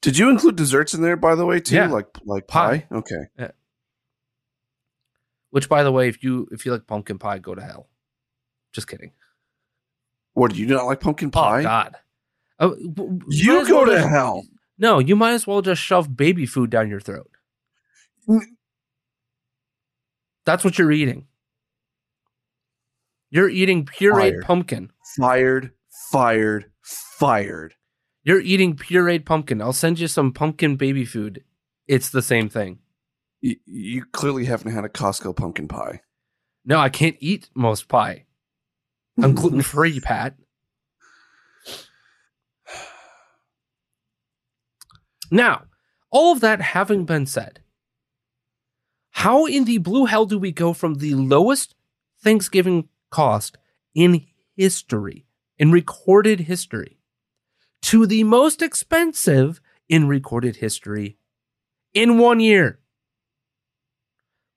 Did 0.00 0.18
you 0.18 0.28
include 0.28 0.56
desserts 0.56 0.94
in 0.94 1.02
there, 1.02 1.16
by 1.16 1.34
the 1.36 1.46
way, 1.46 1.60
too? 1.60 1.76
Yeah. 1.76 1.88
Like 1.88 2.06
like 2.24 2.46
pie? 2.46 2.86
Pie. 2.90 2.96
Okay. 2.96 3.52
Which, 5.52 5.68
by 5.68 5.82
the 5.82 5.92
way, 5.92 6.08
if 6.08 6.24
you 6.24 6.48
if 6.50 6.64
you 6.64 6.72
like 6.72 6.86
pumpkin 6.86 7.18
pie, 7.18 7.38
go 7.38 7.54
to 7.54 7.62
hell. 7.62 7.88
Just 8.72 8.88
kidding. 8.88 9.12
What 10.32 10.54
do 10.54 10.58
you 10.58 10.66
not 10.66 10.86
like 10.86 11.00
pumpkin 11.00 11.28
oh, 11.28 11.30
pie? 11.30 11.60
Oh 11.60 11.62
God. 11.62 11.96
You 13.28 13.68
go 13.68 13.76
well 13.76 13.86
to 13.86 13.92
just- 13.92 14.08
hell. 14.08 14.44
No, 14.78 14.98
you 14.98 15.14
might 15.14 15.32
as 15.32 15.46
well 15.46 15.60
just 15.60 15.82
shove 15.82 16.16
baby 16.16 16.46
food 16.46 16.70
down 16.70 16.88
your 16.88 17.00
throat. 17.00 17.30
N- 18.28 18.56
That's 20.46 20.64
what 20.64 20.78
you're 20.78 20.90
eating. 20.90 21.26
You're 23.30 23.50
eating 23.50 23.84
pureed 23.84 24.32
Fired. 24.32 24.44
pumpkin. 24.44 24.90
Fired, 25.18 25.70
fired, 26.10 26.70
fired. 26.82 27.74
You're 28.24 28.40
eating 28.40 28.74
pureed 28.74 29.26
pumpkin. 29.26 29.60
I'll 29.60 29.72
send 29.74 30.00
you 30.00 30.08
some 30.08 30.32
pumpkin 30.32 30.76
baby 30.76 31.04
food. 31.04 31.44
It's 31.86 32.08
the 32.08 32.22
same 32.22 32.48
thing. 32.48 32.78
You, 33.42 33.56
you 33.66 34.04
clearly 34.12 34.46
haven't 34.46 34.72
had 34.72 34.84
a 34.84 34.88
Costco 34.88 35.36
pumpkin 35.36 35.68
pie. 35.68 36.00
No, 36.64 36.78
I 36.78 36.88
can't 36.88 37.16
eat 37.18 37.50
most 37.54 37.88
pie. 37.88 38.24
I'm 39.20 39.34
gluten 39.34 39.62
free, 39.62 40.00
Pat. 40.00 40.36
Now, 45.30 45.64
all 46.10 46.32
of 46.32 46.40
that 46.40 46.60
having 46.60 47.04
been 47.04 47.26
said, 47.26 47.60
how 49.10 49.46
in 49.46 49.64
the 49.64 49.78
blue 49.78 50.04
hell 50.04 50.26
do 50.26 50.38
we 50.38 50.52
go 50.52 50.72
from 50.72 50.96
the 50.96 51.14
lowest 51.14 51.74
Thanksgiving 52.22 52.88
cost 53.10 53.58
in 53.94 54.26
history, 54.56 55.26
in 55.58 55.72
recorded 55.72 56.40
history, 56.40 56.98
to 57.82 58.06
the 58.06 58.24
most 58.24 58.62
expensive 58.62 59.60
in 59.88 60.06
recorded 60.06 60.56
history 60.56 61.16
in 61.92 62.18
one 62.18 62.38
year? 62.38 62.78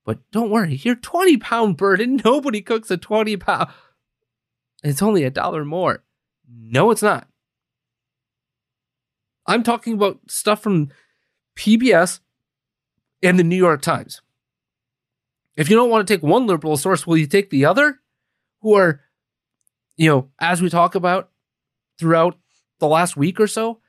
But 0.05 0.19
don't 0.31 0.51
worry, 0.51 0.75
your 0.75 0.95
20 0.95 1.37
pound 1.37 1.77
bird 1.77 1.99
and 1.99 2.21
nobody 2.25 2.61
cooks 2.61 2.89
a 2.91 2.97
20 2.97 3.35
pound. 3.37 3.69
It's 4.83 5.01
only 5.01 5.23
a 5.23 5.31
dollar 5.31 5.65
more. 5.65 6.03
No, 6.47 6.91
it's 6.91 7.01
not. 7.01 7.27
I'm 9.47 9.63
talking 9.63 9.93
about 9.93 10.19
stuff 10.27 10.61
from 10.61 10.89
PBS 11.57 12.19
and 13.21 13.37
the 13.39 13.43
New 13.43 13.55
York 13.55 13.81
Times. 13.81 14.21
If 15.55 15.69
you 15.69 15.75
don't 15.75 15.89
want 15.89 16.07
to 16.07 16.13
take 16.13 16.23
one 16.23 16.47
liberal 16.47 16.77
source, 16.77 17.07
will 17.07 17.17
you 17.17 17.27
take 17.27 17.49
the 17.49 17.65
other? 17.65 17.99
Who 18.61 18.75
are, 18.75 19.01
you 19.95 20.09
know, 20.09 20.29
as 20.39 20.61
we 20.61 20.69
talk 20.69 20.95
about 20.95 21.29
throughout 21.97 22.37
the 22.79 22.87
last 22.87 23.15
week 23.15 23.39
or 23.39 23.47
so, 23.47 23.79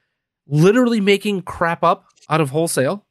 literally 0.46 1.00
making 1.00 1.42
crap 1.42 1.82
up 1.82 2.06
out 2.28 2.40
of 2.40 2.50
wholesale 2.50 3.05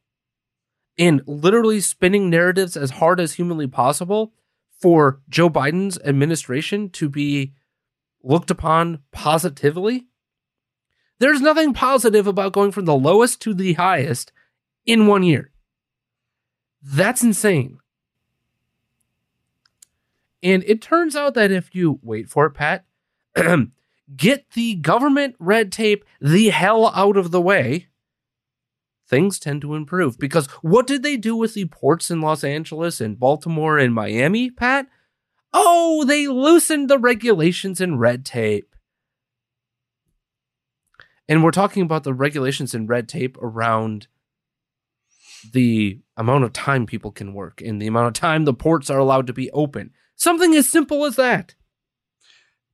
and 0.98 1.22
literally 1.26 1.80
spinning 1.80 2.30
narratives 2.30 2.76
as 2.76 2.92
hard 2.92 3.20
as 3.20 3.34
humanly 3.34 3.66
possible 3.66 4.32
for 4.80 5.20
Joe 5.28 5.50
Biden's 5.50 5.98
administration 6.04 6.90
to 6.90 7.08
be 7.08 7.52
looked 8.22 8.50
upon 8.50 9.00
positively. 9.12 10.06
There's 11.18 11.40
nothing 11.40 11.72
positive 11.72 12.26
about 12.26 12.52
going 12.52 12.72
from 12.72 12.84
the 12.84 12.94
lowest 12.94 13.40
to 13.42 13.54
the 13.54 13.74
highest 13.74 14.32
in 14.84 15.06
one 15.06 15.22
year. 15.22 15.50
That's 16.82 17.22
insane. 17.22 17.78
And 20.42 20.62
it 20.66 20.82
turns 20.82 21.16
out 21.16 21.34
that 21.34 21.50
if 21.50 21.74
you 21.74 21.98
wait 22.02 22.28
for 22.28 22.46
it, 22.46 22.52
Pat, 22.52 22.84
get 24.16 24.50
the 24.50 24.74
government 24.76 25.34
red 25.38 25.72
tape 25.72 26.04
the 26.20 26.50
hell 26.50 26.92
out 26.94 27.16
of 27.16 27.30
the 27.30 27.40
way, 27.40 27.88
things 29.08 29.38
tend 29.38 29.62
to 29.62 29.74
improve. 29.74 30.18
Because 30.18 30.46
what 30.62 30.86
did 30.86 31.02
they 31.02 31.16
do 31.16 31.36
with 31.36 31.54
the 31.54 31.66
ports 31.66 32.10
in 32.10 32.20
Los 32.20 32.44
Angeles 32.44 33.00
and 33.00 33.18
Baltimore 33.18 33.78
and 33.78 33.94
Miami, 33.94 34.50
Pat? 34.50 34.86
Oh, 35.52 36.04
they 36.04 36.26
loosened 36.26 36.90
the 36.90 36.98
regulations 36.98 37.80
and 37.80 38.00
red 38.00 38.24
tape. 38.24 38.74
And 41.28 41.42
we're 41.42 41.50
talking 41.50 41.82
about 41.82 42.04
the 42.04 42.14
regulations 42.14 42.74
and 42.74 42.88
red 42.88 43.08
tape 43.08 43.36
around 43.38 44.06
the 45.52 46.00
amount 46.16 46.44
of 46.44 46.52
time 46.52 46.86
people 46.86 47.10
can 47.12 47.34
work 47.34 47.60
and 47.60 47.80
the 47.80 47.86
amount 47.86 48.08
of 48.08 48.12
time 48.14 48.44
the 48.44 48.54
ports 48.54 48.90
are 48.90 48.98
allowed 48.98 49.26
to 49.26 49.32
be 49.32 49.50
open. 49.50 49.90
Something 50.14 50.54
as 50.54 50.70
simple 50.70 51.04
as 51.04 51.16
that. 51.16 51.54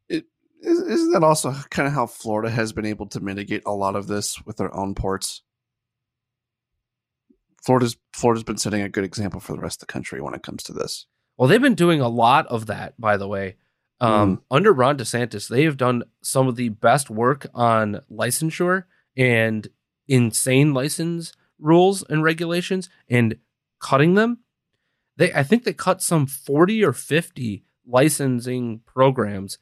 It, 0.08 0.26
is- 0.60 0.80
isn't 0.80 1.12
that 1.12 1.24
also 1.24 1.52
kind 1.70 1.86
of 1.86 1.94
how 1.94 2.06
Florida 2.06 2.50
has 2.50 2.72
been 2.72 2.86
able 2.86 3.06
to 3.08 3.20
mitigate 3.20 3.62
a 3.66 3.72
lot 3.72 3.96
of 3.96 4.06
this 4.06 4.40
with 4.44 4.56
their 4.58 4.74
own 4.74 4.94
ports? 4.94 5.42
Florida's 7.62 7.96
Florida's 8.12 8.44
been 8.44 8.58
setting 8.58 8.82
a 8.82 8.88
good 8.88 9.04
example 9.04 9.40
for 9.40 9.52
the 9.52 9.60
rest 9.60 9.82
of 9.82 9.86
the 9.86 9.92
country 9.92 10.20
when 10.20 10.34
it 10.34 10.42
comes 10.42 10.62
to 10.64 10.72
this. 10.72 11.06
Well, 11.36 11.48
they've 11.48 11.62
been 11.62 11.74
doing 11.74 12.00
a 12.00 12.08
lot 12.08 12.46
of 12.48 12.66
that, 12.66 13.00
by 13.00 13.16
the 13.16 13.28
way. 13.28 13.56
Um, 14.00 14.42
Under 14.50 14.72
Ron 14.72 14.98
DeSantis, 14.98 15.48
they 15.48 15.62
have 15.62 15.76
done 15.76 16.02
some 16.22 16.48
of 16.48 16.56
the 16.56 16.70
best 16.70 17.08
work 17.08 17.46
on 17.54 18.00
licensure 18.10 18.84
and 19.16 19.68
insane 20.08 20.74
license 20.74 21.32
rules 21.58 22.02
and 22.10 22.22
regulations 22.22 22.90
and 23.08 23.36
cutting 23.80 24.14
them. 24.14 24.38
They, 25.16 25.32
I 25.32 25.44
think 25.44 25.62
they 25.62 25.72
cut 25.72 26.02
some 26.02 26.26
40 26.26 26.84
or 26.84 26.92
50 26.92 27.64
licensing 27.86 28.80
programs. 28.86 29.58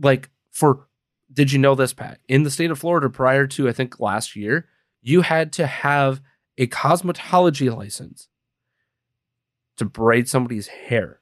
Like 0.00 0.30
for, 0.50 0.88
did 1.32 1.52
you 1.52 1.60
know 1.60 1.76
this, 1.76 1.92
Pat? 1.92 2.18
In 2.28 2.42
the 2.42 2.50
state 2.50 2.72
of 2.72 2.80
Florida 2.80 3.08
prior 3.08 3.46
to, 3.46 3.68
I 3.68 3.72
think 3.72 4.00
last 4.00 4.34
year, 4.34 4.66
you 5.00 5.22
had 5.22 5.52
to 5.54 5.66
have 5.68 6.20
a 6.62 6.66
cosmetology 6.68 7.74
license 7.74 8.28
to 9.76 9.84
braid 9.84 10.28
somebody's 10.28 10.68
hair. 10.68 11.20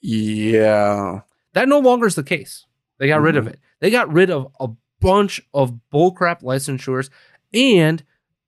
Yeah, 0.00 1.22
That 1.54 1.68
no 1.68 1.80
longer 1.80 2.06
is 2.06 2.14
the 2.14 2.22
case. 2.22 2.64
They 2.98 3.08
got 3.08 3.20
rid 3.20 3.36
of 3.36 3.44
mm-hmm. 3.44 3.54
it. 3.54 3.60
They 3.80 3.90
got 3.90 4.12
rid 4.12 4.30
of 4.30 4.52
a 4.60 4.68
bunch 5.00 5.40
of 5.52 5.80
bullcrap 5.92 6.42
licensures 6.42 7.10
and 7.52 8.04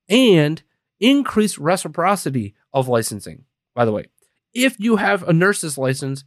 and 0.07 0.63
increased 0.99 1.57
reciprocity 1.57 2.55
of 2.73 2.87
licensing. 2.87 3.43
By 3.73 3.83
the 3.83 3.91
way, 3.91 4.05
if 4.53 4.79
you 4.79 4.95
have 4.97 5.23
a 5.23 5.33
nurse's 5.33 5.77
license 5.77 6.23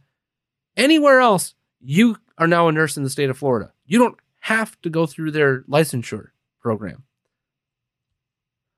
anywhere 0.77 1.21
else, 1.21 1.55
you 1.79 2.17
are 2.37 2.47
now 2.47 2.67
a 2.67 2.71
nurse 2.71 2.97
in 2.97 3.03
the 3.03 3.09
state 3.09 3.29
of 3.29 3.37
Florida. 3.37 3.71
You 3.85 3.97
don't 3.97 4.19
have 4.41 4.79
to 4.81 4.89
go 4.89 5.07
through 5.07 5.31
their 5.31 5.61
licensure 5.61 6.29
program. 6.59 7.03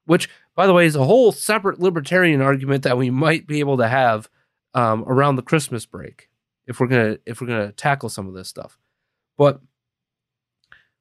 Which, 0.07 0.29
by 0.55 0.65
the 0.65 0.73
way, 0.73 0.85
is 0.85 0.95
a 0.95 1.03
whole 1.03 1.31
separate 1.31 1.79
libertarian 1.79 2.41
argument 2.41 2.83
that 2.83 2.97
we 2.97 3.09
might 3.09 3.45
be 3.45 3.59
able 3.59 3.77
to 3.77 3.87
have 3.87 4.29
um, 4.73 5.03
around 5.05 5.35
the 5.35 5.41
Christmas 5.43 5.85
break 5.85 6.29
if 6.65 6.79
we're 6.79 6.87
gonna 6.87 7.17
if 7.25 7.39
we're 7.39 7.47
gonna 7.47 7.71
tackle 7.73 8.09
some 8.09 8.27
of 8.27 8.33
this 8.33 8.47
stuff. 8.47 8.79
But 9.37 9.61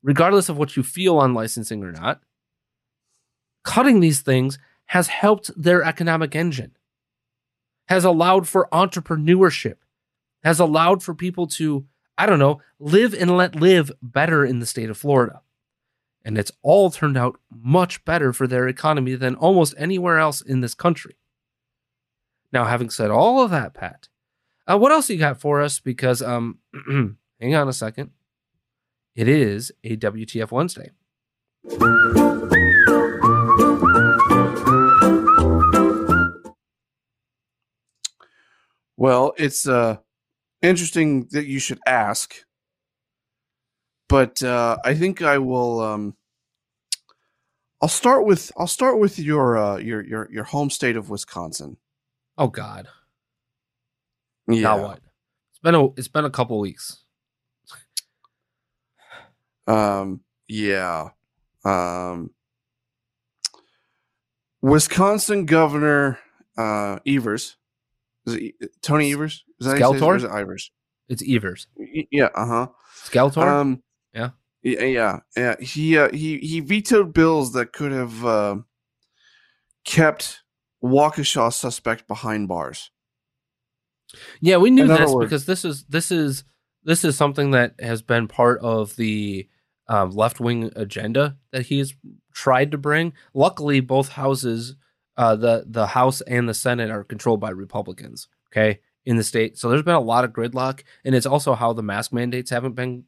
regardless 0.03 0.49
of 0.49 0.59
what 0.59 0.77
you 0.77 0.83
feel 0.83 1.19
on 1.19 1.35
licensing 1.35 1.83
or 1.83 1.93
not, 1.93 2.21
cutting 3.65 4.01
these 4.01 4.21
things 4.21 4.59
has 4.87 5.09
helped 5.09 5.51
their 5.57 5.83
economic 5.83 6.35
engine, 6.35 6.77
has 7.89 8.05
allowed 8.05 8.49
for 8.49 8.69
entrepreneurship, 8.73 9.77
has 10.43 10.61
allowed 10.61 11.03
for 11.03 11.15
people 11.15 11.47
to, 11.47 11.87
I 12.19 12.27
don't 12.27 12.39
know, 12.39 12.61
live 12.79 13.15
and 13.15 13.37
let 13.37 13.55
live 13.55 13.93
better 14.03 14.45
in 14.45 14.59
the 14.59 14.67
state 14.67 14.91
of 14.91 14.99
Florida. 14.99 15.43
And 16.27 16.37
it's 16.37 16.51
all 16.63 16.91
turned 16.91 17.17
out 17.17 17.39
much 17.49 18.05
better 18.05 18.33
for 18.33 18.49
their 18.49 18.67
economy 18.67 19.15
than 19.15 19.37
almost 19.37 19.77
anywhere 19.79 20.19
else 20.19 20.41
in 20.41 20.61
this 20.61 20.75
country. 20.75 21.15
Now, 22.53 22.65
having 22.65 22.91
said 22.91 23.13
all 23.13 23.45
of 23.45 23.53
that, 23.53 23.75
Pat, 23.75 24.09
uh, 24.67 24.77
what 24.77 24.91
else 24.91 25.09
you 25.09 25.19
got 25.19 25.41
for 25.41 25.63
us? 25.63 25.79
Because, 25.79 26.23
um, 26.23 26.59
hang 27.41 27.55
on 27.55 27.69
a 27.69 27.73
second. 27.73 28.11
It 29.15 29.29
is 29.29 29.71
a 29.85 29.97
WTF 29.97 30.51
Wednesday. 30.51 30.91
Well, 38.97 39.33
it's 39.37 39.69
uh, 39.69 39.99
interesting 40.61 41.29
that 41.31 41.47
you 41.47 41.61
should 41.61 41.79
ask, 41.87 42.46
but 44.09 44.43
uh, 44.43 44.79
I 44.85 44.95
think 44.95 45.23
I 45.23 45.39
will. 45.39 45.81
Um, 45.81 46.17
I'll 47.83 47.89
start 47.89 48.25
with 48.25 48.51
I'll 48.57 48.67
start 48.67 48.99
with 48.99 49.19
your 49.19 49.57
uh, 49.57 49.77
your 49.77 50.05
your 50.05 50.31
your 50.31 50.45
home 50.45 50.71
state 50.71 50.97
of 50.97 51.11
Wisconsin. 51.11 51.77
Oh 52.39 52.49
God. 52.49 52.89
Yeah. 54.49 54.61
Now 54.63 54.83
what? 54.83 55.01
It's 55.51 55.59
been 55.63 55.75
a 55.75 55.87
it's 55.95 56.09
been 56.09 56.25
a 56.25 56.31
couple 56.31 56.59
weeks. 56.59 57.03
Um. 59.67 60.21
Yeah. 60.49 61.11
Um. 61.65 62.31
Wisconsin 64.63 65.47
Governor 65.47 66.19
uh, 66.57 66.99
Evers. 67.07 67.57
Is 68.27 68.35
it 68.35 68.55
Tony 68.83 69.13
Evers? 69.13 69.45
Is 69.61 69.67
that 69.67 69.81
how 69.81 69.93
you 69.93 69.99
say 69.99 69.99
his- 69.99 70.03
or 70.03 70.15
Skeletor? 70.15 70.17
is 70.17 70.25
it 70.25 70.31
Ivers? 70.31 70.71
It's 71.09 71.23
Evers. 71.29 71.67
Yeah. 72.11 72.29
Uh 72.35 72.47
huh. 72.47 72.67
Skeletor? 73.05 73.47
Um, 73.47 73.83
Yeah. 74.67 75.21
yeah. 75.37 75.55
He 75.61 75.97
uh, 75.97 76.11
he 76.11 76.39
he 76.39 76.61
vetoed 76.61 77.15
bills 77.15 77.53
that 77.53 77.73
could 77.73 77.93
have 77.93 78.25
uh, 78.25 78.57
kept 79.85 80.43
Waukesha 80.83 81.53
suspect 81.53 82.09
behind 82.09 82.49
bars. 82.49 82.91
yeah, 84.41 84.57
we 84.57 84.71
knew 84.71 84.87
this 84.87 85.15
because 85.15 85.47
this 85.47 85.65
is 85.65 85.85
this 85.85 86.11
is 86.11 86.45
this 86.83 87.05
is 87.05 87.17
something 87.17 87.53
that 87.53 87.75
has 87.81 88.03
been 88.03 88.27
part 88.27 88.61
of 88.61 88.97
the 88.97 89.49
um, 89.89 90.11
left 90.11 90.41
wing 90.41 90.73
agenda 90.75 91.37
that 91.53 91.67
he's 91.67 91.95
tried 92.35 92.73
to 92.73 92.79
bring. 92.79 93.13
Luckily, 93.35 93.79
both 93.79 94.11
houses, 94.11 94.75
uh, 95.17 95.37
the 95.37 95.65
the 95.69 95.87
House 95.87 96.23
and 96.23 96.49
the 96.49 96.55
Senate, 96.55 96.91
are 96.91 97.05
controlled 97.05 97.41
by 97.41 97.51
Republicans. 97.51 98.29
Okay, 98.53 98.81
in 99.05 99.17
the 99.17 99.25
state, 99.25 99.59
so 99.59 99.69
there's 99.69 99.83
been 99.83 99.95
a 99.95 100.01
lot 100.01 100.25
of 100.25 100.33
gridlock, 100.33 100.83
and 101.05 101.15
it's 101.15 101.27
also 101.27 101.55
how 101.55 101.73
the 101.73 101.85
mask 101.85 102.13
mandates 102.13 102.51
haven't 102.51 102.75
been 102.75 103.05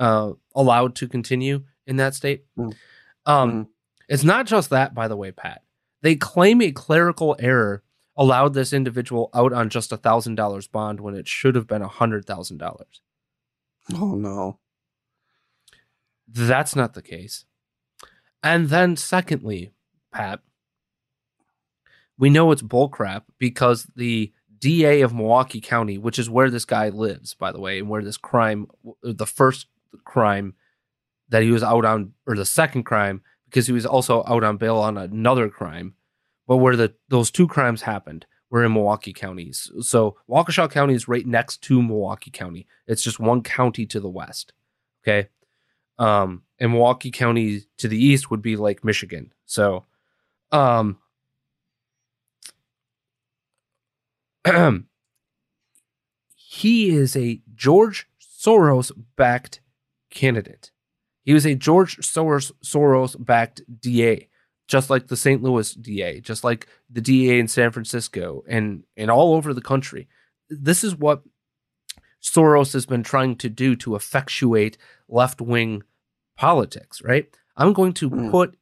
uh, 0.00 0.32
allowed 0.56 0.96
to 0.96 1.06
continue 1.06 1.62
in 1.86 1.96
that 1.96 2.14
state. 2.14 2.44
Mm. 2.58 2.74
Um, 3.26 3.52
Mm. 3.52 3.68
It's 4.08 4.24
not 4.24 4.46
just 4.46 4.70
that, 4.70 4.92
by 4.92 5.06
the 5.06 5.16
way, 5.16 5.30
Pat. 5.30 5.62
They 6.02 6.16
claim 6.16 6.60
a 6.60 6.72
clerical 6.72 7.36
error 7.38 7.84
allowed 8.16 8.54
this 8.54 8.72
individual 8.72 9.30
out 9.32 9.52
on 9.52 9.70
just 9.70 9.92
a 9.92 9.96
thousand 9.96 10.34
dollars 10.34 10.66
bond 10.66 11.00
when 11.00 11.14
it 11.14 11.28
should 11.28 11.54
have 11.54 11.68
been 11.68 11.80
a 11.80 11.86
hundred 11.88 12.26
thousand 12.26 12.58
dollars. 12.58 13.02
Oh 13.94 14.16
no! 14.16 14.58
That's 16.26 16.74
not 16.74 16.94
the 16.94 17.02
case. 17.02 17.44
And 18.42 18.68
then, 18.68 18.96
secondly, 18.96 19.70
Pat, 20.12 20.40
we 22.18 22.30
know 22.30 22.50
it's 22.50 22.62
bullcrap 22.62 23.22
because 23.38 23.86
the 23.94 24.32
DA 24.58 25.02
of 25.02 25.14
Milwaukee 25.14 25.60
County, 25.60 25.98
which 25.98 26.18
is 26.18 26.28
where 26.28 26.50
this 26.50 26.64
guy 26.64 26.88
lives, 26.88 27.34
by 27.34 27.52
the 27.52 27.60
way, 27.60 27.78
and 27.78 27.88
where 27.88 28.02
this 28.02 28.16
crime, 28.16 28.66
the 29.02 29.26
first 29.26 29.66
crime 30.04 30.54
that 31.28 31.42
he 31.42 31.50
was 31.50 31.62
out 31.62 31.84
on, 31.84 32.12
or 32.26 32.36
the 32.36 32.46
second 32.46 32.84
crime, 32.84 33.22
because 33.46 33.66
he 33.66 33.72
was 33.72 33.86
also 33.86 34.24
out 34.26 34.44
on 34.44 34.56
bail 34.56 34.76
on 34.76 34.96
another 34.96 35.48
crime, 35.48 35.94
but 36.46 36.58
where 36.58 36.76
the 36.76 36.94
those 37.08 37.30
two 37.30 37.46
crimes 37.46 37.82
happened 37.82 38.26
were 38.50 38.64
in 38.64 38.72
Milwaukee 38.72 39.12
counties. 39.12 39.70
So 39.80 40.16
Waukesha 40.28 40.70
County 40.70 40.94
is 40.94 41.08
right 41.08 41.26
next 41.26 41.62
to 41.62 41.82
Milwaukee 41.82 42.30
County. 42.30 42.66
It's 42.86 43.02
just 43.02 43.20
one 43.20 43.42
county 43.42 43.86
to 43.86 44.00
the 44.00 44.08
west. 44.08 44.52
Okay. 45.02 45.28
Um, 45.98 46.42
and 46.58 46.72
Milwaukee 46.72 47.10
County 47.10 47.62
to 47.78 47.88
the 47.88 48.02
east 48.02 48.30
would 48.30 48.42
be 48.42 48.56
like 48.56 48.84
Michigan. 48.84 49.32
So, 49.46 49.84
um, 50.50 50.98
he 56.34 56.90
is 56.90 57.16
a 57.16 57.40
George 57.54 58.08
Soros 58.20 58.90
backed 59.16 59.60
candidate. 60.10 60.70
He 61.22 61.32
was 61.34 61.46
a 61.46 61.54
George 61.54 61.98
Soros 61.98 62.50
Soros 62.64 63.14
backed 63.24 63.62
DA, 63.80 64.28
just 64.68 64.90
like 64.90 65.06
the 65.08 65.16
St. 65.16 65.42
Louis 65.42 65.72
DA, 65.74 66.20
just 66.20 66.44
like 66.44 66.66
the 66.88 67.00
DA 67.00 67.38
in 67.38 67.48
San 67.48 67.70
Francisco 67.70 68.42
and 68.48 68.84
and 68.96 69.10
all 69.10 69.34
over 69.34 69.52
the 69.54 69.60
country. 69.60 70.08
This 70.48 70.82
is 70.82 70.96
what 70.96 71.22
Soros 72.22 72.72
has 72.72 72.86
been 72.86 73.02
trying 73.02 73.36
to 73.36 73.48
do 73.48 73.76
to 73.76 73.94
effectuate 73.96 74.76
left 75.08 75.40
wing 75.40 75.82
politics, 76.36 77.00
right? 77.02 77.28
I'm 77.56 77.72
going 77.72 77.92
to 77.94 78.10
Mm. 78.10 78.30
put 78.30 78.56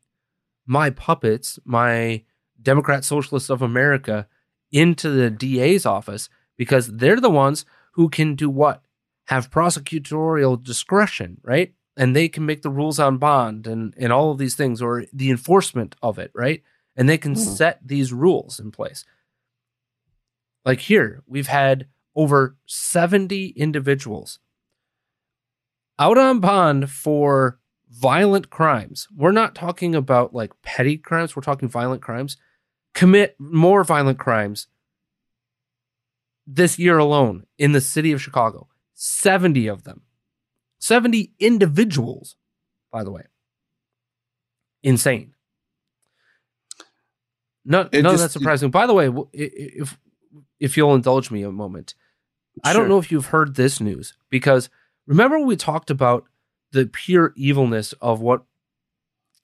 my 0.67 0.91
puppets, 0.91 1.59
my 1.65 2.25
Democrat 2.61 3.05
Socialists 3.05 3.51
of 3.51 3.63
America, 3.63 4.29
into 4.71 5.09
the 5.11 5.31
DA's 5.31 5.87
office 5.87 6.29
because 6.57 6.97
they're 6.97 7.21
the 7.21 7.31
ones 7.31 7.65
who 7.93 8.09
can 8.09 8.35
do 8.35 8.51
what? 8.51 8.83
Have 9.29 9.51
prosecutorial 9.51 10.63
discretion, 10.63 11.41
right? 11.43 11.73
And 11.97 12.15
they 12.15 12.29
can 12.29 12.45
make 12.47 12.63
the 12.63 12.71
rules 12.71 12.99
on 13.01 13.17
bond 13.19 13.67
and, 13.67 13.95
and 13.97 14.13
all 14.13 14.31
of 14.31 14.39
these 14.39 14.55
things 14.55 14.81
or 14.83 15.05
the 15.13 15.31
enforcement 15.31 15.97
of 16.03 16.19
it, 16.19 16.31
right? 16.35 16.63
And 16.97 17.09
they 17.09 17.19
can 17.19 17.33
Hmm. 17.35 17.41
set 17.41 17.81
these 17.87 18.13
rules 18.13 18.61
in 18.61 18.71
place. 18.71 19.05
Like 20.65 20.81
here, 20.81 21.23
we've 21.27 21.47
had 21.47 21.87
over 22.15 22.57
70 22.67 23.49
individuals 23.51 24.39
out 25.99 26.19
on 26.19 26.41
bond 26.41 26.91
for 26.91 27.59
violent 27.91 28.51
crimes. 28.51 29.09
We're 29.15 29.33
not 29.33 29.55
talking 29.55 29.95
about 29.95 30.35
like 30.35 30.53
petty 30.63 30.97
crimes, 30.99 31.35
we're 31.35 31.43
talking 31.43 31.69
violent 31.69 32.03
crimes. 32.03 32.37
Commit 32.95 33.37
more 33.39 33.85
violent 33.85 34.19
crimes 34.19 34.67
this 36.47 36.79
year 36.79 36.99
alone 36.99 37.45
in 37.59 37.73
the 37.73 37.81
city 37.81 38.13
of 38.13 38.23
Chicago. 38.23 38.69
70 39.01 39.69
of 39.69 39.85
them. 39.85 40.03
70 40.81 41.33
individuals, 41.39 42.35
by 42.91 43.05
the 43.05 43.13
way. 43.13 43.23
Insane. 44.83 45.35
No, 47.65 47.89
It 47.93 48.03
none 48.03 48.07
of 48.07 48.13
just- 48.13 48.23
that's 48.25 48.33
surprising. 48.33 48.71
By 48.71 48.87
the 48.87 48.95
way, 48.95 49.07
w- 49.07 49.29
i- 49.35 49.39
i- 49.39 49.73
if 49.83 49.99
if 50.61 50.77
you'll 50.77 50.95
indulge 50.97 51.31
me 51.31 51.43
a 51.43 51.53
moment, 51.53 51.95
I 52.65 52.73
don't 52.73 52.89
know 52.89 52.99
if 52.99 53.13
you've 53.13 53.27
heard 53.27 53.55
this 53.55 53.81
news 53.81 54.15
because 54.31 54.69
remember 55.07 55.39
we 55.39 55.55
talked 55.57 55.91
about 55.91 56.25
the 56.73 56.87
pure 56.87 57.33
evilness 57.37 57.93
of 57.95 58.21
what 58.21 58.45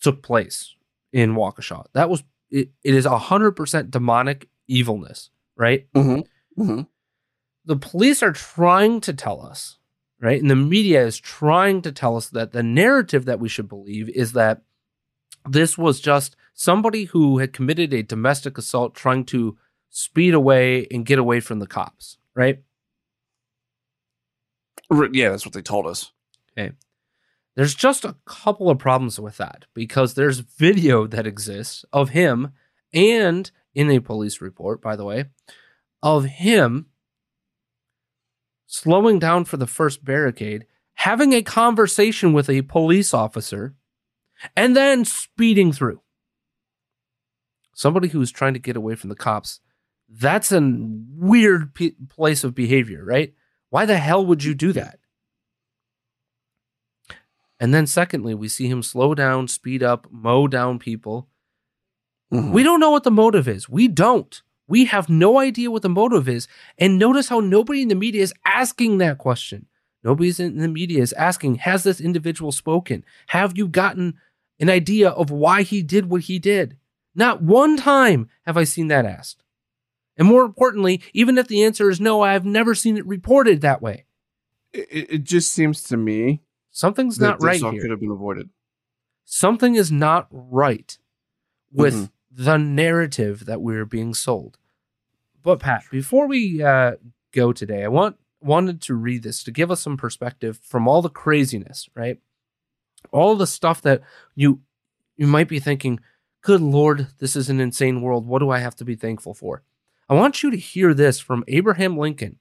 took 0.00 0.22
place 0.22 0.74
in 1.12 1.34
Waukesha. 1.34 1.86
That 1.92 2.10
was 2.10 2.24
it, 2.50 2.70
it 2.82 2.94
is 2.94 3.04
hundred 3.06 3.52
percent 3.52 3.90
demonic 3.92 4.48
evilness, 4.66 5.30
right? 5.56 5.86
Mm-hmm. 5.92 6.60
Mm-hmm. 6.62 6.80
The 7.64 7.76
police 7.76 8.22
are 8.22 8.32
trying 8.32 9.00
to 9.02 9.12
tell 9.12 9.44
us, 9.44 9.78
right? 10.20 10.40
And 10.40 10.50
the 10.50 10.56
media 10.56 11.04
is 11.06 11.18
trying 11.18 11.82
to 11.82 11.92
tell 11.92 12.16
us 12.16 12.28
that 12.30 12.52
the 12.52 12.62
narrative 12.62 13.24
that 13.24 13.40
we 13.40 13.48
should 13.48 13.68
believe 13.68 14.08
is 14.10 14.32
that 14.32 14.62
this 15.48 15.76
was 15.78 16.00
just 16.00 16.36
somebody 16.52 17.04
who 17.04 17.38
had 17.38 17.52
committed 17.52 17.92
a 17.92 18.02
domestic 18.02 18.58
assault 18.58 18.94
trying 18.94 19.24
to 19.26 19.56
speed 19.90 20.34
away 20.34 20.86
and 20.90 21.06
get 21.06 21.18
away 21.18 21.40
from 21.40 21.58
the 21.58 21.66
cops, 21.66 22.18
right? 22.34 22.62
Yeah, 24.90 25.30
that's 25.30 25.46
what 25.46 25.54
they 25.54 25.62
told 25.62 25.86
us. 25.86 26.12
Okay. 26.56 26.72
There's 27.54 27.74
just 27.74 28.04
a 28.04 28.16
couple 28.24 28.68
of 28.68 28.78
problems 28.78 29.20
with 29.20 29.36
that 29.36 29.66
because 29.74 30.14
there's 30.14 30.40
video 30.40 31.06
that 31.06 31.26
exists 31.26 31.84
of 31.92 32.10
him 32.10 32.52
and 32.92 33.50
in 33.74 33.90
a 33.90 34.00
police 34.00 34.40
report, 34.40 34.80
by 34.82 34.96
the 34.96 35.04
way, 35.04 35.26
of 36.02 36.24
him 36.24 36.86
slowing 38.74 39.20
down 39.20 39.44
for 39.44 39.56
the 39.56 39.68
first 39.68 40.04
barricade, 40.04 40.66
having 40.94 41.32
a 41.32 41.42
conversation 41.42 42.32
with 42.32 42.50
a 42.50 42.62
police 42.62 43.14
officer, 43.14 43.74
and 44.56 44.76
then 44.76 45.04
speeding 45.04 45.72
through. 45.72 46.00
Somebody 47.72 48.08
who 48.08 48.20
is 48.20 48.32
trying 48.32 48.54
to 48.54 48.58
get 48.58 48.76
away 48.76 48.96
from 48.96 49.10
the 49.10 49.14
cops, 49.14 49.60
that's 50.08 50.50
a 50.50 50.60
weird 50.60 51.72
p- 51.74 51.94
place 52.08 52.42
of 52.42 52.54
behavior, 52.54 53.04
right? 53.04 53.32
Why 53.70 53.86
the 53.86 53.96
hell 53.96 54.26
would 54.26 54.42
you 54.42 54.54
do 54.54 54.72
that? 54.72 54.98
And 57.60 57.72
then, 57.72 57.86
secondly, 57.86 58.34
we 58.34 58.48
see 58.48 58.66
him 58.66 58.82
slow 58.82 59.14
down, 59.14 59.46
speed 59.46 59.84
up, 59.84 60.08
mow 60.10 60.48
down 60.48 60.80
people. 60.80 61.28
Mhm. 62.32 62.50
We 62.52 62.64
don't 62.64 62.80
know 62.80 62.90
what 62.90 63.04
the 63.04 63.10
motive 63.12 63.46
is. 63.46 63.68
We 63.68 63.86
don't. 63.86 64.42
We 64.66 64.86
have 64.86 65.08
no 65.08 65.38
idea 65.38 65.70
what 65.70 65.82
the 65.82 65.88
motive 65.88 66.28
is. 66.28 66.48
And 66.78 66.98
notice 66.98 67.28
how 67.28 67.40
nobody 67.40 67.82
in 67.82 67.88
the 67.88 67.94
media 67.94 68.22
is 68.22 68.32
asking 68.44 68.98
that 68.98 69.18
question. 69.18 69.66
Nobody 70.02 70.32
in 70.42 70.58
the 70.58 70.68
media 70.68 71.00
is 71.02 71.12
asking, 71.14 71.56
has 71.56 71.82
this 71.82 72.00
individual 72.00 72.52
spoken? 72.52 73.04
Have 73.28 73.56
you 73.56 73.68
gotten 73.68 74.14
an 74.60 74.70
idea 74.70 75.08
of 75.10 75.30
why 75.30 75.62
he 75.62 75.82
did 75.82 76.08
what 76.10 76.22
he 76.22 76.38
did? 76.38 76.76
Not 77.14 77.42
one 77.42 77.76
time 77.76 78.28
have 78.46 78.56
I 78.56 78.64
seen 78.64 78.88
that 78.88 79.06
asked. 79.06 79.42
And 80.16 80.28
more 80.28 80.44
importantly, 80.44 81.02
even 81.12 81.38
if 81.38 81.48
the 81.48 81.64
answer 81.64 81.90
is 81.90 82.00
no, 82.00 82.20
I 82.22 82.32
have 82.34 82.44
never 82.44 82.74
seen 82.74 82.96
it 82.96 83.06
reported 83.06 83.60
that 83.62 83.82
way. 83.82 84.04
It, 84.72 85.10
it 85.10 85.24
just 85.24 85.52
seems 85.52 85.82
to 85.84 85.96
me 85.96 86.42
Something's 86.70 87.20
not 87.20 87.40
right 87.42 87.62
all 87.62 87.70
here. 87.70 87.82
could 87.82 87.90
have 87.90 88.00
been 88.00 88.10
avoided. 88.10 88.50
something 89.24 89.74
is 89.76 89.90
not 89.92 90.26
right 90.30 90.98
with 91.72 91.94
Mhm. 91.94 92.10
The 92.36 92.56
narrative 92.56 93.46
that 93.46 93.62
we're 93.62 93.84
being 93.84 94.12
sold. 94.12 94.58
But 95.42 95.60
Pat, 95.60 95.84
before 95.90 96.26
we 96.26 96.62
uh, 96.62 96.92
go 97.32 97.52
today, 97.52 97.84
I 97.84 97.88
want 97.88 98.16
wanted 98.40 98.82
to 98.82 98.94
read 98.94 99.22
this 99.22 99.42
to 99.44 99.50
give 99.50 99.70
us 99.70 99.80
some 99.80 99.96
perspective 99.96 100.58
from 100.62 100.86
all 100.86 101.00
the 101.00 101.08
craziness, 101.08 101.88
right? 101.94 102.18
All 103.10 103.36
the 103.36 103.46
stuff 103.46 103.80
that 103.82 104.02
you 104.34 104.60
you 105.16 105.26
might 105.26 105.48
be 105.48 105.60
thinking, 105.60 106.00
"Good 106.42 106.60
Lord, 106.60 107.08
this 107.18 107.36
is 107.36 107.48
an 107.48 107.60
insane 107.60 108.02
world. 108.02 108.26
What 108.26 108.40
do 108.40 108.50
I 108.50 108.58
have 108.58 108.74
to 108.76 108.84
be 108.84 108.96
thankful 108.96 109.34
for?" 109.34 109.62
I 110.08 110.14
want 110.14 110.42
you 110.42 110.50
to 110.50 110.56
hear 110.56 110.92
this 110.92 111.20
from 111.20 111.44
Abraham 111.46 111.96
Lincoln, 111.96 112.38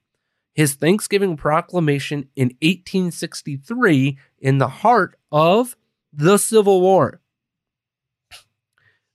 his 0.54 0.74
Thanksgiving 0.74 1.38
proclamation 1.38 2.30
in 2.36 2.50
1863 2.62 4.18
in 4.40 4.58
the 4.58 4.68
heart 4.68 5.18
of 5.32 5.78
the 6.12 6.38
Civil 6.38 6.82
War. 6.82 7.22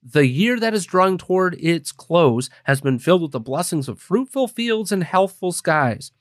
The 0.01 0.27
year 0.27 0.59
that 0.59 0.73
is 0.73 0.85
drawing 0.85 1.17
toward 1.17 1.55
its 1.59 1.91
close 1.91 2.49
has 2.63 2.79
been 2.79 2.99
filled 2.99 3.21
with 3.21 3.31
the 3.31 3.39
blessings 3.39 3.89
of 3.89 3.99
fruitful 3.99 4.47
fields 4.47 4.91
and 4.91 5.03
healthful 5.03 5.51
skies. 5.51 6.11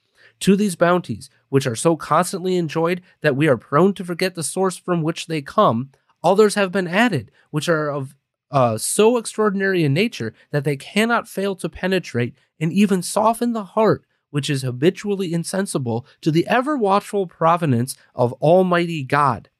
To 0.40 0.56
these 0.56 0.76
bounties, 0.76 1.30
which 1.48 1.66
are 1.66 1.76
so 1.76 1.96
constantly 1.96 2.56
enjoyed 2.56 3.02
that 3.20 3.36
we 3.36 3.48
are 3.48 3.56
prone 3.56 3.94
to 3.94 4.04
forget 4.04 4.34
the 4.34 4.42
source 4.42 4.76
from 4.76 5.02
which 5.02 5.26
they 5.26 5.42
come, 5.42 5.90
others 6.22 6.54
have 6.54 6.72
been 6.72 6.88
added, 6.88 7.30
which 7.50 7.68
are 7.68 7.90
of 7.90 8.14
uh, 8.50 8.78
so 8.78 9.16
extraordinary 9.16 9.84
in 9.84 9.94
nature 9.94 10.34
that 10.50 10.64
they 10.64 10.76
cannot 10.76 11.28
fail 11.28 11.54
to 11.56 11.68
penetrate 11.68 12.34
and 12.58 12.72
even 12.72 13.02
soften 13.02 13.52
the 13.52 13.64
heart, 13.64 14.04
which 14.30 14.50
is 14.50 14.62
habitually 14.62 15.32
insensible 15.32 16.06
to 16.20 16.30
the 16.30 16.46
ever 16.46 16.76
watchful 16.76 17.26
providence 17.26 17.96
of 18.14 18.32
Almighty 18.34 19.02
God. 19.02 19.50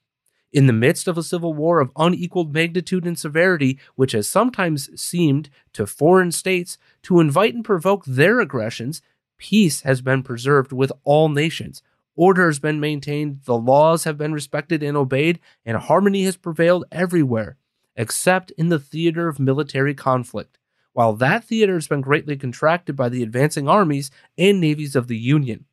In 0.51 0.67
the 0.67 0.73
midst 0.73 1.07
of 1.07 1.19
a 1.19 1.23
civil 1.23 1.53
war 1.53 1.79
of 1.79 1.93
unequaled 1.97 2.55
magnitude 2.55 3.07
and 3.07 3.19
severity, 3.19 3.79
which 3.97 4.13
has 4.13 4.29
sometimes 4.29 4.89
seemed 5.01 5.51
to 5.75 5.87
foreign 5.87 6.33
states 6.33 6.79
to 7.03 7.21
invite 7.21 7.55
and 7.55 7.65
provoke 7.65 8.05
their 8.07 8.41
aggressions, 8.41 9.03
peace 9.37 9.83
has 9.83 10.01
been 10.01 10.23
preserved 10.23 10.73
with 10.73 10.91
all 11.05 11.29
nations. 11.29 11.83
Order 12.17 12.47
has 12.47 12.59
been 12.59 12.81
maintained, 12.81 13.43
the 13.45 13.59
laws 13.59 14.05
have 14.05 14.17
been 14.17 14.33
respected 14.33 14.83
and 14.83 14.97
obeyed, 14.97 15.39
and 15.67 15.77
harmony 15.77 16.25
has 16.25 16.37
prevailed 16.37 16.87
everywhere, 16.91 17.59
except 17.95 18.51
in 18.53 18.71
the 18.71 18.79
theater 18.81 19.29
of 19.29 19.39
military 19.39 19.95
conflict, 19.95 20.59
while 20.95 21.13
that 21.13 21.45
theater 21.45 21.75
has 21.75 21.89
been 21.89 22.01
greatly 22.01 22.37
contracted 22.37 22.97
by 22.97 23.11
the 23.11 23.23
advancing 23.23 23.69
armies 23.69 24.11
and 24.39 24.61
navies 24.61 24.97
of 24.97 25.09
the 25.09 25.19
Union. 25.19 25.67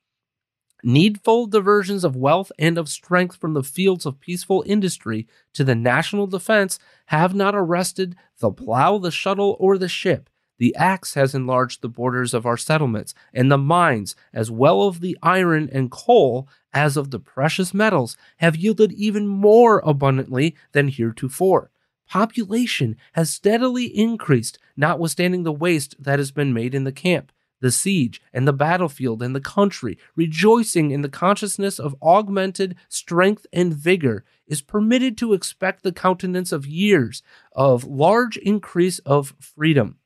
Needful 0.87 1.47
diversions 1.47 2.03
of 2.03 2.15
wealth 2.15 2.51
and 2.59 2.77
of 2.77 2.89
strength 2.89 3.37
from 3.37 3.55
the 3.55 3.63
fields 3.63 4.05
of 4.05 4.19
peaceful 4.19 4.63
industry 4.67 5.27
to 5.53 5.63
the 5.63 5.73
national 5.73 6.27
defense 6.27 6.77
have 7.07 7.33
not 7.33 7.55
arrested 7.55 8.15
the 8.37 8.51
plow, 8.51 8.99
the 8.99 9.09
shuttle, 9.09 9.57
or 9.59 9.79
the 9.79 9.89
ship. 9.89 10.29
The 10.59 10.75
axe 10.75 11.15
has 11.15 11.33
enlarged 11.33 11.81
the 11.81 11.89
borders 11.89 12.35
of 12.35 12.45
our 12.45 12.55
settlements, 12.55 13.15
and 13.33 13.51
the 13.51 13.57
mines, 13.57 14.15
as 14.31 14.51
well 14.51 14.83
of 14.83 14.99
the 15.01 15.17
iron 15.23 15.71
and 15.73 15.89
coal 15.89 16.47
as 16.71 16.97
of 16.97 17.09
the 17.09 17.19
precious 17.19 17.73
metals, 17.73 18.15
have 18.37 18.55
yielded 18.55 18.91
even 18.91 19.27
more 19.27 19.81
abundantly 19.83 20.55
than 20.73 20.89
heretofore. 20.89 21.71
Population 22.07 22.95
has 23.13 23.31
steadily 23.31 23.85
increased, 23.85 24.59
notwithstanding 24.77 25.41
the 25.41 25.51
waste 25.51 25.95
that 25.97 26.19
has 26.19 26.29
been 26.29 26.53
made 26.53 26.75
in 26.75 26.83
the 26.83 26.91
camp 26.91 27.31
the 27.65 27.71
siege 27.71 28.21
and 28.31 28.47
the 28.47 28.53
battlefield 28.53 29.23
and 29.23 29.35
the 29.35 29.41
country, 29.41 29.97
rejoicing 30.15 30.91
in 30.91 31.01
the 31.01 31.09
consciousness 31.09 31.79
of 31.79 31.95
augmented 31.99 32.75
strength 32.89 33.47
and 33.51 33.73
vigor, 33.73 34.23
is 34.45 34.61
permitted 34.61 35.17
to 35.17 35.33
expect 35.33 35.81
the 35.81 35.91
countenance 35.91 36.51
of 36.51 36.67
years 36.67 37.23
of 37.53 37.83
large 37.83 38.37
increase 38.37 38.99
of 38.99 39.33
freedom. 39.39 39.97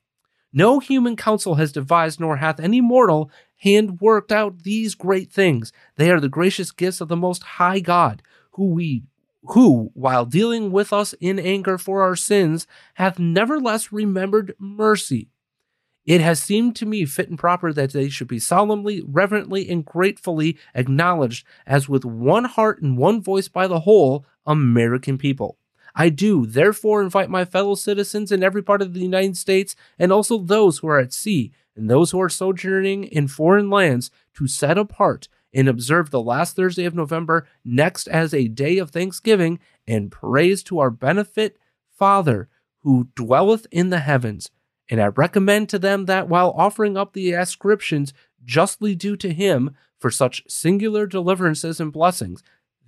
No 0.54 0.80
human 0.80 1.18
counsel 1.18 1.56
has 1.56 1.74
devised, 1.74 2.22
nor 2.22 2.38
hath 2.38 2.62
any 2.62 2.80
mortal 2.80 3.30
hand 3.58 4.00
worked 4.00 4.32
out 4.32 4.64
these 4.64 4.96
great 4.96 5.30
things. 5.30 5.74
They 5.98 6.10
are 6.12 6.22
the 6.22 6.30
gracious 6.30 6.72
gifts 6.72 7.02
of 7.02 7.10
the 7.10 7.18
Most 7.18 7.44
High 7.44 7.82
God, 7.82 8.24
who 8.52 8.70
we 8.70 9.04
who, 9.44 9.92
while 9.94 10.26
dealing 10.26 10.72
with 10.72 10.92
us 10.92 11.14
in 11.20 11.40
anger 11.40 11.78
for 11.78 12.04
our 12.04 12.16
sins, 12.16 12.68
hath 12.96 13.20
nevertheless 13.20 13.92
remembered 13.92 14.54
mercy. 14.60 15.30
It 16.10 16.22
has 16.22 16.42
seemed 16.42 16.76
to 16.78 16.88
me 16.88 17.06
fit 17.06 17.30
and 17.30 17.38
proper 17.38 17.72
that 17.72 17.94
they 17.94 18.10
should 18.10 18.28
be 18.28 18.40
solemnly, 18.40 19.04
reverently, 19.06 19.70
and 19.70 19.86
gratefully 19.86 20.58
acknowledged 20.74 21.46
as 21.68 21.88
with 21.88 22.04
one 22.04 22.46
heart 22.46 22.82
and 22.82 22.98
one 22.98 23.22
voice 23.22 23.48
by 23.48 23.68
the 23.68 23.82
whole 23.82 24.26
American 24.44 25.20
people. 25.20 25.60
I 25.94 26.10
do 26.10 26.48
therefore 26.48 27.04
invite 27.04 27.30
my 27.30 27.46
fellow 27.46 27.76
citizens 27.76 28.32
in 28.32 28.42
every 28.42 28.64
part 28.64 28.82
of 28.82 28.96
the 28.96 29.02
United 29.02 29.38
States 29.38 29.76
and 30.00 30.12
also 30.12 30.40
those 30.40 30.80
who 30.80 30.88
are 30.88 30.98
at 30.98 31.14
sea 31.14 31.52
and 31.76 31.92
those 31.92 32.10
who 32.10 32.20
are 32.20 32.28
sojourning 32.28 33.04
in 33.04 33.28
foreign 33.28 33.70
lands 33.70 34.10
to 34.34 34.48
set 34.48 34.80
apart 34.80 35.28
and 35.54 35.70
observe 35.70 36.10
the 36.10 36.24
last 36.24 36.56
Thursday 36.56 36.86
of 36.86 36.96
November 36.96 37.46
next 37.64 38.08
as 38.08 38.34
a 38.34 38.48
day 38.48 38.80
of 38.80 38.90
thanksgiving 38.90 39.60
and 39.88 40.12
praise 40.12 40.64
to 40.64 40.80
our 40.80 40.90
benefit 40.90 41.56
Father 41.96 42.50
who 42.80 43.10
dwelleth 43.14 43.68
in 43.70 43.92
the 43.92 44.00
heavens. 44.00 44.50
And 44.90 45.02
I 45.02 45.08
recommend 45.08 45.70
to 45.70 45.80
them 45.80 46.06
that 46.06 46.28
while 46.28 46.54
offering 46.58 46.98
up 46.98 47.14
the 47.14 47.34
ascriptions 47.34 48.14
justly 48.44 48.96
due 48.96 49.16
to 49.18 49.32
him 49.32 49.76
for 50.00 50.10
such 50.10 50.44
singular 50.48 51.06
deliverances 51.06 51.80
and 51.80 51.94
blessings, 51.94 52.42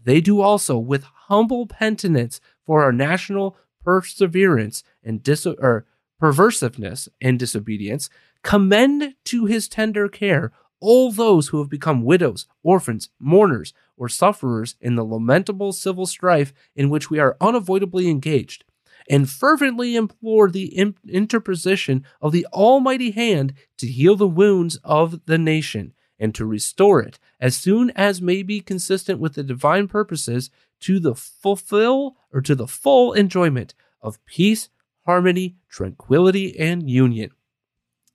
they 0.04 0.20
do 0.20 0.41
also 0.41 0.78
with 0.78 1.04
humble 1.04 1.68
penitence 1.68 2.41
for 2.66 2.84
our 2.84 2.91
national 2.91 3.56
perseverance 3.84 4.84
and 5.04 5.22
dis- 5.22 5.45
or 5.45 5.86
perversiveness 6.22 7.08
and 7.20 7.39
disobedience, 7.39 8.10
commend 8.43 9.16
to 9.26 9.45
his 9.45 9.68
tender 9.68 10.08
care 10.08 10.52
all 10.80 11.12
those 11.12 11.49
who 11.49 11.60
have 11.60 11.70
become 11.70 12.04
widows, 12.04 12.47
orphans, 12.64 13.10
mourners, 13.20 13.74
or 13.97 14.10
sufferers 14.10 14.76
in 14.82 14.95
the 14.95 15.04
lamentable 15.04 15.72
civil 15.72 16.06
strife 16.06 16.54
in 16.76 16.89
which 16.89 17.10
we 17.10 17.20
are 17.20 17.38
unavoidably 17.39 18.10
engaged, 18.10 18.64
and 19.12 19.30
fervently 19.30 19.97
implore 19.97 20.49
the 20.49 20.66
in- 20.66 20.95
interposition 21.07 22.05
of 22.22 22.32
the 22.32 22.47
Almighty 22.53 23.12
hand 23.12 23.53
to 23.78 23.86
heal 23.86 24.16
the 24.16 24.26
wounds 24.26 24.80
of 24.86 25.26
the 25.26 25.38
nation 25.38 25.93
and 26.18 26.34
to 26.34 26.45
restore 26.45 27.01
it 27.01 27.20
as 27.38 27.57
soon 27.57 27.91
as 27.91 28.22
may 28.22 28.41
be 28.41 28.62
consistent 28.62 29.20
with 29.20 29.34
the 29.34 29.43
divine 29.43 29.89
purposes 29.89 30.49
to 30.80 30.97
the 30.97 31.14
fulfill 31.14 32.16
or 32.32 32.39
to 32.39 32.55
the 32.55 32.68
full 32.68 33.12
enjoyment 33.12 33.74
of 34.01 34.24
peace, 34.26 34.70
harmony, 35.05 35.57
tranquility, 35.68 36.57
and 36.57 36.89
union. 36.89 37.32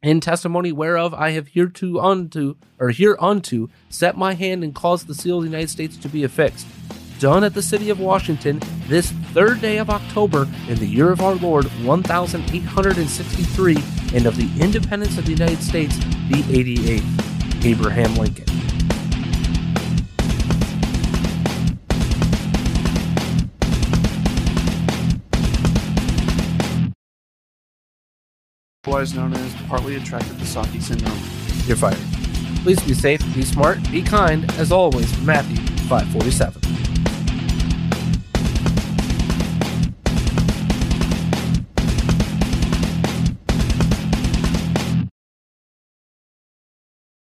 In 0.02 0.20
testimony 0.20 0.72
whereof 0.72 1.12
I 1.12 1.30
have 1.32 1.48
hereto 1.48 1.98
unto 1.98 2.56
or 2.78 2.90
hereunto 2.90 3.68
set 3.90 4.16
my 4.16 4.32
hand 4.32 4.64
and 4.64 4.74
caused 4.74 5.08
the 5.08 5.14
seal 5.14 5.38
of 5.38 5.44
the 5.44 5.50
United 5.50 5.70
States 5.70 5.98
to 5.98 6.08
be 6.08 6.24
affixed. 6.24 6.66
Done 7.18 7.44
at 7.44 7.54
the 7.54 7.62
city 7.62 7.88
of 7.88 7.98
Washington 7.98 8.60
this 8.88 9.10
third 9.32 9.62
day 9.62 9.78
of 9.78 9.88
October 9.88 10.46
in 10.68 10.78
the 10.78 10.86
year 10.86 11.10
of 11.10 11.22
our 11.22 11.34
Lord 11.36 11.64
1863 11.84 13.76
and 14.14 14.26
of 14.26 14.36
the 14.36 14.50
independence 14.62 15.16
of 15.16 15.24
the 15.24 15.32
United 15.32 15.62
States 15.62 15.96
the 15.96 16.42
88th. 16.42 17.64
Abraham 17.64 18.14
Lincoln. 18.16 18.44
Otherwise 28.84 29.14
known 29.14 29.32
as 29.34 29.54
partly 29.68 29.96
attracted 29.96 30.38
to 30.38 30.44
Psaki 30.44 30.80
syndrome. 30.80 31.18
You're 31.66 31.76
fired. 31.76 31.98
Please 32.62 32.80
be 32.82 32.94
safe, 32.94 33.20
be 33.34 33.42
smart, 33.42 33.78
be 33.90 34.00
kind. 34.02 34.50
As 34.52 34.70
always, 34.72 35.18
Matthew 35.22 35.56
547. 35.88 36.95